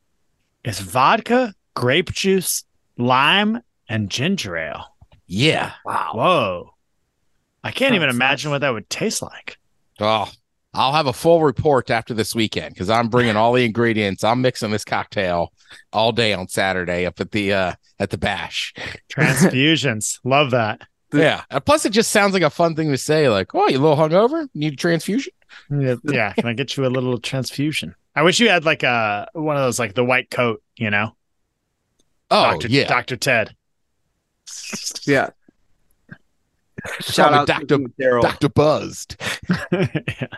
It's 0.63 0.81
vodka, 0.81 1.55
grape 1.75 2.13
juice, 2.13 2.65
lime, 2.99 3.63
and 3.89 4.11
ginger 4.11 4.57
ale. 4.57 4.95
Yeah. 5.27 5.73
Wow. 5.87 6.11
Whoa. 6.15 6.75
I 7.65 7.71
can't 7.71 7.95
even 7.95 8.11
imagine 8.11 8.51
nice. 8.51 8.57
what 8.57 8.61
that 8.61 8.75
would 8.75 8.91
taste 8.91 9.23
like. 9.23 9.59
Oh, 10.01 10.31
I'll 10.75 10.93
have 10.93 11.07
a 11.07 11.13
full 11.13 11.43
report 11.43 11.91
after 11.91 12.15
this 12.15 12.35
weekend 12.35 12.75
because 12.75 12.91
I'm 12.91 13.09
bringing 13.09 13.37
all 13.37 13.53
the 13.53 13.65
ingredients. 13.65 14.23
I'm 14.23 14.43
mixing 14.43 14.71
this 14.71 14.85
cocktail 14.85 15.53
all 15.93 16.13
day 16.13 16.35
on 16.35 16.49
Saturday 16.49 17.07
up 17.07 17.21
at 17.21 17.31
the 17.33 17.53
uh 17.53 17.73
at 17.99 18.11
the 18.11 18.19
bash. 18.19 18.75
Transfusions. 19.11 20.19
Love 20.25 20.51
that. 20.53 20.83
Yeah. 21.13 21.43
And 21.51 21.65
plus, 21.65 21.87
it 21.87 21.91
just 21.91 22.11
sounds 22.11 22.35
like 22.35 22.43
a 22.43 22.51
fun 22.51 22.75
thing 22.75 22.91
to 22.91 22.99
say. 22.99 23.29
Like, 23.29 23.55
oh, 23.55 23.69
you 23.69 23.79
a 23.79 23.81
little 23.81 23.97
hungover? 23.97 24.49
Need 24.55 24.75
a 24.75 24.77
transfusion? 24.77 25.33
Yeah, 25.71 25.97
yeah, 26.05 26.35
can 26.35 26.47
I 26.47 26.53
get 26.53 26.77
you 26.77 26.85
a 26.85 26.89
little 26.89 27.19
transfusion? 27.19 27.95
I 28.15 28.23
wish 28.23 28.39
you 28.39 28.51
had 28.51 28.65
like 28.65 28.83
a 28.83 29.29
one 29.33 29.57
of 29.57 29.63
those 29.63 29.79
like 29.79 29.95
the 29.95 30.05
white 30.05 30.31
coat, 30.31 30.63
you 30.77 30.91
know? 30.91 31.17
Oh, 32.31 32.53
Dr. 32.53 32.69
yeah. 32.69 32.87
Dr. 32.87 33.17
Ted. 33.17 33.55
Yeah. 35.07 35.31
Shout 37.01 37.33
out 37.35 37.47
to 37.47 37.53
Dr. 37.67 37.79
Daryl. 38.01 38.23
Dr. 38.23 38.49
Buzzed. 38.49 39.17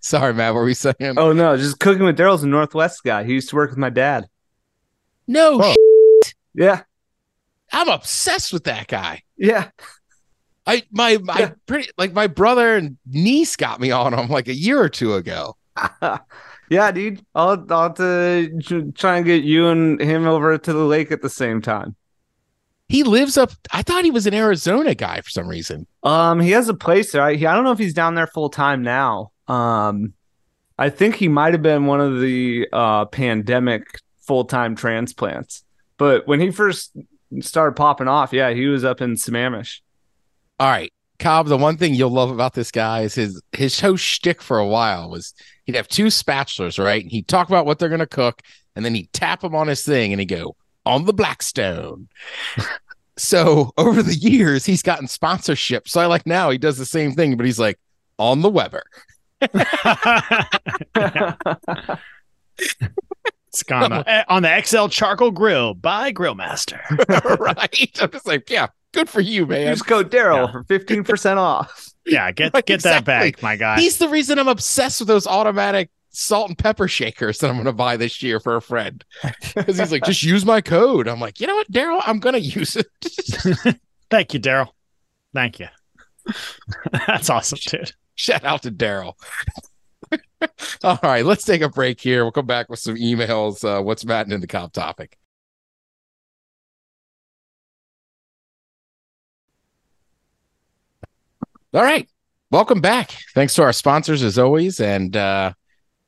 Sorry, 0.00 0.34
Matt. 0.34 0.52
What 0.54 0.60
were 0.60 0.64
we 0.66 0.74
saying? 0.74 0.94
Oh 1.16 1.32
no, 1.32 1.56
just 1.56 1.80
cooking 1.80 2.04
with 2.04 2.18
Daryl's 2.18 2.42
a 2.42 2.46
Northwest 2.46 3.02
guy. 3.02 3.24
He 3.24 3.32
used 3.32 3.48
to 3.50 3.56
work 3.56 3.70
with 3.70 3.78
my 3.78 3.90
dad. 3.90 4.26
no, 5.26 5.60
Oh. 5.62 5.74
Yeah. 6.54 6.82
I'm 7.72 7.88
obsessed 7.88 8.52
with 8.52 8.64
that 8.64 8.86
guy. 8.86 9.22
Yeah. 9.36 9.70
I 10.66 10.84
my 10.92 11.18
my 11.22 11.38
Yeah. 11.38 11.50
pretty 11.66 11.90
like 11.98 12.12
my 12.12 12.26
brother 12.28 12.76
and 12.76 12.96
niece 13.06 13.56
got 13.56 13.80
me 13.80 13.90
on 13.90 14.14
him 14.14 14.28
like 14.28 14.48
a 14.48 14.54
year 14.54 14.80
or 14.80 14.88
two 14.88 15.14
ago. 15.14 15.56
yeah, 16.70 16.92
dude. 16.92 17.24
I'll, 17.34 17.66
I'll 17.72 17.92
to 17.94 18.92
try 18.94 19.16
and 19.16 19.26
get 19.26 19.42
you 19.42 19.68
and 19.68 20.00
him 20.00 20.26
over 20.28 20.56
to 20.56 20.72
the 20.72 20.84
lake 20.84 21.10
at 21.10 21.22
the 21.22 21.30
same 21.30 21.60
time. 21.60 21.96
He 22.88 23.02
lives 23.02 23.36
up. 23.36 23.50
I 23.72 23.82
thought 23.82 24.04
he 24.04 24.10
was 24.10 24.26
an 24.26 24.34
Arizona 24.34 24.94
guy 24.94 25.20
for 25.20 25.30
some 25.30 25.48
reason. 25.48 25.86
Um, 26.02 26.40
he 26.40 26.50
has 26.50 26.68
a 26.68 26.74
place 26.74 27.12
there. 27.12 27.22
I, 27.22 27.34
he, 27.34 27.46
I 27.46 27.54
don't 27.54 27.64
know 27.64 27.72
if 27.72 27.78
he's 27.78 27.94
down 27.94 28.14
there 28.14 28.26
full 28.26 28.50
time 28.50 28.82
now. 28.82 29.32
Um, 29.48 30.12
I 30.78 30.90
think 30.90 31.16
he 31.16 31.28
might 31.28 31.54
have 31.54 31.62
been 31.62 31.86
one 31.86 32.00
of 32.00 32.20
the 32.20 32.68
uh 32.72 33.06
pandemic 33.06 34.00
full 34.22 34.44
time 34.44 34.74
transplants. 34.74 35.64
But 35.96 36.26
when 36.26 36.40
he 36.40 36.50
first 36.50 36.96
started 37.40 37.76
popping 37.76 38.08
off, 38.08 38.32
yeah, 38.32 38.50
he 38.52 38.66
was 38.66 38.84
up 38.84 39.00
in 39.00 39.14
Sammamish. 39.14 39.80
All 40.58 40.68
right, 40.68 40.92
Cobb. 41.18 41.46
The 41.46 41.56
one 41.56 41.76
thing 41.76 41.94
you'll 41.94 42.10
love 42.10 42.30
about 42.30 42.54
this 42.54 42.70
guy 42.70 43.02
is 43.02 43.14
his 43.14 43.40
his 43.52 43.80
whole 43.80 43.96
shtick 43.96 44.42
for 44.42 44.58
a 44.58 44.66
while 44.66 45.08
was 45.08 45.32
he'd 45.64 45.76
have 45.76 45.88
two 45.88 46.06
spatulas, 46.06 46.82
right? 46.82 47.02
And 47.02 47.10
he'd 47.10 47.28
talk 47.28 47.48
about 47.48 47.66
what 47.66 47.78
they're 47.78 47.88
gonna 47.88 48.06
cook, 48.06 48.42
and 48.76 48.84
then 48.84 48.94
he'd 48.94 49.12
tap 49.12 49.40
them 49.40 49.54
on 49.54 49.68
his 49.68 49.82
thing, 49.82 50.12
and 50.12 50.20
he'd 50.20 50.26
go 50.26 50.56
on 50.86 51.04
the 51.06 51.12
Blackstone. 51.12 52.08
so 53.16 53.72
over 53.76 54.02
the 54.02 54.14
years, 54.14 54.64
he's 54.66 54.82
gotten 54.82 55.08
sponsorship. 55.08 55.88
So 55.88 56.00
I 56.00 56.06
like 56.06 56.26
now 56.26 56.50
he 56.50 56.58
does 56.58 56.78
the 56.78 56.86
same 56.86 57.12
thing, 57.12 57.36
but 57.36 57.46
he's 57.46 57.58
like 57.58 57.78
on 58.18 58.42
the 58.42 58.50
Weber. 58.50 58.84
it's 59.40 59.52
gone 63.66 63.92
on, 63.92 64.04
on 64.28 64.42
the 64.42 64.62
XL 64.64 64.88
Charcoal 64.88 65.30
Grill 65.30 65.74
by 65.74 66.12
Grillmaster. 66.12 66.80
right? 67.38 67.90
I'm 68.00 68.10
just 68.10 68.26
like, 68.26 68.48
yeah, 68.50 68.68
good 68.92 69.08
for 69.08 69.20
you, 69.20 69.46
man. 69.46 69.68
Use 69.68 69.82
code 69.82 70.10
Daryl 70.10 70.46
Yeah. 70.46 70.52
for 70.52 70.64
fifteen 70.64 71.04
percent 71.04 71.38
off. 71.38 71.88
Yeah, 72.06 72.30
get 72.32 72.52
Right, 72.52 72.66
get 72.66 72.82
that 72.82 73.04
back, 73.04 73.42
my 73.42 73.56
guy. 73.56 73.80
He's 73.80 73.98
the 73.98 74.08
reason 74.08 74.38
I'm 74.38 74.48
obsessed 74.48 75.00
with 75.00 75.08
those 75.08 75.26
automatic 75.26 75.90
salt 76.14 76.48
and 76.48 76.58
pepper 76.58 76.88
shakers 76.88 77.38
that 77.38 77.48
I'm 77.48 77.56
going 77.56 77.66
to 77.66 77.72
buy 77.72 77.96
this 77.96 78.22
year 78.22 78.40
for 78.40 78.56
a 78.56 78.62
friend. 78.62 79.04
Because 79.54 79.78
he's 79.78 79.92
like, 79.92 80.04
just 80.04 80.22
use 80.22 80.44
my 80.44 80.60
code. 80.60 81.08
I'm 81.08 81.20
like, 81.20 81.40
you 81.40 81.46
know 81.46 81.54
what, 81.54 81.70
Daryl? 81.70 82.02
I'm 82.04 82.20
going 82.20 82.34
to 82.34 82.40
use 82.40 82.76
it. 82.76 83.78
Thank 84.10 84.34
you, 84.34 84.40
Daryl. 84.40 84.68
Thank 85.32 85.58
you. 85.58 85.68
That's 87.06 87.30
awesome, 87.30 87.58
dude. 87.66 87.92
Shout 88.14 88.44
out 88.44 88.62
to 88.62 88.70
Daryl. 88.70 89.14
All 90.84 90.98
right, 91.02 91.24
let's 91.24 91.44
take 91.44 91.62
a 91.62 91.68
break 91.68 92.00
here. 92.00 92.24
We'll 92.24 92.32
come 92.32 92.46
back 92.46 92.68
with 92.68 92.78
some 92.78 92.96
emails. 92.96 93.64
Uh, 93.64 93.82
what's 93.82 94.04
Matt 94.04 94.30
in 94.30 94.40
the 94.40 94.46
Cobb 94.46 94.72
topic? 94.72 95.18
All 101.72 101.82
right. 101.82 102.08
Welcome 102.52 102.80
back. 102.80 103.10
Thanks 103.34 103.54
to 103.54 103.62
our 103.62 103.72
sponsors 103.72 104.22
as 104.22 104.38
always. 104.38 104.78
And 104.78 105.16
uh, 105.16 105.54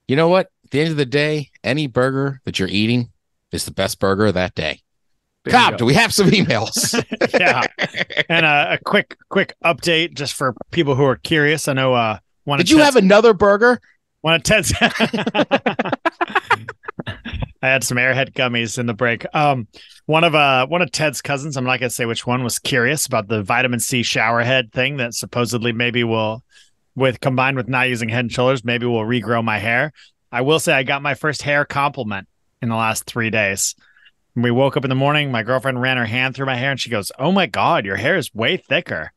you 0.08 0.16
know 0.16 0.28
what? 0.28 0.48
At 0.64 0.70
the 0.70 0.80
end 0.80 0.90
of 0.90 0.96
the 0.96 1.06
day, 1.06 1.50
any 1.64 1.86
burger 1.86 2.40
that 2.44 2.58
you're 2.58 2.68
eating 2.68 3.10
is 3.52 3.64
the 3.64 3.70
best 3.70 3.98
burger 4.00 4.26
of 4.26 4.34
that 4.34 4.54
day. 4.54 4.80
There 5.44 5.52
Cobb, 5.52 5.78
do 5.78 5.84
we 5.84 5.94
have 5.94 6.12
some 6.12 6.28
emails? 6.30 6.94
Yeah. 7.38 7.62
And 8.28 8.44
a, 8.46 8.74
a 8.74 8.78
quick 8.84 9.16
quick 9.28 9.54
update 9.64 10.14
just 10.14 10.34
for 10.34 10.54
people 10.72 10.94
who 10.96 11.04
are 11.04 11.16
curious. 11.16 11.68
I 11.68 11.72
know 11.74 11.94
uh 11.94 12.18
one 12.44 12.58
of 12.60 12.66
Did 12.66 12.70
you 12.70 12.78
Ted's- 12.78 12.94
have 12.94 13.02
another 13.02 13.32
burger? 13.34 13.80
one 14.22 14.34
of 14.34 14.42
Ted's 14.42 14.72
I 14.80 15.92
had 17.68 17.84
some 17.84 17.98
airhead 17.98 18.32
gummies 18.32 18.78
in 18.78 18.86
the 18.86 18.94
break. 18.94 19.24
Um 19.34 19.68
one 20.06 20.24
of 20.24 20.34
uh 20.34 20.66
one 20.66 20.82
of 20.82 20.90
Ted's 20.92 21.20
cousins, 21.22 21.56
I'm 21.56 21.64
not 21.64 21.78
gonna 21.80 21.90
say 21.90 22.06
which 22.06 22.26
one, 22.26 22.42
was 22.42 22.58
curious 22.58 23.06
about 23.06 23.28
the 23.28 23.42
vitamin 23.42 23.80
C 23.80 24.02
shower 24.02 24.42
head 24.42 24.72
thing 24.72 24.96
that 24.96 25.14
supposedly 25.14 25.72
maybe 25.72 26.02
will 26.04 26.42
with 26.96 27.20
combined 27.20 27.56
with 27.56 27.68
not 27.68 27.88
using 27.88 28.08
head 28.08 28.24
and 28.24 28.32
shoulders, 28.32 28.64
maybe 28.64 28.86
we'll 28.86 29.02
regrow 29.02 29.44
my 29.44 29.58
hair. 29.58 29.92
I 30.32 30.40
will 30.40 30.58
say 30.58 30.72
I 30.72 30.82
got 30.82 31.02
my 31.02 31.14
first 31.14 31.42
hair 31.42 31.64
compliment 31.64 32.26
in 32.60 32.68
the 32.68 32.74
last 32.74 33.04
three 33.04 33.30
days. 33.30 33.76
When 34.34 34.42
we 34.42 34.50
woke 34.50 34.76
up 34.76 34.84
in 34.84 34.88
the 34.88 34.96
morning, 34.96 35.30
my 35.30 35.42
girlfriend 35.42 35.80
ran 35.80 35.98
her 35.98 36.06
hand 36.06 36.34
through 36.34 36.46
my 36.46 36.56
hair 36.56 36.72
and 36.72 36.80
she 36.80 36.90
goes, 36.90 37.12
Oh 37.18 37.30
my 37.30 37.46
God, 37.46 37.84
your 37.84 37.96
hair 37.96 38.16
is 38.16 38.34
way 38.34 38.56
thicker. 38.56 39.12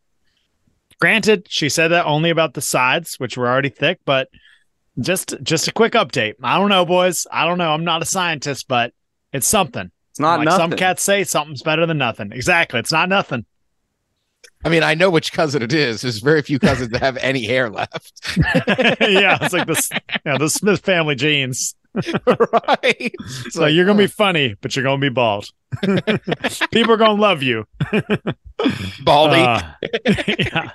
Granted, 0.99 1.47
she 1.49 1.69
said 1.69 1.89
that 1.89 2.05
only 2.05 2.30
about 2.30 2.53
the 2.53 2.61
sides, 2.61 3.15
which 3.15 3.38
were 3.38 3.47
already 3.47 3.69
thick, 3.69 3.99
but 4.05 4.30
just 4.99 5.36
just 5.41 5.67
a 5.67 5.71
quick 5.71 5.93
update. 5.93 6.34
I 6.43 6.59
don't 6.59 6.69
know, 6.69 6.86
boys. 6.86 7.25
I 7.32 7.45
don't 7.45 7.57
know. 7.57 7.71
I'm 7.71 7.86
not 7.86 8.01
a 8.01 8.05
scientist, 8.05 8.67
but 8.67 8.93
it's 9.32 9.47
something. 9.47 9.91
It's 10.11 10.19
not 10.19 10.39
like 10.39 10.45
nothing. 10.45 10.71
some 10.71 10.77
cats 10.77 11.03
say 11.03 11.23
something's 11.23 11.63
better 11.63 11.86
than 11.86 11.97
nothing. 11.97 12.34
Exactly. 12.34 12.80
It's 12.80 12.91
not 12.91 13.07
nothing. 13.07 13.45
I 14.66 14.70
mean, 14.70 14.84
I 14.84 14.93
know 14.93 15.10
which 15.10 15.32
cousin 15.32 15.62
it 15.62 15.72
is. 15.72 16.01
There's 16.01 16.20
very 16.20 16.41
few 16.41 16.60
cousins 16.60 16.89
that 16.89 17.01
have 17.01 17.18
any 17.18 17.45
hair 17.45 17.70
left. 17.70 18.22
yeah, 18.38 19.38
it's 19.41 19.53
like 19.53 19.68
this. 19.68 19.89
Yeah, 20.26 20.38
the 20.38 20.49
Smith 20.49 20.82
family 20.82 21.16
genes. 21.16 21.76
right? 21.95 22.05
It's 22.99 23.53
So 23.53 23.66
you're 23.66 23.86
gonna 23.86 23.97
be 23.97 24.07
funny, 24.07 24.55
but 24.62 24.76
you're 24.76 24.84
gonna 24.84 24.99
be 24.99 25.10
bald. 25.10 25.49
People 26.72 26.93
are 26.93 26.97
gonna 26.97 27.20
love 27.20 27.41
you. 27.41 27.66
baldy. 29.03 29.39
Uh, 29.41 29.62
yeah. 30.38 30.72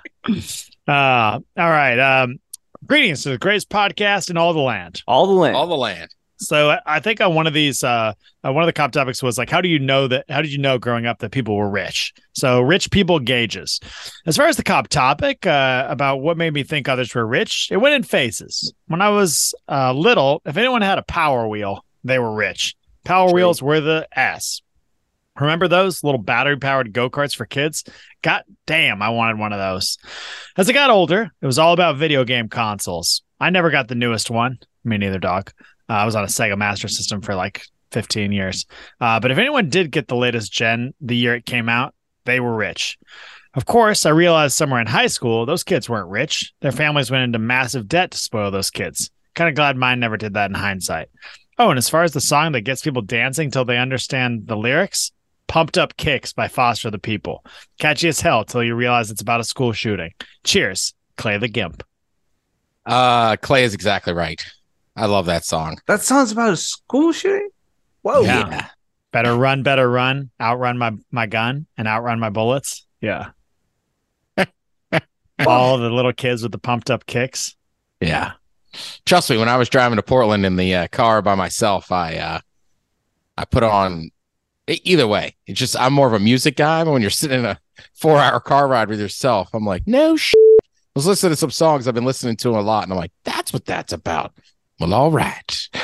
Uh, 0.89 1.39
all 1.57 1.71
right. 1.71 1.99
Um, 1.99 2.41
greetings 2.87 3.23
to 3.23 3.31
the 3.31 3.39
greatest 3.39 3.69
podcast 3.69 4.31
in 4.31 4.37
all 4.37 4.53
the 4.55 4.61
land. 4.61 5.03
All 5.07 5.27
the 5.27 5.33
land. 5.33 5.57
all 5.57 5.67
the 5.67 5.77
land. 5.77 6.11
So 6.37 6.77
I- 6.85 7.01
think 7.01 7.21
on 7.21 7.35
one 7.35 7.47
of 7.47 7.55
these, 7.55 7.85
uh, 7.85 8.13
uh, 8.45 8.53
one 8.53 8.63
of 8.63 8.67
the 8.67 8.73
Cobb 8.73 8.93
topics 8.93 9.23
was 9.23 9.39
like, 9.39 9.51
how 9.51 9.61
do 9.61 9.69
you 9.69 9.79
know 9.79 10.09
that? 10.09 10.25
How 10.29 10.43
did 10.43 10.53
you 10.53 10.59
know 10.59 10.79
growing 10.79 11.07
up 11.07 11.19
that 11.21 11.31
people 11.31 11.57
were 11.57 11.69
rich? 11.71 12.13
So 12.33 12.61
rich 12.61 12.91
people 12.91 13.19
gauges. 13.21 13.79
As 14.27 14.37
far 14.37 14.47
as 14.47 14.57
the 14.57 14.63
Cobb 14.65 14.89
topic 14.89 15.47
uh, 15.47 15.87
about 15.89 16.19
what 16.19 16.37
made 16.37 16.53
me 16.53 16.63
think 16.63 16.89
others 16.89 17.15
were 17.15 17.27
rich, 17.27 17.69
it 17.71 17.77
went 17.77 17.95
in 17.95 18.03
phases. 18.03 18.75
When 18.89 19.01
I 19.01 19.11
was 19.11 19.55
uh, 19.69 19.93
little, 19.93 20.43
if 20.45 20.57
anyone 20.57 20.83
had 20.83 20.99
a 20.99 21.03
Power 21.03 21.47
Wheel, 21.49 21.85
they 22.03 22.19
were 22.19 22.35
rich. 22.35 22.75
Power 23.05 23.29
True. 23.29 23.35
Wheels 23.37 23.63
were 23.63 23.81
the 23.81 24.09
ass. 24.15 24.61
Remember 25.39 25.67
those 25.67 26.05
little 26.05 26.21
battery 26.21 26.57
powered 26.57 26.93
go 26.93 27.11
karts 27.11 27.35
for 27.35 27.45
kids? 27.45 27.85
God 28.23 28.43
damn, 28.67 29.03
I 29.03 29.09
wanted 29.09 29.39
one 29.39 29.53
of 29.53 29.59
those. 29.59 29.99
As 30.57 30.71
I 30.71 30.73
got 30.73 30.91
older, 30.91 31.33
it 31.43 31.47
was 31.47 31.59
all 31.59 31.73
about 31.73 31.97
video 31.97 32.25
game 32.25 32.49
consoles. 32.49 33.23
I 33.41 33.51
never 33.51 33.71
got 33.71 33.89
the 33.89 33.97
newest 33.97 34.31
one. 34.31 34.59
Me 34.85 34.97
neither, 34.97 35.19
dog. 35.19 35.51
Uh, 35.89 35.95
I 35.95 36.05
was 36.05 36.15
on 36.15 36.25
a 36.25 36.29
Sega 36.29 36.57
Master 36.57 36.89
System 36.89 37.21
for 37.21 37.35
like 37.35 37.63
15 37.93 38.33
years. 38.33 38.67
Uh, 39.01 39.21
but 39.21 39.31
if 39.31 39.39
anyone 39.39 39.69
did 39.69 39.91
get 39.91 40.09
the 40.09 40.17
latest 40.17 40.53
gen 40.53 40.95
the 41.01 41.17
year 41.17 41.35
it 41.35 41.47
came 41.47 41.69
out, 41.69 41.95
they 42.25 42.41
were 42.41 42.55
rich. 42.55 42.99
Of 43.55 43.67
course, 43.67 44.05
I 44.05 44.11
realized 44.11 44.57
somewhere 44.57 44.81
in 44.81 44.87
high 44.89 45.07
school, 45.07 45.47
those 45.47 45.63
kids 45.63 45.89
weren't 45.89 46.09
rich. 46.09 46.53
Their 46.61 46.73
families 46.73 47.11
went 47.11 47.23
into 47.23 47.39
massive 47.39 47.87
debt 47.87 48.11
to 48.11 48.19
spoil 48.19 48.51
those 48.51 48.71
kids. 48.71 49.11
Kind 49.35 49.49
of 49.49 49.55
glad 49.55 49.77
mine 49.77 50.01
never 50.01 50.17
did 50.17 50.35
that 50.35 50.51
in 50.51 50.55
hindsight. 50.55 51.09
Oh, 51.57 51.71
and 51.71 51.79
as 51.79 51.89
far 51.89 52.03
as 52.03 52.13
the 52.13 52.21
song 52.21 52.53
that 52.53 52.63
gets 52.63 52.83
people 52.83 53.03
dancing 53.03 53.51
till 53.51 53.65
they 53.65 53.79
understand 53.79 54.49
the 54.49 54.57
lyrics, 54.57 55.13
Pumped 55.47 55.79
Up 55.79 55.97
Kicks 55.97 56.33
by 56.33 56.49
Foster 56.49 56.91
the 56.91 56.99
People. 56.99 57.45
Catchy 57.79 58.09
as 58.09 58.21
hell 58.21 58.45
till 58.45 58.65
you 58.65 58.75
realize 58.75 59.11
it's 59.11 59.23
about 59.23 59.41
a 59.41 59.45
school 59.45 59.73
shooting. 59.73 60.13
Cheers, 60.43 60.95
Clay 61.17 61.39
the 61.39 61.49
Gimp. 61.49 61.85
Uh, 62.85 63.37
Clay 63.37 63.63
is 63.63 63.73
exactly 63.73 64.13
right. 64.13 64.45
I 64.97 65.07
love 65.07 65.27
that 65.27 65.45
song. 65.45 65.79
That 65.87 66.03
sounds 66.03 66.33
about 66.33 66.53
a 66.53 66.57
school 66.57 67.13
shooting. 67.13 67.51
Whoa. 68.03 68.23
Yeah. 68.23 68.69
Better 69.13 69.35
run, 69.35 69.63
better 69.63 69.89
run, 69.89 70.31
outrun 70.41 70.77
my 70.77 70.93
my 71.11 71.27
gun 71.27 71.67
and 71.77 71.87
outrun 71.87 72.19
my 72.19 72.31
bullets. 72.31 72.87
Yeah. 73.01 73.31
All 75.47 75.79
the 75.79 75.91
little 75.91 76.13
kids 76.13 76.43
with 76.43 76.53
the 76.53 76.59
pumped 76.59 76.91
up 76.91 77.07
kicks. 77.07 77.57
Yeah. 78.01 78.33
Trust 79.07 79.31
me, 79.31 79.37
when 79.37 79.49
I 79.49 79.57
was 79.57 79.69
driving 79.69 79.97
to 79.97 80.03
Portland 80.03 80.45
in 80.45 80.57
the 80.57 80.75
uh, 80.75 80.89
car 80.89 81.23
by 81.23 81.35
myself, 81.35 81.93
I 81.93 82.17
uh 82.17 82.41
I 83.37 83.45
put 83.45 83.63
on 83.63 84.11
either 84.67 85.07
way. 85.07 85.37
It's 85.47 85.59
just 85.59 85.79
I'm 85.79 85.93
more 85.93 86.07
of 86.07 86.13
a 86.13 86.19
music 86.19 86.57
guy, 86.57 86.85
but 86.85 86.93
when 86.93 87.03
you're 87.03 87.11
sitting 87.11 87.41
in 87.41 87.45
a 87.45 87.59
4-hour 88.01 88.41
car 88.41 88.69
ride 88.69 88.89
with 88.89 89.01
yourself, 89.01 89.51
I'm 89.53 89.65
like, 89.65 89.87
"No 89.87 90.17
sh-. 90.17 90.33
I 90.37 90.97
was 90.97 91.07
listening 91.07 91.31
to 91.33 91.37
some 91.37 91.51
songs 91.51 91.87
I've 91.87 91.95
been 91.95 92.05
listening 92.05 92.37
to 92.39 92.51
a 92.51 92.61
lot 92.61 92.85
and 92.85 92.93
I'm 92.93 92.99
like, 92.99 93.13
"That's 93.25 93.53
what 93.53 93.65
that's 93.65 93.93
about." 93.93 94.35
Well, 94.81 94.95
all 94.95 95.11
right. 95.11 95.69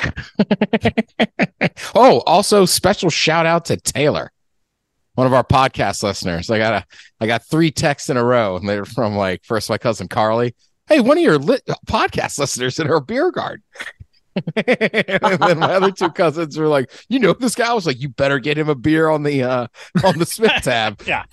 oh, 1.94 2.22
also 2.26 2.64
special 2.64 3.10
shout 3.10 3.46
out 3.46 3.66
to 3.66 3.76
Taylor. 3.76 4.32
One 5.14 5.26
of 5.26 5.32
our 5.32 5.44
podcast 5.44 6.02
listeners. 6.02 6.50
I 6.50 6.58
got 6.58 6.72
a 6.72 6.84
I 7.20 7.26
got 7.26 7.44
three 7.44 7.70
texts 7.70 8.10
in 8.10 8.16
a 8.16 8.24
row 8.24 8.56
and 8.56 8.68
they're 8.68 8.84
from 8.84 9.16
like 9.16 9.44
first 9.44 9.68
my 9.68 9.78
cousin 9.78 10.08
Carly 10.08 10.54
hey, 10.90 11.00
one 11.00 11.16
of 11.16 11.22
your 11.22 11.38
lit 11.38 11.62
podcast 11.86 12.38
listeners 12.38 12.78
in 12.78 12.86
her 12.86 13.00
beer 13.00 13.30
garden. 13.30 13.62
and 14.56 15.40
then 15.40 15.58
my 15.58 15.74
other 15.74 15.90
two 15.90 16.10
cousins 16.10 16.58
were 16.58 16.68
like, 16.68 16.90
you 17.08 17.18
know, 17.18 17.32
this 17.32 17.54
guy 17.54 17.70
I 17.70 17.72
was 17.72 17.86
like, 17.86 18.00
you 18.00 18.10
better 18.10 18.38
get 18.38 18.58
him 18.58 18.68
a 18.68 18.74
beer 18.74 19.08
on 19.08 19.22
the 19.22 19.42
uh 19.42 19.66
on 20.04 20.18
the 20.18 20.26
Smith 20.26 20.62
tab. 20.62 21.00
Yeah. 21.06 21.24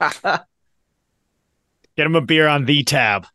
get 0.00 2.06
him 2.06 2.16
a 2.16 2.20
beer 2.20 2.48
on 2.48 2.64
the 2.64 2.82
tab. 2.82 3.26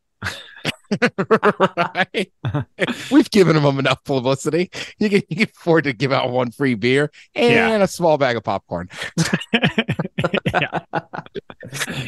right? 1.29 2.31
We've 3.11 3.29
given 3.31 3.55
him 3.55 3.79
enough 3.79 4.03
publicity. 4.03 4.69
You 4.99 5.09
can, 5.09 5.21
you 5.29 5.35
can 5.37 5.49
afford 5.55 5.83
to 5.85 5.93
give 5.93 6.11
out 6.11 6.29
one 6.31 6.51
free 6.51 6.75
beer 6.75 7.11
and 7.35 7.53
Yeah. 7.53 7.83
a 7.83 7.87
small 7.87 8.17
bag 8.17 8.37
of 8.37 8.43
popcorn. 8.43 8.89
yeah. 10.53 10.79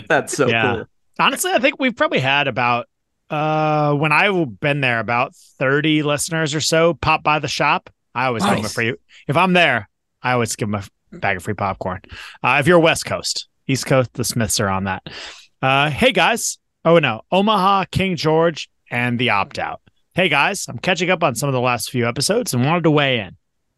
That's 0.07 0.35
so 0.35 0.47
Yeah. 0.47 0.75
cool. 0.75 0.85
Honestly, 1.19 1.51
I 1.51 1.59
think 1.59 1.75
we've 1.79 1.95
probably 1.95 2.19
had 2.19 2.47
about 2.47 2.87
uh 3.29 3.93
when 3.93 4.11
I've 4.11 4.59
been 4.59 4.81
there 4.81 4.99
about 4.99 5.35
30 5.35 6.01
listeners 6.01 6.55
or 6.55 6.61
so 6.61 6.95
pop 6.95 7.21
by 7.23 7.39
the 7.39 7.47
shop. 7.47 7.89
I 8.15 8.25
always 8.25 8.43
give 8.43 8.55
them 8.55 8.65
a 8.65 8.69
free 8.69 8.95
if 9.27 9.37
I'm 9.37 9.53
there, 9.53 9.87
I 10.23 10.31
always 10.31 10.55
give 10.55 10.71
them 10.71 10.81
a 11.11 11.17
bag 11.17 11.37
of 11.37 11.43
free 11.43 11.53
popcorn. 11.53 12.01
Uh 12.43 12.57
if 12.59 12.67
you're 12.67 12.79
West 12.79 13.05
Coast, 13.05 13.47
East 13.67 13.85
Coast, 13.85 14.13
the 14.13 14.23
Smiths 14.23 14.59
are 14.59 14.69
on 14.69 14.85
that. 14.85 15.03
Uh 15.61 15.89
hey 15.89 16.11
guys. 16.11 16.57
Oh 16.85 16.99
no, 16.99 17.21
Omaha, 17.31 17.85
King 17.91 18.15
George, 18.15 18.69
and 18.89 19.19
the 19.19 19.31
opt 19.31 19.59
out. 19.59 19.81
Hey 20.13 20.29
guys, 20.29 20.65
I'm 20.67 20.79
catching 20.79 21.09
up 21.09 21.23
on 21.23 21.35
some 21.35 21.49
of 21.49 21.53
the 21.53 21.59
last 21.61 21.89
few 21.91 22.07
episodes 22.07 22.53
and 22.53 22.65
wanted 22.65 22.83
to 22.83 22.91
weigh 22.91 23.19
in. 23.19 23.35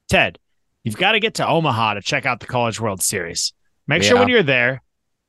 Ted, 0.09 0.39
you've 0.83 0.97
got 0.97 1.13
to 1.13 1.19
get 1.19 1.35
to 1.35 1.47
Omaha 1.47 1.95
to 1.95 2.01
check 2.01 2.25
out 2.25 2.39
the 2.39 2.47
College 2.47 2.79
World 2.79 3.01
Series. 3.01 3.53
Make 3.87 4.03
sure 4.03 4.17
when 4.19 4.27
you're 4.29 4.43
there, 4.43 4.81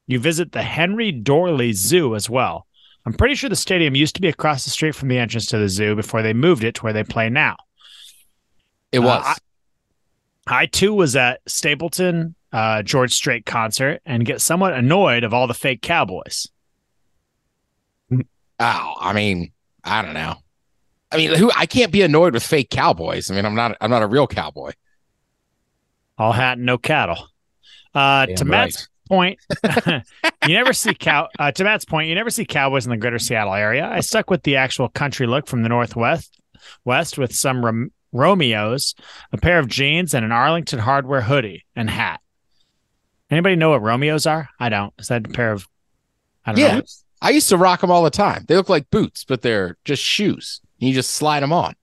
you 0.07 0.19
visit 0.19 0.53
the 0.53 0.63
Henry 0.63 1.11
Doorly 1.13 1.73
Zoo 1.73 2.15
as 2.15 2.29
well. 2.29 2.67
I'm 3.05 3.15
pretty 3.15 3.35
sure 3.35 3.51
the 3.51 3.57
stadium 3.57 3.97
used 3.97 4.15
to 4.15 4.21
be 4.21 4.29
across 4.29 4.65
the 4.65 4.71
street 4.71 4.95
from 4.95 5.09
the 5.09 5.19
entrance 5.19 5.47
to 5.47 5.59
the 5.59 5.69
zoo 5.69 5.97
before 5.97 6.23
they 6.23 6.33
moved 6.33 6.63
it 6.63 6.77
to 6.77 6.83
where 6.83 6.93
they 6.93 7.03
play 7.05 7.29
now. 7.31 7.57
It 8.93 9.01
Uh, 9.01 9.03
was. 9.03 9.41
I 10.47 10.67
too 10.67 10.93
was 10.95 11.17
at 11.17 11.41
Stapleton 11.47 12.35
uh, 12.53 12.83
George 12.83 13.13
Strait 13.13 13.47
concert 13.47 14.01
and 14.05 14.25
get 14.25 14.41
somewhat 14.41 14.75
annoyed 14.75 15.25
of 15.25 15.33
all 15.35 15.47
the 15.47 15.55
fake 15.55 15.83
cowboys. 15.83 16.49
Oh, 18.63 18.95
I 19.01 19.13
mean, 19.13 19.53
I 19.85 20.03
don't 20.03 20.15
know. 20.15 20.37
I 21.11 21.17
mean, 21.19 21.35
who 21.35 21.51
I 21.55 21.67
can't 21.67 21.93
be 21.93 22.03
annoyed 22.03 22.33
with 22.35 22.43
fake 22.43 22.71
cowboys. 22.71 23.31
I 23.31 23.35
mean, 23.35 23.45
I'm 23.45 23.55
not 23.55 23.77
I'm 23.81 23.91
not 23.91 24.03
a 24.03 24.07
real 24.07 24.27
cowboy. 24.27 24.73
All 26.19 26.33
hat 26.33 26.57
and 26.59 26.67
no 26.67 26.79
cattle. 26.79 27.29
Uh, 27.95 28.27
Damn 28.27 28.37
to 28.37 28.45
Matt's 28.47 28.89
point, 29.09 29.39
you 30.47 30.55
never 30.55 30.73
see 30.73 30.95
cow. 30.95 31.29
Uh, 31.39 31.53
to 31.53 31.65
Matt's 31.65 31.85
point, 31.85 32.09
you 32.09 32.15
never 32.15 32.31
see 32.31 32.45
cowboys 32.47 32.87
in 32.87 32.91
the 32.91 32.97
greater 32.97 33.19
Seattle 33.19 33.53
area. 33.55 33.87
I 33.87 34.01
stuck 34.01 34.31
with 34.31 34.43
the 34.45 34.57
actual 34.57 34.89
country 34.89 35.27
look 35.27 35.47
from 35.47 35.63
the 35.63 35.69
northwest, 35.69 36.41
west 36.85 37.19
with 37.19 37.33
some 37.35 37.63
Rom- 37.65 37.93
Romeos, 38.13 38.95
a 39.33 39.37
pair 39.39 39.59
of 39.59 39.69
jeans, 39.69 40.15
and 40.15 40.25
an 40.25 40.33
Arlington 40.33 40.79
Hardware 40.79 41.21
hoodie 41.23 41.65
and 41.77 41.91
hat. 41.91 42.21
Anybody 43.31 43.57
know 43.57 43.71
what 43.71 43.83
Romeos 43.83 44.27
are? 44.27 44.49
I 44.59 44.69
don't. 44.71 44.93
Is 44.99 45.09
that 45.09 45.27
a 45.27 45.31
pair 45.31 45.53
of? 45.53 45.67
I 46.47 46.53
don't 46.53 46.61
Yeah. 46.61 46.77
know. 46.77 46.83
I 47.23 47.31
used 47.31 47.49
to 47.51 47.57
rock 47.57 47.81
them 47.81 47.91
all 47.91 48.03
the 48.03 48.11
time. 48.11 48.45
They 48.49 48.57
look 48.57 48.69
like 48.69 48.91
boots, 48.91 49.25
but 49.25 49.43
they're 49.43 49.79
just 49.85 50.03
shoes. 50.03 50.61
You 50.79 50.93
just 50.93 51.13
slide 51.13 51.41
them 51.41 51.53
on. 51.53 51.75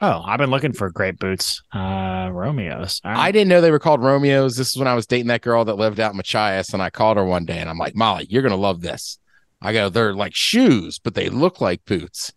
Oh, 0.00 0.22
I've 0.24 0.38
been 0.38 0.48
looking 0.48 0.72
for 0.72 0.90
great 0.90 1.18
boots. 1.18 1.62
Uh, 1.74 2.30
Romeos. 2.32 3.02
Right. 3.04 3.16
I 3.16 3.30
didn't 3.30 3.48
know 3.48 3.60
they 3.60 3.70
were 3.70 3.78
called 3.78 4.02
Romeos. 4.02 4.56
This 4.56 4.70
is 4.70 4.78
when 4.78 4.88
I 4.88 4.94
was 4.94 5.06
dating 5.06 5.26
that 5.26 5.42
girl 5.42 5.66
that 5.66 5.74
lived 5.74 6.00
out 6.00 6.12
in 6.12 6.16
Machias, 6.16 6.72
and 6.72 6.82
I 6.82 6.88
called 6.88 7.18
her 7.18 7.24
one 7.24 7.44
day, 7.44 7.58
and 7.58 7.68
I'm 7.68 7.76
like, 7.76 7.94
Molly, 7.94 8.26
you're 8.30 8.42
gonna 8.42 8.56
love 8.56 8.80
this. 8.80 9.18
I 9.60 9.74
go, 9.74 9.90
they're 9.90 10.14
like 10.14 10.34
shoes, 10.34 10.98
but 10.98 11.14
they 11.14 11.28
look 11.28 11.60
like 11.60 11.84
boots. 11.84 12.32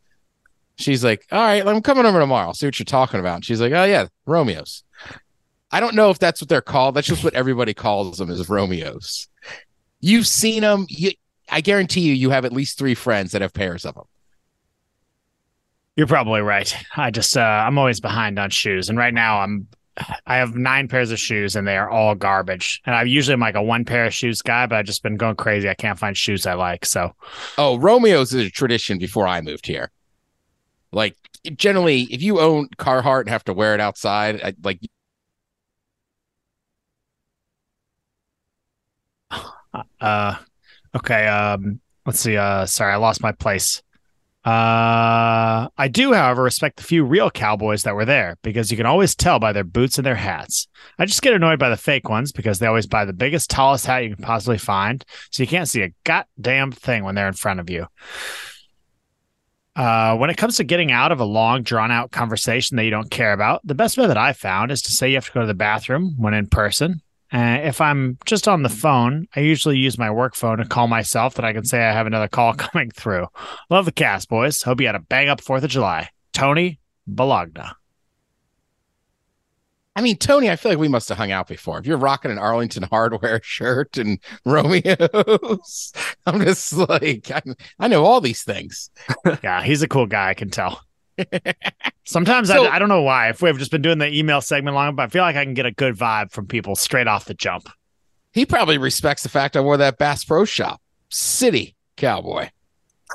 She's 0.76 1.06
like, 1.06 1.26
all 1.32 1.40
right, 1.40 1.66
I'm 1.66 1.82
coming 1.82 2.06
over 2.06 2.20
tomorrow. 2.20 2.48
I'll 2.48 2.54
see 2.54 2.68
what 2.68 2.78
you're 2.78 2.86
talking 2.86 3.22
about. 3.22 3.36
And 3.36 3.46
she's 3.46 3.62
like, 3.62 3.72
oh 3.72 3.86
yeah, 3.86 4.08
Romeos. 4.26 4.84
I 5.72 5.80
don't 5.80 5.96
know 5.96 6.10
if 6.10 6.20
that's 6.20 6.42
what 6.42 6.50
they're 6.50 6.62
called. 6.62 6.96
That's 6.96 7.08
just 7.08 7.24
what 7.24 7.34
everybody 7.34 7.74
calls 7.74 8.18
them 8.18 8.30
is 8.30 8.50
Romeos. 8.50 9.30
You've 10.02 10.28
seen 10.28 10.62
them. 10.62 10.86
You, 10.90 11.12
I 11.54 11.62
guarantee 11.62 12.02
you, 12.02 12.14
you 12.14 12.32
have 12.32 12.46
at 12.46 12.52
least 12.52 12.80
three 12.80 12.96
friends 12.96 13.32
that 13.32 13.44
have 13.44 13.54
pairs 13.54 13.86
of 13.86 13.94
them. 13.94 14.06
You're 15.96 16.08
probably 16.08 16.42
right. 16.42 16.76
I 16.98 17.12
just 17.12 17.38
uh, 17.38 17.42
I'm 17.42 17.78
always 17.78 18.00
behind 18.00 18.40
on 18.40 18.50
shoes, 18.50 18.90
and 18.90 18.98
right 18.98 19.14
now 19.14 19.42
I'm 19.42 19.68
I 20.26 20.38
have 20.38 20.56
nine 20.56 20.88
pairs 20.88 21.12
of 21.12 21.20
shoes, 21.20 21.56
and 21.56 21.68
they 21.68 21.78
are 21.78 21.88
all 21.88 22.16
garbage. 22.16 22.82
And 22.88 22.96
I 22.96 23.04
usually 23.04 23.34
am 23.34 23.40
like 23.40 23.54
a 23.54 23.62
one 23.62 23.86
pair 23.86 24.06
of 24.06 24.14
shoes 24.16 24.42
guy, 24.42 24.66
but 24.66 24.78
I've 24.78 24.86
just 24.86 25.04
been 25.04 25.18
going 25.18 25.36
crazy. 25.36 25.70
I 25.70 25.76
can't 25.76 26.00
find 26.00 26.18
shoes 26.18 26.48
I 26.48 26.56
like. 26.56 26.86
So 26.86 27.14
Oh, 27.60 27.78
Romeo's 27.78 28.34
is 28.34 28.48
a 28.48 28.50
tradition 28.50 28.98
before 28.98 29.28
I 29.28 29.42
moved 29.42 29.68
here. 29.68 29.92
Like 30.92 31.16
generally, 31.56 32.04
if 32.04 32.24
you 32.24 32.40
own 32.40 32.70
Carhartt 32.80 33.22
and 33.22 33.30
have 33.30 33.44
to 33.46 33.54
wear 33.54 33.76
it 33.76 33.80
outside, 33.80 34.42
I, 34.42 34.56
like 34.64 34.80
uh, 40.02 40.38
okay. 40.96 41.28
Um, 41.28 41.80
let's 42.06 42.20
see. 42.20 42.38
Uh, 42.38 42.66
sorry, 42.66 42.94
I 42.94 42.98
lost 42.98 43.22
my 43.22 43.32
place. 43.32 43.82
Uh, 44.46 45.70
I 45.78 45.88
do, 45.90 46.12
however, 46.12 46.44
respect 46.44 46.76
the 46.76 46.84
few 46.84 47.06
real 47.06 47.32
cowboys 47.32 47.84
that 47.84 47.96
were 47.96 48.04
there 48.04 48.38
because 48.42 48.70
you 48.72 48.76
can 48.76 48.86
always 48.86 49.16
tell 49.16 49.40
by 49.40 49.54
their 49.54 49.64
boots 49.64 49.98
and 49.98 50.06
their 50.06 50.16
hats. 50.16 50.68
I 51.00 51.06
just 51.06 51.22
get 51.22 51.34
annoyed 51.34 51.60
by 51.60 51.70
the 51.70 51.78
fake 51.78 52.10
ones 52.10 52.34
because 52.34 52.60
they 52.60 52.68
always 52.68 52.86
buy 52.86 53.06
the 53.06 53.14
biggest, 53.14 53.50
tallest 53.50 53.86
hat 53.86 54.04
you 54.04 54.14
can 54.14 54.24
possibly 54.24 54.58
find, 54.58 55.06
so 55.32 55.44
you 55.44 55.48
can't 55.48 55.70
see 55.70 55.84
a 55.84 55.94
goddamn 56.04 56.74
thing 56.74 57.06
when 57.06 57.16
they're 57.16 57.28
in 57.30 57.34
front 57.34 57.62
of 57.62 57.70
you. 57.70 57.88
Uh, 59.78 60.18
when 60.18 60.30
it 60.30 60.38
comes 60.38 60.58
to 60.58 60.66
getting 60.66 60.92
out 60.92 61.14
of 61.14 61.22
a 61.22 61.26
long, 61.26 61.64
drawn 61.64 61.90
out 61.90 62.12
conversation 62.12 62.76
that 62.76 62.84
you 62.84 62.92
don't 62.92 63.10
care 63.10 63.32
about, 63.32 63.66
the 63.66 63.74
best 63.74 63.98
method 63.98 64.18
I 64.18 64.34
found 64.34 64.72
is 64.72 64.82
to 64.84 64.92
say 64.92 65.08
you 65.08 65.16
have 65.16 65.26
to 65.28 65.32
go 65.32 65.42
to 65.42 65.48
the 65.48 65.54
bathroom 65.54 66.16
when 66.18 66.34
in 66.34 66.48
person. 66.48 67.02
Uh, 67.34 67.60
if 67.64 67.82
I'm 67.82 68.18
just 68.26 68.48
on 68.48 68.62
the 68.62 68.70
phone, 68.70 69.28
I 69.36 69.40
usually 69.40 69.78
use 69.78 69.98
my 69.98 70.12
work 70.12 70.36
phone 70.36 70.60
to 70.60 70.66
call 70.66 70.88
myself 70.88 71.34
that 71.36 71.46
I 71.46 71.52
can 71.52 71.66
say 71.66 71.84
I 71.84 71.92
have 71.92 72.06
another 72.06 72.28
call 72.28 72.54
coming 72.54 72.92
through. 72.92 73.28
Love 73.72 73.86
the 73.86 73.92
cast, 73.92 74.30
boys. 74.30 74.62
Hope 74.62 74.80
you 74.80 74.86
had 74.86 74.96
a 74.96 75.00
bang 75.00 75.30
up 75.30 75.42
4th 75.42 75.64
of 75.64 75.70
July. 75.72 76.10
Tony 76.34 76.80
Bologna. 77.08 77.72
I 79.96 80.02
mean, 80.02 80.18
Tony, 80.18 80.50
I 80.50 80.56
feel 80.56 80.72
like 80.72 80.80
we 80.80 80.88
must 80.88 81.10
have 81.10 81.20
hung 81.20 81.32
out 81.32 81.48
before. 81.48 81.78
If 81.80 81.86
you're 81.86 81.98
rocking 81.98 82.32
an 82.32 82.40
Arlington 82.40 82.84
Hardware 82.84 83.42
shirt 83.44 83.98
and 83.98 84.20
Romeo's, 84.46 85.94
I'm 86.26 86.42
just 86.42 86.74
like, 86.74 87.32
I, 87.32 87.42
I 87.80 87.88
know 87.88 88.06
all 88.06 88.22
these 88.22 88.44
things. 88.44 88.90
yeah, 89.44 89.64
he's 89.64 89.82
a 89.82 89.88
cool 89.88 90.08
guy. 90.08 90.30
I 90.30 90.34
can 90.34 90.50
tell. 90.50 90.82
Sometimes 92.06 92.50
So- 92.50 92.66
I, 92.66 92.76
I 92.76 92.80
don't 92.80 92.90
know 92.90 93.02
why. 93.02 93.30
If 93.30 93.42
we've 93.42 93.58
just 93.58 93.72
been 93.72 93.82
doing 93.82 93.98
the 93.98 94.08
email 94.14 94.42
segment 94.42 94.76
long, 94.76 94.96
but 94.96 95.04
I 95.04 95.08
feel 95.08 95.22
like 95.24 95.36
I 95.36 95.44
can 95.46 95.54
get 95.54 95.66
a 95.66 95.72
good 95.72 95.96
vibe 95.96 96.32
from 96.32 96.48
people 96.48 96.76
straight 96.76 97.08
off 97.08 97.26
the 97.26 97.34
jump. 97.34 97.70
He 98.32 98.46
probably 98.46 98.78
respects 98.78 99.24
the 99.24 99.30
fact 99.30 99.56
I 99.56 99.62
wore 99.62 99.78
that 99.78 99.98
Bass 99.98 100.24
Pro 100.26 100.44
Shop 100.46 100.82
City 101.10 101.76
cowboy. 101.98 102.50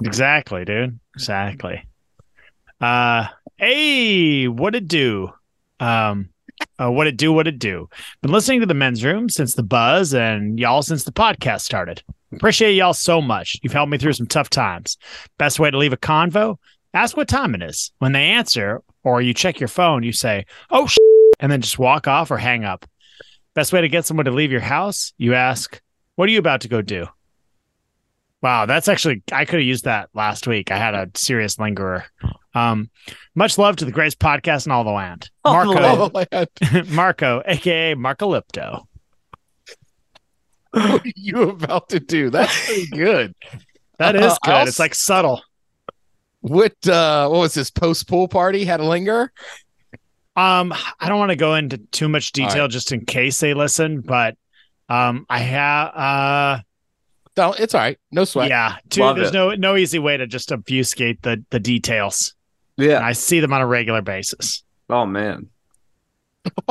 Exactly, 0.04 0.64
dude. 0.64 0.98
Exactly. 1.14 1.84
Uh, 2.80 3.26
hey, 3.56 4.46
what 4.46 4.76
it 4.76 4.86
do? 4.86 5.32
Um, 5.80 6.28
uh, 6.78 6.90
what 6.90 7.08
it 7.08 7.16
do? 7.16 7.32
What 7.32 7.48
it 7.48 7.58
do? 7.58 7.88
Been 8.22 8.30
listening 8.30 8.60
to 8.60 8.66
the 8.66 8.74
men's 8.74 9.04
room 9.04 9.28
since 9.28 9.54
the 9.54 9.62
buzz, 9.64 10.14
and 10.14 10.58
y'all 10.58 10.82
since 10.82 11.02
the 11.04 11.12
podcast 11.12 11.62
started. 11.62 12.02
Appreciate 12.32 12.74
y'all 12.74 12.94
so 12.94 13.20
much. 13.20 13.56
You've 13.62 13.72
helped 13.72 13.90
me 13.90 13.98
through 13.98 14.12
some 14.12 14.26
tough 14.26 14.50
times. 14.50 14.96
Best 15.38 15.58
way 15.58 15.70
to 15.70 15.78
leave 15.78 15.92
a 15.92 15.96
convo: 15.96 16.58
ask 16.94 17.16
what 17.16 17.28
time 17.28 17.54
it 17.54 17.62
is. 17.62 17.92
When 17.98 18.12
they 18.12 18.28
answer, 18.30 18.82
or 19.04 19.20
you 19.20 19.34
check 19.34 19.60
your 19.60 19.68
phone, 19.68 20.02
you 20.02 20.12
say, 20.12 20.46
"Oh," 20.70 20.86
sh-, 20.86 20.96
and 21.40 21.50
then 21.50 21.60
just 21.60 21.78
walk 21.78 22.06
off 22.08 22.30
or 22.30 22.38
hang 22.38 22.64
up. 22.64 22.86
Best 23.54 23.72
way 23.72 23.80
to 23.80 23.88
get 23.88 24.04
someone 24.06 24.24
to 24.26 24.30
leave 24.32 24.52
your 24.52 24.60
house: 24.60 25.12
you 25.18 25.34
ask, 25.34 25.80
"What 26.16 26.28
are 26.28 26.32
you 26.32 26.38
about 26.38 26.62
to 26.62 26.68
go 26.68 26.82
do?" 26.82 27.06
Wow, 28.40 28.66
that's 28.66 28.86
actually 28.88 29.22
I 29.32 29.44
could 29.44 29.58
have 29.58 29.66
used 29.66 29.84
that 29.84 30.10
last 30.14 30.46
week. 30.46 30.70
I 30.70 30.78
had 30.78 30.94
a 30.94 31.08
serious 31.16 31.58
lingerer. 31.58 32.04
Um, 32.54 32.88
much 33.34 33.58
love 33.58 33.76
to 33.76 33.84
the 33.84 33.90
greatest 33.92 34.18
podcast 34.20 34.66
in 34.66 34.72
all 34.72 34.84
the 34.84 34.90
land, 34.90 35.28
Marco. 35.44 35.74
Oh, 36.14 36.26
man. 36.32 36.86
Marco, 36.94 37.42
aka 37.46 37.94
Marcolipto. 37.94 38.84
what 40.70 41.04
are 41.04 41.12
you 41.16 41.42
about 41.50 41.88
to 41.90 42.00
do? 42.00 42.30
That's 42.30 42.66
pretty 42.66 42.86
good. 42.86 43.34
That 43.98 44.14
is 44.16 44.32
Uh, 44.32 44.36
good. 44.44 44.54
I'll 44.54 44.66
It's 44.68 44.78
like 44.78 44.94
subtle. 44.94 45.42
What 46.40 46.74
uh 46.88 47.28
what 47.28 47.38
was 47.40 47.54
this 47.54 47.70
post 47.70 48.08
pool 48.08 48.28
party? 48.28 48.64
Had 48.64 48.80
a 48.80 48.84
linger? 48.84 49.32
Um, 50.36 50.72
I 51.00 51.08
don't 51.08 51.18
want 51.18 51.30
to 51.30 51.36
go 51.36 51.56
into 51.56 51.78
too 51.78 52.08
much 52.08 52.30
detail 52.30 52.62
right. 52.64 52.70
just 52.70 52.92
in 52.92 53.04
case 53.04 53.40
they 53.40 53.54
listen, 53.54 54.02
but 54.02 54.36
um, 54.88 55.26
I 55.28 55.40
have 55.40 55.88
uh, 55.96 56.60
No, 57.36 57.52
it's 57.54 57.74
all 57.74 57.80
right. 57.80 57.98
No 58.12 58.24
sweat. 58.24 58.48
yeah. 58.48 58.76
Two, 58.88 59.00
Love 59.00 59.16
there's 59.16 59.30
it. 59.30 59.34
no 59.34 59.54
no 59.56 59.74
easy 59.76 59.98
way 59.98 60.16
to 60.16 60.28
just 60.28 60.52
obfuscate 60.52 61.22
the 61.22 61.44
the 61.50 61.58
details. 61.58 62.34
And 62.76 62.86
Yeah. 62.86 63.04
I 63.04 63.12
see 63.14 63.40
them 63.40 63.52
on 63.52 63.60
a 63.60 63.66
regular 63.66 64.00
basis. 64.00 64.62
Oh 64.88 65.06
man. 65.06 65.48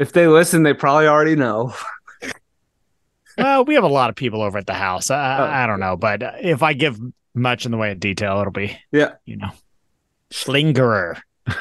if 0.00 0.12
they 0.12 0.26
listen, 0.26 0.62
they 0.64 0.74
probably 0.74 1.06
already 1.06 1.36
know. 1.36 1.72
well, 3.38 3.64
we 3.64 3.74
have 3.74 3.84
a 3.84 3.88
lot 3.88 4.10
of 4.10 4.16
people 4.16 4.42
over 4.42 4.58
at 4.58 4.66
the 4.66 4.74
house. 4.74 5.10
I, 5.10 5.38
Oh. 5.38 5.44
I 5.44 5.66
don't 5.66 5.80
know, 5.80 5.96
but 5.96 6.22
if 6.42 6.62
I 6.64 6.72
give 6.72 6.98
much 7.38 7.64
in 7.64 7.72
the 7.72 7.78
way 7.78 7.90
of 7.92 8.00
detail, 8.00 8.40
it'll 8.40 8.52
be 8.52 8.78
Yeah. 8.92 9.12
you 9.24 9.36
know, 9.36 9.50
lingerer. 10.46 11.16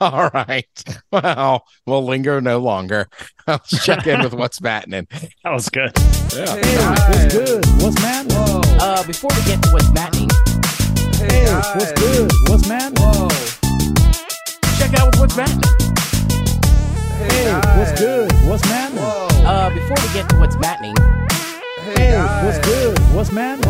All 0.00 0.30
right. 0.30 0.66
Well, 1.12 1.64
we'll 1.86 2.04
linger 2.04 2.40
no 2.40 2.58
longer. 2.58 3.08
Let's 3.46 3.84
check 3.84 4.06
in 4.06 4.20
with 4.22 4.32
what's 4.34 4.58
battening. 4.58 5.06
That 5.44 5.50
was 5.52 5.68
good. 5.68 5.96
Hey, 6.32 6.44
What's 6.48 7.34
good? 7.34 7.64
What's 7.82 8.02
man? 8.02 8.26
Uh, 8.80 9.06
before 9.06 9.30
we 9.36 9.42
get 9.44 9.62
to 9.62 9.70
what's 9.72 9.90
battening, 9.90 10.30
Hey, 11.20 11.44
what's 11.76 11.92
good? 11.92 12.30
What's 12.48 12.66
man? 12.68 12.94
check 14.78 14.98
out 14.98 15.14
what's 15.18 15.36
battening. 15.36 15.70
Hey, 17.28 17.52
what's 17.78 18.00
good? 18.00 18.32
What's 18.48 18.64
man? 18.68 18.92
Uh, 18.98 19.70
before 19.70 19.96
we 20.06 20.12
get 20.14 20.28
to 20.30 20.36
what's 20.38 20.56
battening, 20.56 20.94
Hey, 21.82 22.16
what's 22.44 22.64
good? 22.64 22.98
What's 23.12 23.32
man? 23.32 23.60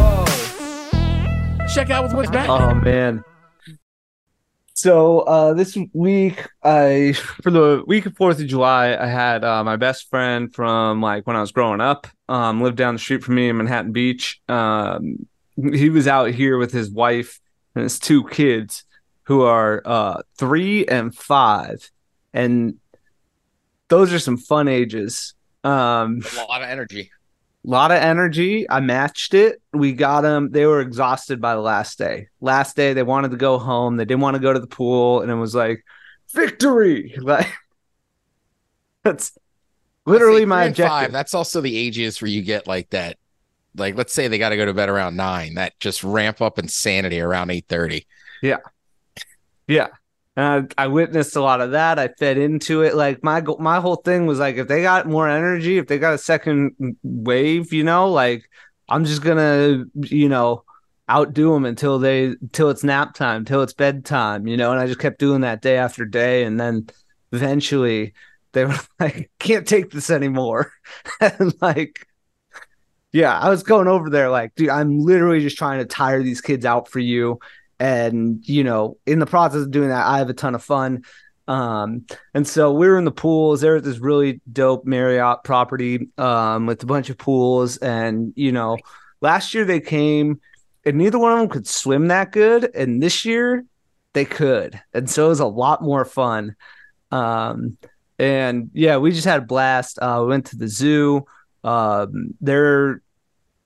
check 1.73 1.89
out 1.89 2.13
what's 2.13 2.31
battening. 2.31 2.51
Oh 2.51 2.75
man. 2.75 3.25
So 4.75 5.21
uh 5.21 5.55
this 5.55 5.79
week 5.95 6.47
I 6.63 7.15
for 7.15 7.51
the 7.51 7.83
week 7.87 8.05
of 8.05 8.13
4th 8.13 8.41
of 8.41 8.47
July 8.47 8.95
I 8.95 9.07
had 9.07 9.45
uh 9.45 9.65
my 9.65 9.77
best 9.77 10.11
friend 10.11 10.55
from 10.55 11.01
like 11.01 11.27
when 11.27 11.37
I 11.37 11.41
was 11.41 11.53
growing 11.53 11.81
up 11.81 12.07
um 12.29 12.61
lived 12.61 12.77
down 12.77 12.95
the 12.95 12.99
street 12.99 13.25
from 13.25 13.37
me 13.37 13.49
in 13.49 13.57
Manhattan 13.57 13.93
Beach. 13.93 14.43
Um 14.49 15.27
he 15.57 15.89
was 15.89 16.07
out 16.07 16.31
here 16.33 16.59
with 16.59 16.73
his 16.73 16.91
wife 16.91 17.41
and 17.75 17.85
his 17.85 17.99
two 17.99 18.27
kids 18.29 18.85
who 19.23 19.43
are 19.43 19.81
uh 19.87 20.21
3 20.37 20.85
and 20.87 21.15
5 21.15 21.91
and 22.35 22.75
those 23.89 24.13
are 24.13 24.19
some 24.19 24.37
fun 24.37 24.69
ages. 24.69 25.33
Um 25.65 26.21
A 26.37 26.45
lot 26.45 26.63
of 26.63 26.69
energy. 26.69 27.11
Lot 27.65 27.93
of 27.93 27.99
energy. 27.99 28.69
I 28.69 28.81
matched 28.81 29.35
it. 29.35 29.61
We 29.73 29.93
got 29.93 30.23
them. 30.23 30.51
They 30.51 30.67
were 30.67 30.81
exhausted 30.81 31.41
by 31.41 31.55
the 31.55 31.61
last 31.61 31.99
day. 31.99 32.29
Last 32.41 32.77
day, 32.77 32.93
they 32.93 33.03
wanted 33.03 33.31
to 33.31 33.37
go 33.37 33.59
home. 33.59 33.97
They 33.97 34.05
didn't 34.05 34.21
want 34.21 34.35
to 34.35 34.43
go 34.43 34.53
to 34.53 34.59
the 34.61 34.67
pool, 34.67 35.21
and 35.21 35.31
it 35.31 35.37
was 35.37 35.55
like 35.55 35.85
victory. 36.33 37.15
Like 37.23 37.49
that's 39.05 39.37
literally 40.07 40.45
my 40.45 40.65
objective. 40.65 40.91
Five, 40.91 41.13
that's 41.13 41.35
also 41.35 41.61
the 41.61 41.77
ages 41.77 42.23
where 42.23 42.31
you 42.31 42.43
get 42.43 42.67
like 42.67 42.91
that. 42.91 43.17
Like, 43.75 43.97
let's 43.97 44.13
say 44.13 44.29
they 44.29 44.39
got 44.39 44.51
to 44.51 44.57
go 44.57 44.67
to 44.67 44.75
bed 44.75 44.89
around 44.89 45.17
nine. 45.17 45.55
That 45.55 45.79
just 45.81 46.05
ramp 46.05 46.41
up 46.41 46.59
insanity 46.59 47.21
around 47.21 47.51
eight 47.51 47.67
thirty. 47.69 48.07
Yeah, 48.43 48.59
Yeah. 49.67 49.89
And 50.37 50.72
I, 50.78 50.85
I 50.85 50.87
witnessed 50.87 51.37
a 51.37 51.43
lot 51.43 51.61
of 51.61 51.72
that. 51.72 51.99
I 51.99 52.09
fed 52.09 52.39
into 52.39 52.83
it. 52.83 52.95
Like 52.95 53.22
my 53.22 53.43
my 53.59 53.80
whole 53.80 53.97
thing 53.97 54.26
was 54.26 54.39
like, 54.39 54.57
if 54.57 54.66
they 54.68 54.83
got 54.83 55.07
more 55.07 55.28
energy, 55.28 55.78
if 55.78 55.87
they 55.87 55.99
got 55.99 56.14
a 56.14 56.18
second 56.18 56.97
wave, 57.03 57.72
you 57.72 57.85
know, 57.85 58.11
like 58.11 58.49
I'm 58.89 59.05
just 59.05 59.22
gonna, 59.22 59.85
you 59.95 60.28
know, 60.28 60.64
outdo 61.11 61.53
them 61.53 61.66
until 61.66 61.99
they 61.99 62.26
until 62.26 62.70
it's 62.70 62.85
nap 62.85 63.14
time, 63.14 63.45
till 63.45 63.62
it's 63.62 63.74
bedtime, 63.74 64.47
you 64.47 64.57
know. 64.57 64.72
And 64.72 64.80
I 64.80 64.87
just 64.87 65.01
kept 65.01 65.18
doing 65.18 65.43
that 65.43 65.61
day 65.61 65.76
after 65.76 66.07
day, 66.07 66.45
and 66.45 66.59
then 66.59 66.87
eventually 67.33 68.14
they 68.53 68.64
were 68.64 68.78
like, 69.01 69.30
can't 69.39 69.66
take 69.68 69.91
this 69.91 70.11
anymore, 70.11 70.72
and 71.20 71.55
like. 71.61 72.07
Yeah, 73.14 73.39
I 73.39 73.51
was 73.51 73.62
going 73.62 73.89
over 73.89 74.09
there 74.09 74.30
like, 74.30 74.55
dude, 74.55 74.70
I'm 74.70 74.99
literally 74.99 75.41
just 75.41 75.59
trying 75.59 75.80
to 75.80 75.85
tire 75.85 76.22
these 76.22 76.41
kids 76.41 76.64
out 76.64 76.89
for 76.89 76.99
you 76.99 77.41
and 77.83 78.49
you 78.49 78.62
know 78.62 78.97
in 79.07 79.18
the 79.18 79.26
process 79.26 79.62
of 79.62 79.72
doing 79.72 79.89
that 79.89 80.07
i 80.07 80.18
have 80.18 80.30
a 80.30 80.35
ton 80.35 80.55
of 80.55 80.62
fun. 80.62 81.03
Um 81.49 82.07
and 82.33 82.47
so 82.47 82.72
we 82.72 82.87
were 82.87 82.97
in 82.97 83.05
the 83.05 83.11
pools. 83.11 83.61
There 83.61 83.74
was 83.74 83.83
this 83.83 83.99
really 83.99 84.41
dope 84.51 84.87
marriott 84.87 85.43
property 85.43 86.09
um 86.16 86.66
with 86.66 86.80
a 86.85 86.87
bunch 86.87 87.11
of 87.11 87.18
pools. 87.18 87.78
And 87.78 88.33
you 88.37 88.53
know 88.53 88.78
last 89.20 89.53
year 89.53 89.64
they 89.64 89.80
came 89.80 90.41
and 90.87 90.97
neither 90.97 91.18
one 91.18 91.33
of 91.33 91.39
them 91.41 91.49
could 91.49 91.66
swim 91.66 92.09
that 92.09 92.30
good. 92.30 92.70
And 92.76 93.03
this 93.03 93.24
year 93.24 93.64
they 94.12 94.24
could. 94.24 94.80
And 94.95 95.11
so 95.11 95.26
it 95.26 95.30
was 95.30 95.41
a 95.41 95.47
lot 95.47 95.83
more 95.83 96.05
fun. 96.05 96.55
Um 97.11 97.76
and 98.20 98.70
yeah 98.72 98.99
we 98.99 99.11
just 99.11 99.26
had 99.26 99.43
a 99.43 99.47
blast. 99.47 99.99
Uh 100.01 100.20
we 100.22 100.28
went 100.28 100.47
to 100.47 100.57
the 100.57 100.68
zoo. 100.68 101.24
Um 101.64 102.35
they're 102.41 103.03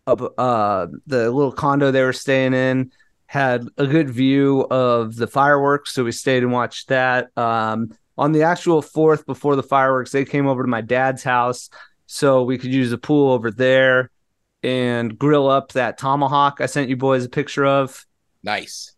up 0.07 0.23
uh 0.39 0.87
the 1.07 1.31
little 1.31 1.53
condo 1.53 1.91
they 1.91 2.03
were 2.03 2.15
staying 2.15 2.55
in 2.55 2.91
had 3.27 3.67
a 3.77 3.87
good 3.87 4.09
view 4.09 4.67
of 4.71 5.17
the 5.17 5.27
fireworks, 5.27 5.93
so 5.93 6.05
we 6.05 6.13
stayed 6.13 6.43
and 6.43 6.53
watched 6.53 6.89
that. 6.89 7.37
Um, 7.37 7.91
on 8.17 8.33
the 8.33 8.45
actual 8.45 8.83
fourth 8.83 9.27
before 9.27 9.57
the 9.57 9.63
fireworks, 9.63 10.13
they 10.13 10.25
came 10.25 10.47
over 10.47 10.63
to 10.63 10.69
my 10.69 10.81
dad's 10.81 11.23
house, 11.23 11.69
so 12.07 12.45
we 12.45 12.57
could 12.57 12.73
use 12.73 12.91
the 12.91 12.99
pool 12.99 13.33
over 13.33 13.51
there 13.51 14.11
and 14.63 15.19
grill 15.19 15.49
up 15.49 15.73
that 15.73 15.99
tomahawk 15.99 16.61
I 16.61 16.67
sent 16.67 16.89
you 16.89 16.97
boys 16.97 17.25
a 17.25 17.29
picture 17.29 17.67
of. 17.67 18.05
Nice. 18.43 18.95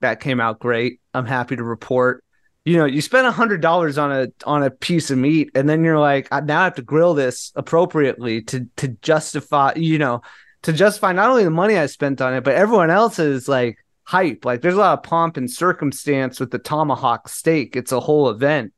That 0.00 0.20
came 0.20 0.40
out 0.40 0.58
great. 0.58 1.00
I'm 1.14 1.26
happy 1.26 1.56
to 1.56 1.64
report. 1.64 2.24
you 2.64 2.76
know, 2.76 2.84
you 2.84 3.00
spend 3.00 3.26
a 3.26 3.32
hundred 3.32 3.62
dollars 3.62 3.96
on 3.96 4.12
a 4.12 4.28
on 4.44 4.62
a 4.62 4.70
piece 4.70 5.10
of 5.10 5.18
meat, 5.18 5.50
and 5.54 5.68
then 5.68 5.82
you're 5.82 5.98
like, 5.98 6.28
I 6.30 6.40
now 6.40 6.64
have 6.64 6.74
to 6.74 6.82
grill 6.82 7.14
this 7.14 7.52
appropriately 7.56 8.42
to 8.42 8.66
to 8.76 8.88
justify, 8.88 9.72
you 9.76 9.98
know, 9.98 10.22
to 10.62 10.72
justify 10.72 11.12
not 11.12 11.30
only 11.30 11.44
the 11.44 11.50
money 11.50 11.76
I 11.78 11.86
spent 11.86 12.20
on 12.20 12.34
it, 12.34 12.44
but 12.44 12.54
everyone 12.54 12.90
else's 12.90 13.48
like 13.48 13.78
hype. 14.04 14.44
Like 14.44 14.60
there's 14.60 14.74
a 14.74 14.78
lot 14.78 14.98
of 14.98 15.02
pomp 15.04 15.36
and 15.36 15.50
circumstance 15.50 16.40
with 16.40 16.50
the 16.50 16.58
tomahawk 16.58 17.28
steak. 17.28 17.76
It's 17.76 17.92
a 17.92 18.00
whole 18.00 18.28
event. 18.30 18.72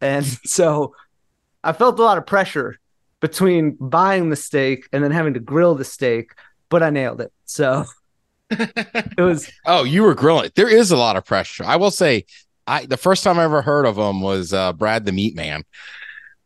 And 0.00 0.24
so 0.44 0.94
I 1.62 1.72
felt 1.72 1.98
a 1.98 2.02
lot 2.02 2.18
of 2.18 2.26
pressure 2.26 2.78
between 3.20 3.76
buying 3.80 4.28
the 4.30 4.36
steak 4.36 4.88
and 4.92 5.02
then 5.02 5.10
having 5.10 5.34
to 5.34 5.40
grill 5.40 5.74
the 5.74 5.84
steak, 5.84 6.32
but 6.68 6.82
I 6.82 6.90
nailed 6.90 7.20
it. 7.22 7.32
So 7.46 7.84
it 8.50 9.20
was 9.20 9.50
Oh, 9.66 9.84
you 9.84 10.02
were 10.02 10.14
grilling. 10.14 10.50
There 10.54 10.68
is 10.68 10.90
a 10.90 10.96
lot 10.96 11.16
of 11.16 11.24
pressure. 11.24 11.64
I 11.64 11.76
will 11.76 11.90
say, 11.90 12.26
I 12.66 12.86
the 12.86 12.96
first 12.96 13.24
time 13.24 13.38
I 13.38 13.44
ever 13.44 13.62
heard 13.62 13.86
of 13.86 13.96
him 13.98 14.20
was 14.20 14.52
uh, 14.52 14.72
Brad 14.72 15.04
the 15.04 15.12
Meat 15.12 15.34
Man. 15.36 15.64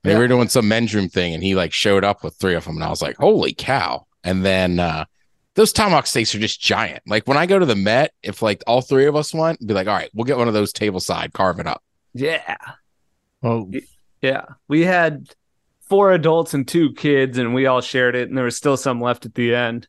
They 0.05 0.13
Yeah. 0.13 0.19
were 0.19 0.29
doing 0.29 0.49
some 0.49 0.69
men's 0.69 0.95
room 0.95 1.09
thing, 1.09 1.35
and 1.35 1.43
he 1.43 1.55
like 1.55 1.73
showed 1.73 2.05
up 2.05 2.23
with 2.25 2.37
three 2.37 2.55
of 2.55 2.65
them, 2.65 2.77
and 2.77 2.85
I 2.85 2.91
was 2.91 3.03
like, 3.03 3.17
"Holy 3.17 3.53
cow!" 3.53 4.07
And 4.29 4.45
then 4.45 4.79
uh, 4.79 5.07
those 5.55 5.73
tomahawk 5.73 6.07
steaks 6.07 6.35
are 6.35 6.39
just 6.39 6.61
giant. 6.61 7.03
Like 7.07 7.27
when 7.27 7.39
I 7.39 7.47
go 7.47 7.59
to 7.59 7.65
the 7.65 7.75
Met, 7.75 8.13
if 8.23 8.43
like 8.43 8.63
all 8.67 8.83
three 8.83 9.07
of 9.07 9.17
us 9.17 9.33
want, 9.33 9.67
be 9.67 9.73
like, 9.73 9.87
"All 9.87 9.95
right, 9.95 10.11
we'll 10.13 10.27
get 10.27 10.37
one 10.37 10.49
of 10.49 10.55
those 10.55 10.71
table 10.71 11.01
side, 11.01 11.33
carve 11.33 11.61
it 11.61 11.67
up." 11.67 11.83
yeah. 12.13 12.57
Well, 13.41 13.71
Yeah. 14.21 14.45
We 14.67 14.85
had 14.85 15.29
four 15.89 16.13
adults 16.13 16.53
and 16.53 16.69
two 16.69 16.93
kids 16.93 17.39
and 17.39 17.55
we 17.55 17.65
all 17.67 17.81
shared 17.81 18.15
it 18.17 18.29
and 18.29 18.37
there 18.37 18.45
was 18.45 18.57
still 18.57 18.77
some 18.77 19.01
left 19.01 19.25
at 19.25 19.35
the 19.35 19.55
end. 19.55 19.89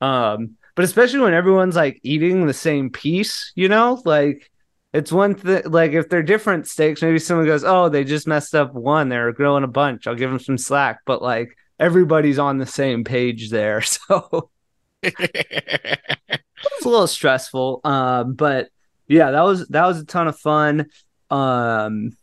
Um 0.00 0.56
but 0.74 0.84
especially 0.84 1.20
when 1.20 1.34
everyone's 1.34 1.76
like 1.76 2.00
eating 2.02 2.46
the 2.46 2.52
same 2.54 2.90
piece, 2.90 3.52
you 3.54 3.68
know? 3.68 4.02
Like 4.04 4.50
it's 4.92 5.12
one 5.12 5.34
thing 5.34 5.62
like 5.66 5.92
if 5.92 6.08
they're 6.08 6.22
different 6.22 6.66
steaks, 6.66 7.02
maybe 7.02 7.18
someone 7.18 7.46
goes, 7.46 7.62
"Oh, 7.64 7.88
they 7.88 8.02
just 8.02 8.26
messed 8.26 8.54
up 8.54 8.72
one. 8.74 9.08
They're 9.10 9.32
grilling 9.32 9.64
a 9.64 9.68
bunch. 9.68 10.06
I'll 10.06 10.14
give 10.14 10.30
them 10.30 10.40
some 10.40 10.58
slack." 10.58 11.00
But 11.04 11.20
like 11.22 11.56
everybody's 11.78 12.38
on 12.38 12.58
the 12.58 12.66
same 12.66 13.04
page 13.04 13.50
there. 13.50 13.82
So 14.08 14.50
it's 15.02 16.84
a 16.84 16.88
little 16.88 17.06
stressful. 17.06 17.80
Um, 17.84 18.34
but 18.34 18.68
yeah, 19.08 19.30
that 19.30 19.42
was 19.42 19.68
that 19.68 19.86
was 19.86 20.00
a 20.00 20.06
ton 20.06 20.26
of 20.28 20.38
fun. 20.38 20.86
Um, 21.30 22.16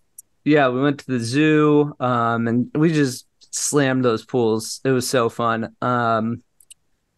yeah, 0.43 0.69
we 0.69 0.81
went 0.81 0.99
to 0.99 1.07
the 1.07 1.19
zoo, 1.19 1.95
um, 1.99 2.47
and 2.47 2.71
we 2.75 2.91
just 2.91 3.25
slammed 3.51 4.03
those 4.03 4.25
pools. 4.25 4.81
It 4.83 4.89
was 4.89 5.07
so 5.07 5.29
fun. 5.29 5.75
Um, 5.81 6.43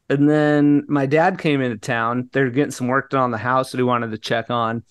and 0.09 0.29
then 0.29 0.83
my 0.87 1.05
dad 1.05 1.39
came 1.39 1.61
into 1.61 1.77
town. 1.77 2.29
They're 2.31 2.49
getting 2.49 2.71
some 2.71 2.87
work 2.87 3.09
done 3.09 3.21
on 3.21 3.31
the 3.31 3.37
house 3.37 3.71
that 3.71 3.77
he 3.77 3.83
wanted 3.83 4.11
to 4.11 4.17
check 4.17 4.51
on. 4.51 4.83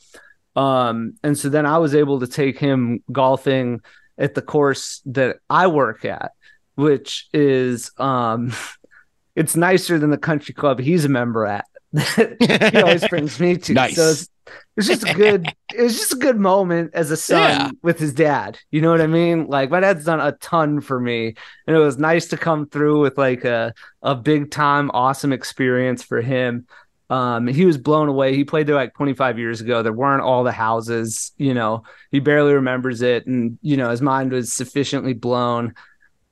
Um, 0.56 1.14
and 1.22 1.38
so 1.38 1.48
then 1.48 1.66
I 1.66 1.78
was 1.78 1.94
able 1.94 2.20
to 2.20 2.26
take 2.26 2.58
him 2.58 3.02
golfing 3.12 3.80
at 4.18 4.34
the 4.34 4.42
course 4.42 5.02
that 5.06 5.36
I 5.50 5.66
work 5.66 6.04
at, 6.04 6.32
which 6.74 7.28
is 7.32 7.90
um 7.98 8.52
it's 9.36 9.56
nicer 9.56 9.98
than 9.98 10.10
the 10.10 10.18
country 10.18 10.54
club 10.54 10.78
he's 10.80 11.04
a 11.04 11.08
member 11.08 11.46
at. 11.46 11.66
he 12.16 12.80
always 12.82 13.06
brings 13.08 13.38
me 13.38 13.56
to. 13.56 13.72
Nice. 13.72 13.96
So 13.96 14.10
it's, 14.10 14.28
it's 14.76 14.86
just 14.88 15.08
a 15.08 15.14
good 15.14 15.52
it 15.72 15.80
was 15.82 15.96
just 15.96 16.12
a 16.12 16.16
good 16.16 16.38
moment 16.38 16.90
as 16.94 17.10
a 17.10 17.16
son 17.16 17.38
Yeah. 17.40 17.70
with 17.82 17.98
his 17.98 18.12
dad. 18.12 18.58
You 18.70 18.80
know 18.80 18.90
what 18.90 19.00
I 19.00 19.06
mean? 19.06 19.46
Like 19.46 19.70
my 19.70 19.80
dad's 19.80 20.04
done 20.04 20.20
a 20.20 20.32
ton 20.32 20.80
for 20.80 20.98
me. 21.00 21.34
And 21.66 21.76
it 21.76 21.78
was 21.78 21.98
nice 21.98 22.26
to 22.28 22.36
come 22.36 22.66
through 22.68 23.00
with 23.00 23.16
like 23.16 23.44
a 23.44 23.74
a 24.02 24.14
big 24.14 24.50
time 24.50 24.90
awesome 24.92 25.32
experience 25.32 26.02
for 26.02 26.20
him. 26.20 26.66
Um, 27.10 27.46
he 27.46 27.64
was 27.66 27.76
blown 27.78 28.08
away. 28.08 28.34
He 28.34 28.44
played 28.44 28.66
there 28.66 28.74
like 28.74 28.94
25 28.94 29.38
years 29.38 29.60
ago. 29.60 29.82
There 29.82 29.92
weren't 29.92 30.22
all 30.22 30.42
the 30.42 30.50
houses, 30.52 31.32
you 31.36 31.52
know, 31.54 31.84
he 32.10 32.18
barely 32.18 32.54
remembers 32.54 33.02
it. 33.02 33.26
And, 33.26 33.58
you 33.60 33.76
know, 33.76 33.90
his 33.90 34.00
mind 34.00 34.32
was 34.32 34.52
sufficiently 34.52 35.12
blown. 35.12 35.74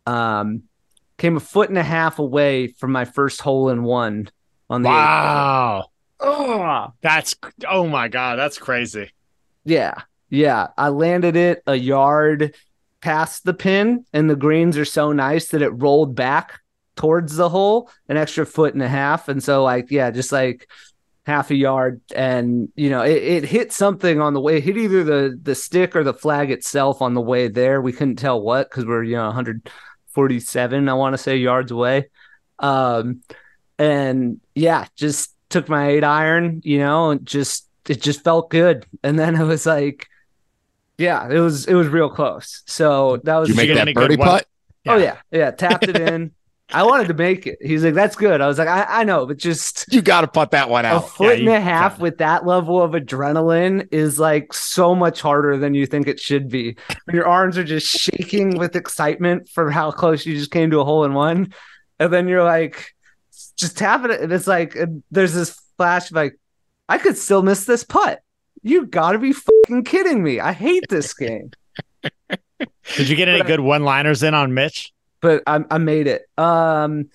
Um, 0.07 0.65
came 1.19 1.37
a 1.37 1.41
foot 1.41 1.69
and 1.69 1.79
a 1.79 1.83
half 1.83 2.19
away 2.19 2.67
from 2.67 2.93
my 2.93 3.05
first 3.05 3.41
hole 3.41 3.69
in 3.69 3.85
one 3.85 4.29
on 4.69 4.83
the 4.83 4.89
wow. 4.89 5.85
Oh, 6.19 6.93
that's 7.01 7.37
oh 7.69 7.87
my 7.87 8.09
god, 8.09 8.39
that's 8.39 8.59
crazy. 8.59 9.13
Yeah. 9.65 9.95
Yeah. 10.31 10.69
I 10.77 10.89
landed 10.89 11.37
it 11.37 11.63
a 11.67 11.75
yard 11.75 12.55
past 13.01 13.45
the 13.45 13.55
pin, 13.55 14.05
and 14.13 14.31
the 14.31 14.37
greens 14.37 14.79
are 14.79 14.85
so 14.85 15.13
nice 15.13 15.49
that 15.49 15.63
it 15.63 15.71
rolled 15.71 16.15
back 16.15 16.61
towards 16.97 17.37
the 17.37 17.49
hole 17.49 17.91
an 18.09 18.17
extra 18.17 18.47
foot 18.47 18.75
and 18.75 18.83
a 18.83 18.89
half. 18.89 19.29
And 19.29 19.43
so, 19.43 19.63
like, 19.63 19.91
yeah, 19.91 20.11
just 20.11 20.33
like 20.33 20.69
half 21.25 21.51
a 21.51 21.55
yard. 21.55 22.01
And, 22.15 22.69
you 22.77 22.91
know, 22.91 23.03
it, 23.03 23.23
it 23.23 23.45
hit 23.45 23.73
something 23.73 24.21
on 24.21 24.35
the 24.35 24.41
way, 24.41 24.59
it 24.59 24.65
hit 24.65 24.77
either 24.77 25.05
the, 25.05 25.39
the 25.41 25.55
stick 25.55 25.95
or 25.97 26.05
the 26.05 26.15
flag 26.15 26.51
itself 26.51 27.03
on 27.03 27.15
the 27.15 27.21
way 27.21 27.49
there. 27.49 27.81
We 27.81 27.93
couldn't 27.93 28.17
tell 28.17 28.41
what 28.41 28.71
because 28.71 28.87
we're, 28.87 29.05
you 29.05 29.17
know, 29.17 29.31
147, 30.15 30.89
I 30.89 30.95
want 30.95 31.15
to 31.15 31.19
say, 31.19 31.37
yards 31.37 31.71
away. 31.71 32.09
Um, 32.59 33.23
and 33.79 34.41
yeah, 34.55 34.87
just 34.95 35.35
took 35.49 35.69
my 35.69 35.89
eight 35.89 36.05
iron, 36.05 36.61
you 36.65 36.79
know, 36.79 37.11
and 37.11 37.27
just 37.27 37.67
it 37.89 38.01
just 38.01 38.23
felt 38.23 38.51
good. 38.51 38.87
And 39.03 39.19
then 39.19 39.35
it 39.35 39.45
was 39.45 39.67
like, 39.67 40.07
yeah, 40.99 41.29
it 41.29 41.41
was 41.41 41.67
it 41.67 41.75
was 41.75 41.89
real 41.89 42.11
close. 42.11 42.63
So 42.67 43.19
that 43.25 43.37
was 43.39 43.49
Did 43.49 43.57
you 43.57 43.75
make 43.75 43.75
that 43.87 43.95
birdie 43.95 44.17
one- 44.17 44.29
putt? 44.29 44.47
oh 44.87 44.97
yeah, 44.97 45.17
yeah, 45.31 45.51
tapped 45.51 45.89
it 45.89 45.99
in. 45.99 46.33
I 46.75 46.85
wanted 46.85 47.09
to 47.09 47.15
make 47.15 47.47
it. 47.47 47.59
He's 47.61 47.85
like, 47.85 47.95
that's 47.95 48.17
good. 48.17 48.41
I 48.41 48.47
was 48.47 48.59
like, 48.59 48.69
I, 48.69 48.85
I 48.89 49.05
know, 49.05 49.27
but 49.27 49.37
just 49.37 49.85
You 49.93 50.01
got 50.03 50.23
to 50.23 50.29
putt 50.29 50.53
that 50.53 50.71
one 50.71 50.85
out. 50.85 50.93
a 50.95 50.97
out. 51.05 51.11
foot 51.11 51.35
and 51.35 51.45
you 51.45 51.53
a 51.53 51.61
half 51.61 51.95
got 51.95 52.01
with 52.01 52.19
that 52.19 52.47
level 52.47 52.81
of 52.83 52.93
adrenaline 52.93 53.89
is 53.93 54.19
like 54.19 54.53
so 54.53 54.95
much 54.95 55.21
harder 55.21 55.57
than 55.59 55.75
you 55.75 55.87
think 55.87 56.07
it 56.09 56.19
should 56.19 56.49
be. 56.49 56.77
When 57.05 57.17
your 57.17 57.27
arms 57.27 57.59
are 57.59 57.65
just 57.65 57.87
shaking 57.87 58.57
with 58.59 58.75
excitement 58.77 59.49
for 59.49 59.71
how 59.71 59.91
close 59.91 60.25
you 60.25 60.35
just 60.35 60.51
came 60.51 60.71
to 60.71 60.81
a 60.81 60.85
hole 60.85 61.05
in 61.05 61.15
one, 61.15 61.53
and 61.99 62.13
then 62.13 62.27
you're 62.29 62.45
like, 62.45 62.95
just 63.57 63.77
tap 63.77 64.05
it, 64.05 64.21
and 64.21 64.33
it's 64.33 64.47
like 64.47 64.75
and 64.75 65.03
there's 65.11 65.35
this 65.35 65.61
flash 65.77 66.11
of 66.11 66.17
like, 66.17 66.39
I 66.89 66.99
could 66.99 67.17
still 67.19 67.43
miss 67.43 67.65
this 67.65 67.85
putt. 67.85 68.21
You 68.63 68.87
got 68.87 69.13
to 69.13 69.19
be 69.19 69.33
fucking 69.33 69.85
kidding 69.85 70.23
me! 70.23 70.41
I 70.41 70.53
hate 70.53 70.85
this 70.89 71.13
game. 71.15 71.51
Did 72.97 73.09
you 73.09 73.17
get 73.17 73.29
any 73.29 73.41
But 73.41 73.47
good 73.49 73.61
one-liners 73.61 74.23
in 74.23 74.35
on 74.35 74.55
Mitch? 74.55 74.93
But 75.23 75.43
I, 75.47 75.65
I 75.71 75.79
made 75.79 76.07
it. 76.07 76.29
Um, 76.37 77.09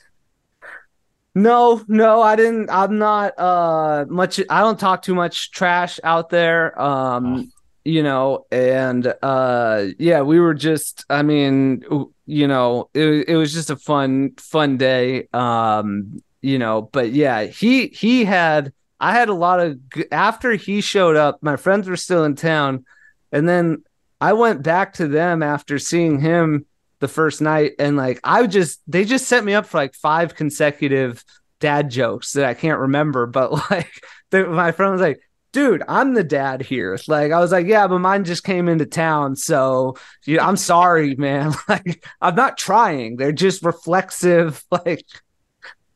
no, 1.35 1.83
no, 1.87 2.23
I 2.23 2.35
didn't. 2.35 2.71
I'm 2.71 2.97
not 2.97 3.37
uh 3.37 4.05
much. 4.09 4.41
I 4.49 4.61
don't 4.61 4.79
talk 4.79 5.03
too 5.03 5.13
much 5.13 5.51
trash 5.51 5.99
out 6.03 6.29
there. 6.29 6.81
Um, 6.81 7.51
you 7.85 8.01
know, 8.01 8.47
and 8.51 9.13
uh, 9.21 9.85
yeah, 9.99 10.21
we 10.21 10.39
were 10.39 10.55
just. 10.55 11.05
I 11.11 11.21
mean, 11.21 11.83
you 12.25 12.47
know, 12.47 12.89
it 12.95 13.29
it 13.29 13.35
was 13.35 13.53
just 13.53 13.69
a 13.69 13.75
fun 13.75 14.31
fun 14.37 14.77
day. 14.77 15.27
Um, 15.31 16.23
you 16.41 16.57
know, 16.57 16.81
but 16.81 17.11
yeah, 17.11 17.43
he 17.43 17.87
he 17.87 18.25
had. 18.25 18.73
I 18.99 19.11
had 19.11 19.29
a 19.29 19.33
lot 19.35 19.59
of 19.59 19.79
after 20.11 20.53
he 20.53 20.81
showed 20.81 21.15
up. 21.15 21.43
My 21.43 21.55
friends 21.55 21.87
were 21.87 21.97
still 21.97 22.23
in 22.23 22.33
town, 22.35 22.83
and 23.31 23.47
then 23.47 23.83
I 24.19 24.33
went 24.33 24.63
back 24.63 24.93
to 24.93 25.07
them 25.07 25.43
after 25.43 25.77
seeing 25.77 26.19
him 26.19 26.65
the 26.99 27.07
first 27.07 27.41
night 27.41 27.73
and 27.79 27.95
like 27.95 28.19
I 28.23 28.45
just 28.47 28.81
they 28.87 29.05
just 29.05 29.27
set 29.27 29.43
me 29.43 29.53
up 29.53 29.65
for 29.65 29.77
like 29.77 29.93
five 29.93 30.35
consecutive 30.35 31.23
dad 31.59 31.89
jokes 31.89 32.33
that 32.33 32.45
I 32.45 32.53
can't 32.53 32.79
remember 32.79 33.25
but 33.25 33.51
like 33.69 33.91
the, 34.31 34.47
my 34.47 34.71
friend 34.71 34.91
was 34.91 35.01
like 35.01 35.19
dude 35.51 35.83
I'm 35.87 36.13
the 36.13 36.23
dad 36.23 36.61
here. 36.61 36.97
Like 37.07 37.31
I 37.31 37.39
was 37.39 37.51
like 37.51 37.67
yeah 37.67 37.87
but 37.87 37.99
mine 37.99 38.23
just 38.23 38.43
came 38.43 38.67
into 38.67 38.85
town 38.85 39.35
so 39.35 39.97
yeah, 40.25 40.45
I'm 40.45 40.57
sorry 40.57 41.15
man. 41.15 41.53
Like 41.69 42.05
I'm 42.21 42.35
not 42.35 42.57
trying. 42.57 43.17
They're 43.17 43.31
just 43.31 43.63
reflexive 43.63 44.63
like 44.71 45.05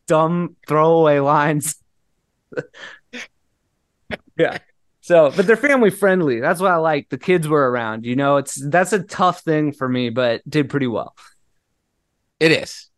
dumb 0.07 0.55
throwaway 0.67 1.19
lines. 1.19 1.75
Yeah 4.37 4.57
so, 5.01 5.31
but 5.35 5.47
they're 5.47 5.57
family 5.57 5.89
friendly. 5.89 6.39
That's 6.39 6.61
what 6.61 6.71
I 6.71 6.77
like. 6.77 7.09
The 7.09 7.17
kids 7.17 7.47
were 7.47 7.69
around. 7.69 8.05
You 8.05 8.15
know, 8.15 8.37
it's 8.37 8.55
that's 8.69 8.93
a 8.93 9.01
tough 9.03 9.41
thing 9.41 9.73
for 9.73 9.89
me, 9.89 10.09
but 10.11 10.47
did 10.49 10.69
pretty 10.69 10.87
well. 10.87 11.15
It 12.39 12.51
is. 12.51 12.89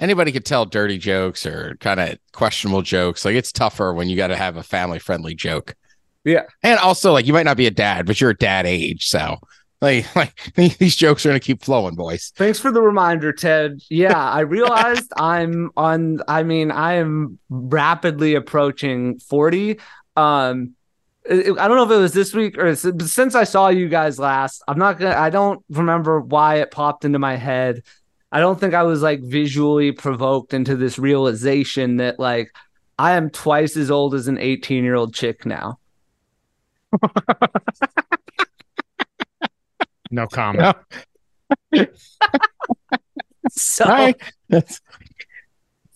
Anybody 0.00 0.32
could 0.32 0.44
tell 0.44 0.66
dirty 0.66 0.98
jokes 0.98 1.46
or 1.46 1.76
kind 1.80 2.00
of 2.00 2.18
questionable 2.32 2.82
jokes. 2.82 3.24
Like 3.24 3.36
it's 3.36 3.52
tougher 3.52 3.94
when 3.94 4.08
you 4.08 4.16
got 4.16 4.26
to 4.28 4.36
have 4.36 4.56
a 4.56 4.62
family 4.62 4.98
friendly 4.98 5.34
joke. 5.34 5.74
Yeah. 6.24 6.42
And 6.62 6.78
also, 6.80 7.12
like 7.12 7.26
you 7.26 7.32
might 7.32 7.44
not 7.44 7.56
be 7.56 7.66
a 7.66 7.70
dad, 7.70 8.06
but 8.06 8.20
you're 8.20 8.30
a 8.30 8.36
dad 8.36 8.66
age. 8.66 9.06
So, 9.06 9.38
like, 9.80 10.14
like 10.16 10.54
these 10.56 10.96
jokes 10.96 11.24
are 11.24 11.28
going 11.28 11.40
to 11.40 11.46
keep 11.46 11.62
flowing, 11.62 11.94
boys. 11.94 12.32
Thanks 12.34 12.58
for 12.58 12.72
the 12.72 12.82
reminder, 12.82 13.32
Ted. 13.32 13.80
Yeah, 13.90 14.18
I 14.18 14.40
realized 14.40 15.12
I'm 15.16 15.70
on. 15.76 16.18
I 16.26 16.42
mean, 16.42 16.72
I 16.72 16.94
am 16.94 17.38
rapidly 17.48 18.34
approaching 18.34 19.20
forty. 19.20 19.78
Um, 20.16 20.62
it- 20.62 20.70
I 21.30 21.32
don't 21.32 21.76
know 21.76 21.84
if 21.84 21.90
it 21.90 21.96
was 21.96 22.12
this 22.12 22.34
week 22.34 22.58
or 22.58 22.74
since 22.74 23.34
I 23.34 23.44
saw 23.44 23.68
you 23.68 23.88
guys 23.88 24.18
last. 24.18 24.62
I'm 24.68 24.78
not 24.78 24.98
gonna. 24.98 25.16
I 25.16 25.30
don't 25.30 25.64
remember 25.70 26.20
why 26.20 26.56
it 26.56 26.70
popped 26.70 27.04
into 27.04 27.18
my 27.18 27.36
head. 27.36 27.82
I 28.30 28.40
don't 28.40 28.58
think 28.60 28.74
I 28.74 28.82
was 28.82 29.00
like 29.00 29.22
visually 29.22 29.92
provoked 29.92 30.52
into 30.52 30.76
this 30.76 30.98
realization 30.98 31.96
that 31.96 32.18
like 32.18 32.50
I 32.98 33.12
am 33.12 33.30
twice 33.30 33.76
as 33.76 33.90
old 33.90 34.14
as 34.14 34.28
an 34.28 34.38
18 34.38 34.84
year 34.84 34.96
old 34.96 35.14
chick 35.14 35.46
now. 35.46 35.78
No 40.10 40.26
comment. 40.26 40.76
So 43.50 43.84
Right. 43.84 44.16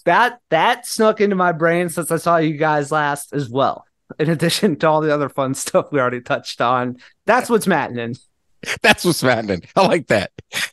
That 0.05 0.41
that 0.51 0.87
snuck 0.87 1.21
into 1.21 1.37
my 1.37 1.53
brain 1.53 1.89
since 1.89 2.11
I 2.11 2.17
saw 2.17 2.37
you 2.39 2.57
guys 2.57 2.93
last 2.93 3.33
as 3.33 3.49
well. 3.49 3.85
In 4.19 4.31
addition 4.31 4.77
to 4.77 4.89
all 4.89 5.01
the 5.01 5.13
other 5.13 5.29
fun 5.29 5.55
stuff 5.55 5.93
we 5.93 6.01
already 6.01 6.21
touched 6.21 6.61
on, 6.61 6.97
that's 7.27 7.51
what's 7.51 7.67
maddening. 7.67 8.17
That's 8.83 9.05
what's 9.05 9.23
maddening. 9.23 9.63
I 9.77 9.87
like 9.87 10.09
that. 10.09 10.33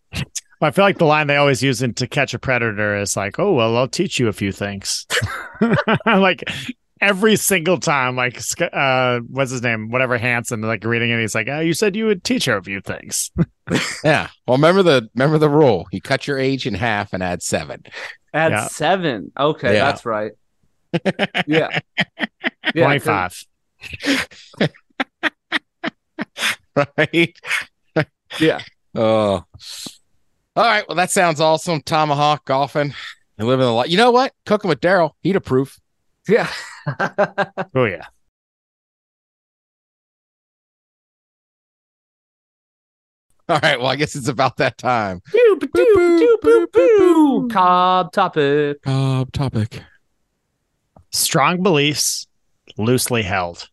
I 0.62 0.72
feel 0.72 0.84
like 0.86 0.98
the 0.98 1.06
line 1.06 1.28
they 1.28 1.36
always 1.36 1.62
use 1.62 1.84
in 1.84 1.94
To 1.96 2.08
Catch 2.08 2.34
a 2.34 2.40
Predator 2.40 2.98
is 2.98 3.16
like, 3.16 3.38
"Oh 3.38 3.54
well, 3.54 3.78
I'll 3.78 3.88
teach 3.88 4.18
you 4.20 4.28
a 4.28 4.34
few 4.34 4.52
things." 4.52 5.06
like 6.06 6.44
every 7.02 7.36
single 7.36 7.78
time, 7.80 8.16
like 8.16 8.42
uh, 8.74 9.20
what's 9.30 9.52
his 9.52 9.62
name, 9.62 9.92
whatever 9.92 10.18
Hansen, 10.18 10.62
like 10.62 10.84
reading 10.84 11.12
it, 11.12 11.20
he's 11.20 11.36
like, 11.36 11.48
"Oh, 11.48 11.60
you 11.60 11.74
said 11.74 11.96
you 11.96 12.08
would 12.08 12.24
teach 12.24 12.46
her 12.46 12.58
a 12.58 12.64
few 12.64 12.82
things." 12.82 13.30
Yeah. 14.04 14.30
Well, 14.48 14.58
remember 14.58 14.82
the 14.82 15.08
remember 15.14 15.38
the 15.38 15.50
rule. 15.50 15.86
You 15.92 16.02
cut 16.02 16.26
your 16.26 16.40
age 16.40 16.66
in 16.66 16.74
half 16.74 17.14
and 17.14 17.22
add 17.22 17.44
seven. 17.44 17.84
Add 18.34 18.52
Yeah. 18.52 18.68
seven. 18.68 19.32
Okay, 19.38 19.76
Yeah. 19.76 19.86
that's 19.86 20.06
right. 20.06 20.32
Yeah. 21.48 21.80
Yeah, 22.74 22.98
'cause- 23.00 23.46
Twenty-five. 24.04 24.70
Right. 26.98 27.38
Yeah. 28.40 28.60
Oh. 28.96 29.44
All 30.58 30.64
right. 30.64 30.84
Well, 30.88 30.96
that 30.98 31.12
sounds 31.12 31.40
awesome. 31.40 31.82
Tomahawk 31.82 32.44
golfing. 32.46 32.94
And 33.38 33.48
living 33.48 33.66
the 33.66 33.72
life. 33.72 33.90
You 33.90 33.98
know 33.98 34.12
what? 34.12 34.34
Cooking 34.46 34.68
with 34.70 34.82
Daryl. 34.82 35.12
He'd 35.22 35.36
approve. 35.38 35.78
Yeah. 36.28 36.50
Oh 37.76 37.86
yeah. 37.86 38.06
All 43.48 43.60
right. 43.62 43.78
Well, 43.80 43.88
I 43.90 43.96
guess 43.96 44.16
it's 44.16 44.28
about 44.28 44.58
that 44.58 44.78
time. 44.78 45.22
Boo, 45.32 45.58
ba, 45.60 45.68
doo, 45.68 45.94
ba, 45.96 46.18
doo, 46.20 46.38
boo, 46.42 46.68
boo. 46.74 47.48
Cobb 47.50 48.12
topic. 48.12 48.78
Uh, 48.86 49.26
topic. 49.34 49.82
Strong 51.16 51.64
beliefs 51.64 52.28
loosely 52.78 53.24
held. 53.24 53.70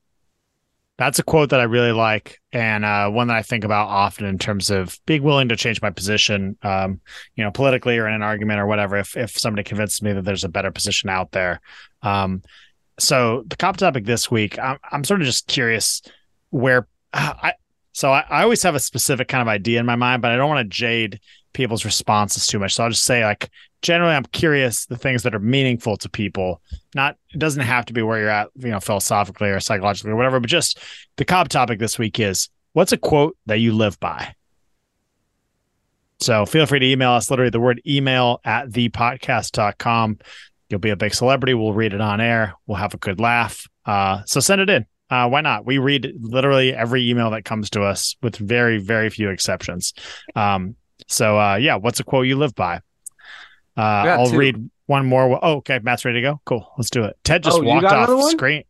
That's 0.96 1.18
a 1.18 1.24
quote 1.24 1.50
that 1.50 1.58
i 1.58 1.64
really 1.64 1.90
like 1.90 2.40
and 2.52 2.84
uh, 2.84 3.10
one 3.10 3.26
that 3.26 3.36
i 3.36 3.42
think 3.42 3.64
about 3.64 3.88
often 3.88 4.26
in 4.26 4.38
terms 4.38 4.70
of 4.70 5.00
being 5.06 5.24
willing 5.24 5.48
to 5.48 5.56
change 5.56 5.82
my 5.82 5.90
position 5.90 6.56
um, 6.62 7.00
you 7.34 7.42
know 7.42 7.50
politically 7.50 7.98
or 7.98 8.06
in 8.06 8.14
an 8.14 8.22
argument 8.22 8.60
or 8.60 8.66
whatever 8.66 8.96
if, 8.96 9.16
if 9.16 9.36
somebody 9.36 9.64
convinces 9.64 10.02
me 10.02 10.12
that 10.12 10.24
there's 10.24 10.44
a 10.44 10.48
better 10.48 10.70
position 10.70 11.08
out 11.08 11.32
there. 11.32 11.60
Um, 12.02 12.42
so 13.00 13.42
the 13.48 13.56
Cobb 13.56 13.76
topic 13.76 14.04
this 14.04 14.30
week 14.30 14.56
i'm, 14.60 14.78
I'm 14.92 15.02
sort 15.02 15.20
of 15.20 15.26
just 15.26 15.48
curious 15.48 16.00
where 16.50 16.86
i 17.12 17.54
so 17.90 18.12
I, 18.12 18.24
I 18.30 18.42
always 18.44 18.62
have 18.62 18.76
a 18.76 18.80
specific 18.80 19.26
kind 19.26 19.42
of 19.42 19.48
idea 19.48 19.80
in 19.80 19.86
my 19.86 19.96
mind 19.96 20.22
but 20.22 20.30
i 20.30 20.36
don't 20.36 20.48
want 20.48 20.64
to 20.64 20.76
jade 20.76 21.18
people's 21.52 21.84
responses 21.84 22.46
too 22.46 22.60
much. 22.60 22.74
So 22.74 22.84
i'll 22.84 22.90
just 22.90 23.02
say 23.02 23.24
like 23.24 23.50
generally 23.82 24.14
i'm 24.14 24.24
curious 24.24 24.86
the 24.86 24.96
things 24.96 25.24
that 25.24 25.34
are 25.34 25.40
meaningful 25.40 25.96
to 25.98 26.08
people. 26.08 26.62
Not 26.94 27.16
it 27.34 27.38
doesn't 27.38 27.62
have 27.62 27.84
to 27.86 27.92
be 27.92 28.02
where 28.02 28.18
you're 28.18 28.28
at 28.28 28.48
you 28.56 28.70
know 28.70 28.80
philosophically 28.80 29.50
or 29.50 29.60
psychologically 29.60 30.12
or 30.12 30.16
whatever 30.16 30.40
but 30.40 30.48
just 30.48 30.78
the 31.16 31.24
Cobb 31.24 31.48
topic 31.48 31.78
this 31.78 31.98
week 31.98 32.18
is 32.18 32.48
what's 32.72 32.92
a 32.92 32.96
quote 32.96 33.36
that 33.46 33.58
you 33.58 33.72
live 33.72 33.98
by? 34.00 34.34
So 36.20 36.46
feel 36.46 36.66
free 36.66 36.78
to 36.78 36.86
email 36.86 37.10
us 37.10 37.30
literally 37.30 37.50
the 37.50 37.60
word 37.60 37.82
email 37.86 38.40
at 38.44 38.70
thepodcast.com 38.70 40.18
you'll 40.68 40.80
be 40.80 40.90
a 40.90 40.96
big 40.96 41.12
celebrity. 41.12 41.52
We'll 41.52 41.74
read 41.74 41.92
it 41.92 42.00
on 42.00 42.18
air. 42.18 42.54
We'll 42.66 42.78
have 42.78 42.94
a 42.94 42.98
good 42.98 43.20
laugh. 43.20 43.68
Uh, 43.84 44.22
so 44.24 44.40
send 44.40 44.62
it 44.62 44.70
in. 44.70 44.86
Uh, 45.10 45.28
why 45.28 45.42
not? 45.42 45.66
We 45.66 45.76
read 45.76 46.10
literally 46.18 46.74
every 46.74 47.10
email 47.10 47.30
that 47.32 47.44
comes 47.44 47.68
to 47.70 47.82
us 47.82 48.16
with 48.22 48.36
very 48.36 48.78
very 48.78 49.10
few 49.10 49.28
exceptions. 49.28 49.92
Um, 50.36 50.76
so 51.08 51.38
uh, 51.38 51.56
yeah 51.56 51.74
what's 51.76 52.00
a 52.00 52.04
quote 52.04 52.26
you 52.26 52.36
live 52.36 52.54
by 52.54 52.80
uh, 53.76 53.80
I'll 53.80 54.30
two. 54.30 54.36
read 54.36 54.70
one 54.86 55.06
more. 55.06 55.38
Oh, 55.42 55.56
okay. 55.56 55.78
Matt's 55.82 56.04
ready 56.04 56.18
to 56.20 56.22
go. 56.22 56.40
Cool. 56.44 56.70
Let's 56.76 56.90
do 56.90 57.04
it. 57.04 57.16
Ted 57.24 57.42
just 57.42 57.58
Oh, 57.58 57.62
walked 57.62 57.84
off 57.86 57.92
another 57.92 58.16
one? 58.16 58.30
screen. 58.30 58.64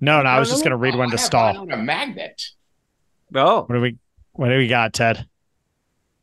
No, 0.00 0.20
no, 0.22 0.28
I 0.28 0.38
was 0.40 0.50
just 0.50 0.62
going 0.64 0.72
to 0.72 0.76
read 0.76 0.96
one 0.96 1.10
to 1.10 1.18
stall. 1.18 1.70
a 1.70 1.76
magnet. 1.76 2.42
Oh, 3.34 3.62
What 3.62 3.74
do 3.74 3.80
we 3.80 3.96
what 4.32 4.48
do 4.48 4.56
we 4.56 4.66
got, 4.66 4.92
Ted? 4.92 5.26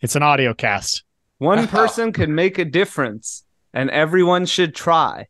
It's 0.02 0.16
an 0.16 0.24
audio 0.24 0.54
cast. 0.54 1.04
one 1.38 1.68
person 1.70 2.12
can 2.14 2.36
make 2.36 2.58
a 2.60 2.66
difference, 2.66 3.44
and 3.74 3.90
everyone 3.90 4.46
should 4.46 4.76
try. 4.76 5.28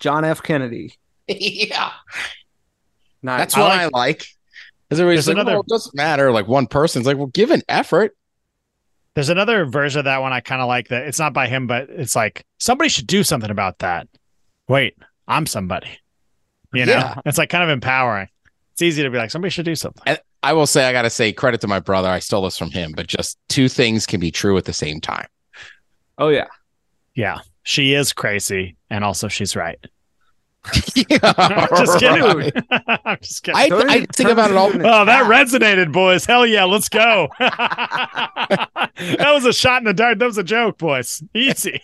John 0.00 0.24
F. 0.24 0.42
Kennedy. 0.42 0.94
yeah. 1.26 1.90
Nice. 3.22 3.38
That's 3.40 3.56
I 3.56 3.60
what 3.60 3.68
like- 3.68 3.80
I 3.80 3.88
like. 3.88 4.26
Because 4.88 5.00
everybody's 5.00 5.26
There's 5.26 5.36
like, 5.36 5.42
another- 5.42 5.56
well, 5.56 5.60
it 5.62 5.66
doesn't 5.68 5.94
matter. 5.94 6.30
Like 6.32 6.46
one 6.48 6.66
person's 6.66 7.04
like, 7.04 7.16
well, 7.18 7.26
give 7.26 7.50
an 7.50 7.62
effort. 7.68 8.16
There's 9.18 9.30
another 9.30 9.64
version 9.64 9.98
of 9.98 10.04
that 10.04 10.18
one 10.22 10.32
I 10.32 10.38
kind 10.38 10.62
of 10.62 10.68
like 10.68 10.86
that. 10.90 11.02
It's 11.08 11.18
not 11.18 11.32
by 11.32 11.48
him, 11.48 11.66
but 11.66 11.90
it's 11.90 12.14
like 12.14 12.44
somebody 12.60 12.88
should 12.88 13.08
do 13.08 13.24
something 13.24 13.50
about 13.50 13.80
that. 13.80 14.06
Wait, 14.68 14.96
I'm 15.26 15.44
somebody. 15.44 15.88
You 16.72 16.86
know, 16.86 16.92
Yeah. 16.92 17.14
it's 17.26 17.36
like 17.36 17.50
kind 17.50 17.64
of 17.64 17.70
empowering. 17.70 18.28
It's 18.74 18.82
easy 18.82 19.02
to 19.02 19.10
be 19.10 19.18
like, 19.18 19.32
somebody 19.32 19.50
should 19.50 19.64
do 19.64 19.74
something. 19.74 20.04
And 20.06 20.20
I 20.44 20.52
will 20.52 20.68
say, 20.68 20.84
I 20.84 20.92
got 20.92 21.02
to 21.02 21.10
say 21.10 21.32
credit 21.32 21.60
to 21.62 21.66
my 21.66 21.80
brother. 21.80 22.08
I 22.08 22.20
stole 22.20 22.42
this 22.44 22.56
from 22.56 22.70
him, 22.70 22.92
but 22.94 23.08
just 23.08 23.36
two 23.48 23.68
things 23.68 24.06
can 24.06 24.20
be 24.20 24.30
true 24.30 24.56
at 24.56 24.66
the 24.66 24.72
same 24.72 25.00
time. 25.00 25.26
oh 26.18 26.28
yeah. 26.28 26.46
Yeah. 27.16 27.38
She 27.64 27.94
is 27.94 28.12
crazy. 28.12 28.76
And 28.88 29.02
also 29.02 29.26
she's 29.26 29.56
right. 29.56 29.84
Yeah, 30.94 31.66
just 31.76 31.98
kidding. 31.98 32.22
right. 32.36 32.52
I'm 33.04 33.18
just 33.20 33.42
kidding. 33.42 33.56
I, 33.58 33.68
I 33.88 34.06
think 34.14 34.28
about 34.30 34.50
it 34.50 34.56
all. 34.56 34.70
turn- 34.70 34.84
Oh, 34.84 35.04
that 35.04 35.24
resonated, 35.26 35.92
boys. 35.92 36.24
Hell 36.24 36.46
yeah, 36.46 36.64
let's 36.64 36.88
go. 36.88 37.28
that 37.38 38.70
was 39.32 39.44
a 39.44 39.52
shot 39.52 39.78
in 39.78 39.84
the 39.84 39.94
dark. 39.94 40.18
That 40.18 40.26
was 40.26 40.38
a 40.38 40.44
joke, 40.44 40.78
boys. 40.78 41.22
Easy. 41.34 41.80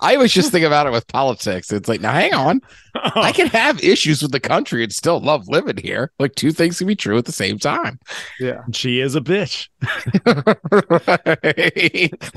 I 0.00 0.14
always 0.14 0.32
just 0.32 0.52
think 0.52 0.64
about 0.64 0.86
it 0.86 0.92
with 0.92 1.08
politics. 1.08 1.72
It's 1.72 1.88
like, 1.88 2.00
now 2.00 2.12
hang 2.12 2.32
on. 2.32 2.60
I 2.94 3.32
can 3.32 3.48
have 3.48 3.82
issues 3.82 4.22
with 4.22 4.30
the 4.30 4.38
country 4.38 4.84
and 4.84 4.92
still 4.92 5.18
love 5.18 5.48
living 5.48 5.76
here. 5.78 6.12
Like 6.20 6.36
two 6.36 6.52
things 6.52 6.78
can 6.78 6.86
be 6.86 6.94
true 6.94 7.18
at 7.18 7.24
the 7.24 7.32
same 7.32 7.58
time. 7.58 7.98
Yeah. 8.38 8.62
she 8.72 9.00
is 9.00 9.16
a 9.16 9.20
bitch. 9.20 9.68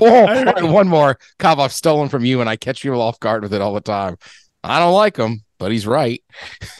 oh, 0.00 0.26
all 0.26 0.44
right, 0.44 0.62
one 0.64 0.88
more. 0.88 1.18
Cobb, 1.38 1.60
I've 1.60 1.72
stolen 1.72 2.08
from 2.08 2.24
you, 2.24 2.40
and 2.40 2.48
I 2.50 2.56
catch 2.56 2.82
people 2.82 3.00
off 3.00 3.20
guard 3.20 3.42
with 3.42 3.54
it 3.54 3.60
all 3.60 3.74
the 3.74 3.80
time. 3.80 4.16
I 4.64 4.78
don't 4.78 4.94
like 4.94 5.16
him, 5.16 5.42
but 5.58 5.72
he's 5.72 5.86
right. 5.86 6.22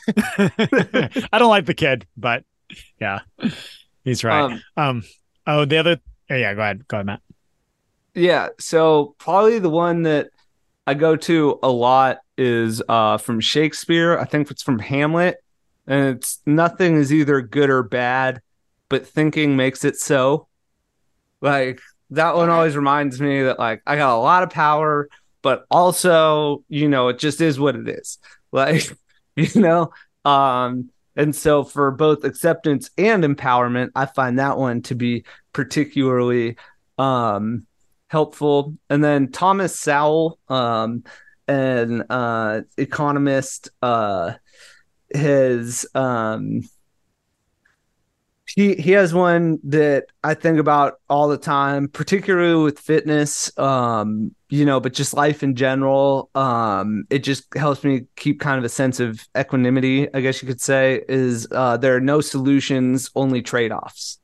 I 0.17 1.29
don't 1.39 1.51
like 1.51 1.67
the 1.67 1.75
kid, 1.75 2.07
but 2.17 2.45
yeah, 3.01 3.21
he's 4.05 4.25
right. 4.25 4.41
Um, 4.43 4.63
Um, 4.77 5.03
oh, 5.47 5.65
the 5.65 5.79
other. 5.79 6.01
oh, 6.31 6.35
yeah, 6.35 6.55
go 6.55 6.61
ahead. 6.61 6.87
Go 6.89 6.99
ahead, 6.99 7.07
Matt. 7.07 7.21
Yeah, 8.15 8.49
so 8.59 9.15
probably 9.19 9.59
the 9.59 9.71
one 9.71 10.03
that 10.03 10.31
I 10.87 10.95
go 10.95 11.17
to 11.17 11.59
a 11.63 11.71
lot 11.71 12.19
is 12.37 12.83
uh 12.89 13.19
from 13.19 13.41
Shakespeare. 13.41 14.19
I 14.19 14.25
think 14.25 14.51
it's 14.51 14.63
from 14.63 14.79
Hamlet. 14.79 15.39
And 15.87 16.17
it's 16.17 16.41
nothing 16.47 16.97
is 16.97 17.13
either 17.13 17.41
good 17.43 17.69
or 17.69 17.83
bad, 17.83 18.41
but 18.89 19.07
thinking 19.07 19.57
makes 19.57 19.85
it 19.85 19.97
so. 19.97 20.47
Like 21.41 21.81
that 22.11 22.37
one 22.37 22.51
always 22.51 22.77
reminds 22.77 23.21
me 23.21 23.43
that 23.45 23.59
like 23.59 23.83
I 23.87 23.97
got 23.97 24.17
a 24.17 24.21
lot 24.21 24.43
of 24.45 24.51
power, 24.51 25.09
but 25.43 25.67
also, 25.71 26.65
you 26.69 26.89
know, 26.89 27.09
it 27.09 27.19
just 27.19 27.41
is 27.41 27.59
what 27.59 27.77
it 27.77 27.89
is. 27.89 28.19
Like, 28.55 28.83
you 29.35 29.63
know, 29.63 29.93
um 30.27 30.91
and 31.17 31.35
so 31.35 31.65
for 31.65 31.91
both 31.91 32.23
acceptance 32.25 32.91
and 32.99 33.25
empowerment, 33.25 33.93
I 33.95 34.05
find 34.05 34.39
that 34.39 34.59
one 34.59 34.83
to 34.83 34.95
be 34.95 35.25
particularly 35.55 36.57
um 36.99 37.67
helpful. 38.13 38.77
And 38.91 39.03
then 39.03 39.33
Thomas 39.33 39.81
Sowell, 39.81 40.39
um, 40.49 41.03
an 41.49 42.03
uh, 42.11 42.61
economist, 42.77 43.71
uh, 43.81 44.35
his 45.13 45.87
um, 45.95 46.61
he 48.55 48.75
he 48.75 48.91
has 48.93 49.15
one 49.15 49.59
that 49.65 50.07
I 50.23 50.35
think 50.35 50.59
about 50.59 51.01
all 51.09 51.29
the 51.29 51.39
time, 51.39 51.89
particularly 51.89 52.63
with 52.63 52.79
fitness, 52.79 53.57
um, 53.59 54.35
you 54.51 54.67
know, 54.67 54.79
but 54.79 54.93
just 54.93 55.15
life 55.15 55.43
in 55.43 55.55
general. 55.55 56.29
Um, 56.35 57.05
it 57.09 57.21
just 57.21 57.47
helps 57.57 57.83
me 57.83 58.03
keep 58.17 58.41
kind 58.41 58.59
of 58.59 58.65
a 58.65 58.69
sense 58.69 59.01
of 59.01 59.27
equanimity, 59.39 60.13
I 60.13 60.21
guess 60.21 60.43
you 60.43 60.49
could 60.49 60.61
say. 60.61 61.03
Is 61.09 61.49
uh, 61.51 61.79
there 61.79 61.97
are 61.97 62.01
no 62.01 62.21
solutions, 62.21 63.11
only 63.15 63.41
trade 63.41 63.73
offs. 63.73 64.19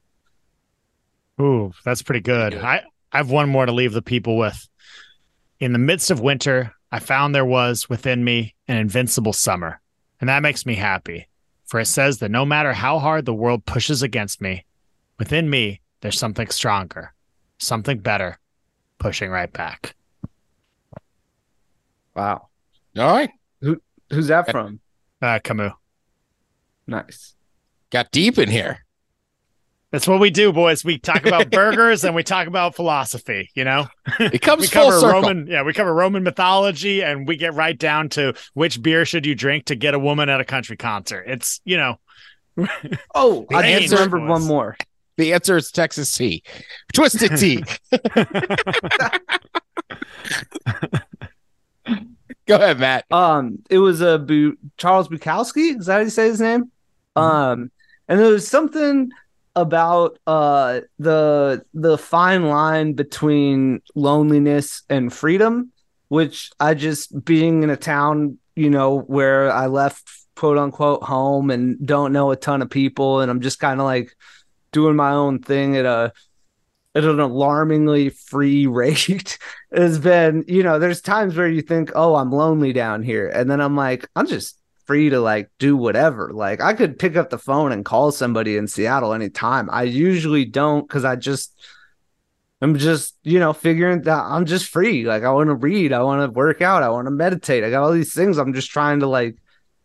Ooh, 1.41 1.73
that's 1.85 2.03
pretty 2.03 2.21
good. 2.21 2.53
good. 2.53 2.63
I 2.63 2.83
I 3.13 3.17
have 3.17 3.31
one 3.31 3.49
more 3.49 3.65
to 3.65 3.73
leave 3.73 3.95
the 3.95 4.03
people 4.03 4.37
with. 4.37 4.69
In 5.59 5.73
the 5.73 5.79
midst 5.79 6.11
of 6.11 6.21
winter, 6.21 6.75
I 6.93 6.99
found 6.99 7.35
there 7.35 7.45
was 7.47 7.89
within 7.89 8.23
me 8.25 8.55
an 8.69 8.77
invincible 8.77 9.33
summer, 9.33 9.81
and 10.21 10.29
that 10.29 10.43
makes 10.43 10.67
me 10.67 10.75
happy. 10.75 11.29
For 11.69 11.79
it 11.79 11.87
says 11.87 12.19
that 12.19 12.31
no 12.31 12.47
matter 12.47 12.73
how 12.73 12.99
hard 12.99 13.27
the 13.27 13.35
world 13.35 13.67
pushes 13.67 14.03
against 14.03 14.41
me, 14.41 14.65
within 15.19 15.51
me 15.51 15.81
there's 16.01 16.19
something 16.19 16.49
stronger, 16.49 17.13
something 17.59 17.99
better, 17.99 18.39
pushing 18.99 19.31
right 19.31 19.53
back. 19.53 19.95
Wow, 22.17 22.49
All 22.97 23.13
right. 23.13 23.31
Who, 23.61 23.81
who's 24.11 24.27
that 24.29 24.51
from? 24.51 24.81
Uh, 25.23 25.39
Camus. 25.45 25.73
Nice. 26.87 27.37
Got 27.91 28.11
deep 28.11 28.39
in 28.39 28.49
here. 28.49 28.85
That's 29.91 30.07
what 30.07 30.21
we 30.21 30.29
do, 30.29 30.53
boys. 30.53 30.85
We 30.85 30.99
talk 30.99 31.25
about 31.25 31.51
burgers 31.53 32.05
and 32.05 32.15
we 32.15 32.23
talk 32.23 32.47
about 32.47 32.75
philosophy. 32.75 33.49
You 33.55 33.65
know, 33.65 33.87
It 34.21 34.43
comes 34.43 34.63
we 34.63 34.67
full 34.67 34.85
cover 34.91 35.01
circle. 35.01 35.23
Roman, 35.23 35.47
yeah, 35.47 35.63
we 35.63 35.73
cover 35.73 35.95
Roman 35.95 36.23
mythology, 36.23 37.03
and 37.03 37.27
we 37.27 37.37
get 37.37 37.55
right 37.55 37.79
down 37.79 38.11
to 38.11 38.35
which 38.55 38.83
beer 38.83 39.05
should 39.07 39.25
you 39.25 39.35
drink 39.35 39.65
to 39.67 39.75
get 39.77 39.95
a 39.95 39.99
woman 39.99 40.29
at 40.29 40.41
a 40.41 40.45
country 40.45 40.77
concert. 40.77 41.25
It's 41.27 41.61
you 41.65 41.77
know, 41.79 41.99
Oh, 43.15 43.47
The 43.49 43.57
I 43.57 43.63
just 43.81 43.83
answer 43.93 43.95
remembered 43.97 44.29
one 44.29 44.45
more. 44.45 44.77
The 45.17 45.33
answer 45.33 45.57
is 45.57 45.71
Texas 45.73 46.13
tea, 46.15 46.43
twisted 46.93 47.37
tea. 47.39 47.65
Go 52.47 52.55
ahead, 52.55 52.79
Matt. 52.79 53.05
Um, 53.11 53.59
it 53.69 53.79
was 53.79 54.01
a 54.01 54.19
Bu- 54.19 54.57
Charles 54.77 55.09
Bukowski. 55.09 55.79
Is 55.79 55.87
that 55.87 55.95
how 55.95 55.99
you 56.01 56.11
say 56.11 56.29
his 56.29 56.41
name? 56.41 56.71
Um, 57.17 57.71
and 58.07 58.19
there 58.21 58.31
was 58.31 58.47
something 58.49 59.11
about 59.61 60.19
uh 60.27 60.81
the 60.99 61.65
the 61.75 61.99
fine 61.99 62.49
line 62.49 62.93
between 62.95 63.83
loneliness 63.95 64.83
and 64.89 65.13
freedom, 65.13 65.73
which 66.09 66.51
I 66.61 66.75
just 66.75 67.25
being 67.25 67.63
in 67.63 67.71
a 67.71 67.77
town, 67.77 68.39
you 68.57 68.71
know, 68.71 69.01
where 69.01 69.51
I 69.51 69.67
left 69.67 70.09
quote 70.37 70.59
unquote 70.59 71.03
home 71.03 71.51
and 71.51 71.85
don't 71.85 72.13
know 72.13 72.31
a 72.31 72.37
ton 72.37 72.63
of 72.63 72.71
people, 72.71 73.21
and 73.21 73.31
I'm 73.31 73.41
just 73.41 73.59
kind 73.61 73.81
of 73.81 73.87
like 73.87 74.17
doing 74.73 74.97
my 74.97 75.13
own 75.13 75.41
thing 75.41 75.77
at 75.77 75.85
a 75.85 76.13
at 76.95 77.05
an 77.05 77.21
alarmingly 77.21 78.11
free 78.11 78.67
rate 78.69 79.39
has 79.73 79.99
been, 79.99 80.45
you 80.49 80.63
know, 80.63 80.79
there's 80.79 81.01
times 81.01 81.37
where 81.37 81.49
you 81.49 81.63
think, 81.63 81.93
oh, 81.95 82.17
I'm 82.17 82.33
lonely 82.33 82.73
down 82.73 83.03
here. 83.03 83.29
And 83.29 83.51
then 83.51 83.61
I'm 83.61 83.77
like, 83.77 84.09
I'm 84.17 84.27
just 84.27 84.58
free 84.89 85.11
to 85.11 85.21
like 85.21 85.51
do 85.59 85.77
whatever. 85.77 86.33
Like 86.33 86.61
I 86.61 86.73
could 86.73 86.99
pick 86.99 87.15
up 87.15 87.29
the 87.31 87.39
phone 87.39 87.71
and 87.71 87.85
call 87.85 88.11
somebody 88.11 88.57
in 88.57 88.67
Seattle 88.67 89.13
anytime. 89.13 89.69
I 89.71 89.85
usually 89.85 90.47
don't 90.47 90.89
because 90.89 91.05
I 91.05 91.15
just, 91.15 91.55
I'm 92.63 92.77
just, 92.77 93.15
you 93.23 93.39
know, 93.39 93.53
figuring 93.53 94.03
that 94.03 94.25
I'm 94.25 94.47
just 94.47 94.67
free. 94.67 95.05
Like 95.05 95.23
I 95.23 95.31
want 95.31 95.49
to 95.49 95.55
read, 95.55 95.93
I 95.93 96.03
want 96.03 96.23
to 96.23 96.35
work 96.35 96.63
out, 96.63 96.83
I 96.83 96.89
want 96.89 97.07
to 97.07 97.13
meditate. 97.13 97.63
I 97.63 97.71
got 97.71 97.85
all 97.85 97.93
these 97.93 98.15
things 98.15 98.39
I'm 98.39 98.55
just 98.55 98.71
trying 98.71 99.01
to 99.01 99.07
like 99.07 99.37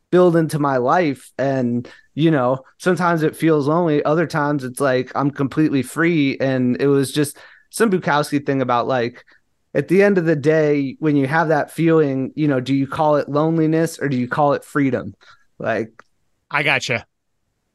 build 0.10 0.38
into 0.38 0.58
my 0.58 0.78
life. 0.78 1.32
And, 1.38 1.88
you 2.16 2.32
know, 2.32 2.64
sometimes 2.78 3.24
it 3.24 3.36
feels 3.36 3.68
lonely. 3.68 4.02
Other 4.04 4.26
times 4.26 4.64
it's 4.64 4.80
like 4.80 5.12
I'm 5.16 5.32
completely 5.32 5.84
free. 5.84 6.38
And 6.40 6.82
it 6.82 6.88
was 6.88 7.12
just 7.12 7.38
some 7.72 7.92
Bukowski 7.92 8.44
thing 8.44 8.62
about 8.62 8.88
like, 8.88 9.26
at 9.74 9.88
the 9.88 10.04
end 10.04 10.18
of 10.18 10.26
the 10.26 10.36
day, 10.36 10.96
when 11.00 11.16
you 11.16 11.28
have 11.28 11.48
that 11.48 11.72
feeling, 11.72 12.32
you 12.36 12.48
know, 12.48 12.60
do 12.60 12.76
you 12.76 12.88
call 12.88 13.16
it 13.16 13.30
loneliness 13.30 14.00
or 14.00 14.08
do 14.08 14.18
you 14.18 14.28
call 14.28 14.54
it 14.54 14.64
freedom? 14.64 15.16
Like, 15.58 16.04
I 16.52 16.64
got 16.64 16.88
you. 16.90 17.00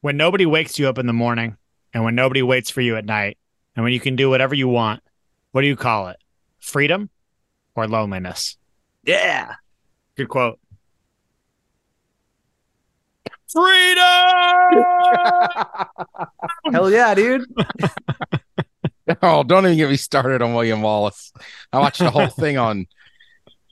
When 0.01 0.15
nobody 0.15 0.45
wakes 0.45 0.79
you 0.79 0.87
up 0.87 0.97
in 0.97 1.07
the 1.07 1.13
morning, 1.13 1.57
and 1.93 2.03
when 2.03 2.15
nobody 2.15 2.41
waits 2.41 2.69
for 2.69 2.81
you 2.81 2.95
at 2.95 3.05
night, 3.05 3.37
and 3.75 3.83
when 3.83 3.91
you 3.91 3.99
can 3.99 4.15
do 4.15 4.29
whatever 4.29 4.55
you 4.55 4.67
want, 4.67 5.01
what 5.51 5.61
do 5.61 5.67
you 5.67 5.75
call 5.75 6.07
it? 6.07 6.17
Freedom 6.59 7.09
or 7.75 7.87
loneliness? 7.87 8.57
yeah, 9.03 9.55
Good 10.15 10.29
quote. 10.29 10.59
Freedom. 13.51 14.03
hell 16.71 16.91
yeah, 16.91 17.15
dude. 17.15 17.45
Oh, 19.23 19.43
don't 19.43 19.65
even 19.65 19.77
get 19.77 19.89
me 19.89 19.97
started 19.97 20.41
on 20.41 20.53
William 20.53 20.81
Wallace. 20.81 21.33
I 21.73 21.79
watched 21.79 21.99
the 21.99 22.11
whole 22.11 22.27
thing 22.27 22.57
on 22.57 22.87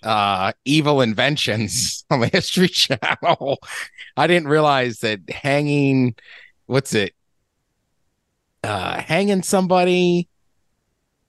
uh 0.04 0.54
evil 0.66 1.02
inventions 1.02 2.06
on 2.12 2.20
the 2.22 2.28
history 2.28 2.68
channel. 2.68 3.60
I 4.16 4.28
didn't 4.28 4.48
realize 4.48 5.00
that 5.00 5.30
hanging 5.30 6.16
what's 6.66 6.94
it? 6.94 7.14
Uh 8.64 9.00
hanging 9.02 9.44
somebody 9.44 10.28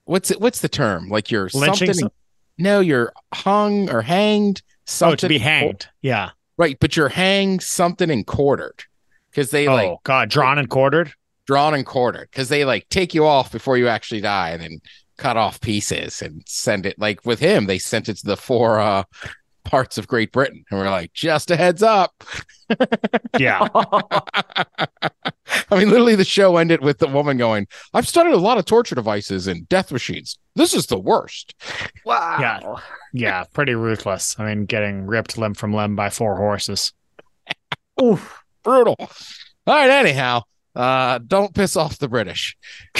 what's 0.04 0.30
it 0.30 0.40
what's 0.40 0.60
the 0.60 0.68
term? 0.68 1.08
Like 1.08 1.30
you're 1.30 1.48
Lynching 1.54 1.88
something 1.88 1.94
some- 1.94 2.12
no, 2.56 2.80
you're 2.80 3.12
hung 3.32 3.90
or 3.90 4.02
hanged 4.02 4.62
Oh, 5.02 5.14
to 5.14 5.28
be 5.28 5.38
hanged. 5.38 5.86
Yeah. 6.00 6.30
Right, 6.56 6.78
but 6.80 6.96
you're 6.96 7.10
hanged 7.10 7.62
something 7.62 8.10
and 8.10 8.26
quartered. 8.26 8.84
Because 9.30 9.50
they 9.50 9.68
oh 9.68 9.74
like 9.74 9.98
God, 10.02 10.30
drawn 10.30 10.58
and 10.58 10.68
quartered. 10.68 11.12
Drawn 11.48 11.72
and 11.72 11.86
quartered 11.86 12.28
because 12.30 12.50
they 12.50 12.66
like 12.66 12.86
take 12.90 13.14
you 13.14 13.24
off 13.26 13.50
before 13.50 13.78
you 13.78 13.88
actually 13.88 14.20
die 14.20 14.50
and 14.50 14.62
then 14.62 14.78
cut 15.16 15.38
off 15.38 15.62
pieces 15.62 16.20
and 16.20 16.42
send 16.46 16.84
it 16.84 16.94
like 16.98 17.24
with 17.24 17.40
him 17.40 17.64
they 17.64 17.78
sent 17.78 18.06
it 18.06 18.18
to 18.18 18.26
the 18.26 18.36
four 18.36 18.78
uh 18.78 19.02
parts 19.64 19.96
of 19.96 20.06
great 20.06 20.30
britain 20.30 20.62
and 20.70 20.78
we're 20.78 20.90
like 20.90 21.10
just 21.14 21.50
a 21.50 21.56
heads 21.56 21.82
up 21.82 22.22
Yeah. 23.38 23.66
i 23.74 25.72
mean 25.72 25.88
literally 25.88 26.16
the 26.16 26.24
show 26.24 26.58
ended 26.58 26.82
with 26.82 26.98
the 26.98 27.08
woman 27.08 27.38
going 27.38 27.66
i've 27.94 28.06
studied 28.06 28.34
a 28.34 28.36
lot 28.36 28.58
of 28.58 28.66
torture 28.66 28.94
devices 28.94 29.46
and 29.46 29.66
death 29.70 29.90
machines 29.90 30.38
this 30.54 30.74
is 30.74 30.86
the 30.86 30.98
worst 30.98 31.54
wow. 32.04 32.36
Yeah. 32.40 32.74
yeah. 33.14 33.44
Pretty 33.54 33.74
ruthless. 33.74 34.36
I 34.38 34.46
mean, 34.46 34.66
getting 34.66 35.06
ripped 35.06 35.38
limb 35.38 35.54
from 35.54 35.72
limb 35.72 35.94
by 35.96 36.10
four 36.10 36.36
horses. 36.36 36.92
Oof. 38.02 38.42
brutal 38.62 38.96
all 38.98 39.08
right 39.66 39.88
anyhow 39.88 40.42
uh 40.78 41.18
don't 41.18 41.54
piss 41.54 41.76
off 41.76 41.98
the 41.98 42.08
british. 42.08 42.56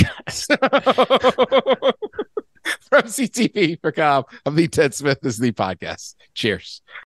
From 2.91 3.05
ctv 3.05 3.81
for 3.81 3.93
com 3.93 4.25
i'm 4.45 4.55
the 4.55 4.69
ted 4.69 4.93
smith. 4.93 5.21
This 5.23 5.35
is 5.35 5.41
the 5.41 5.53
podcast. 5.53 6.17
Cheers 6.35 6.83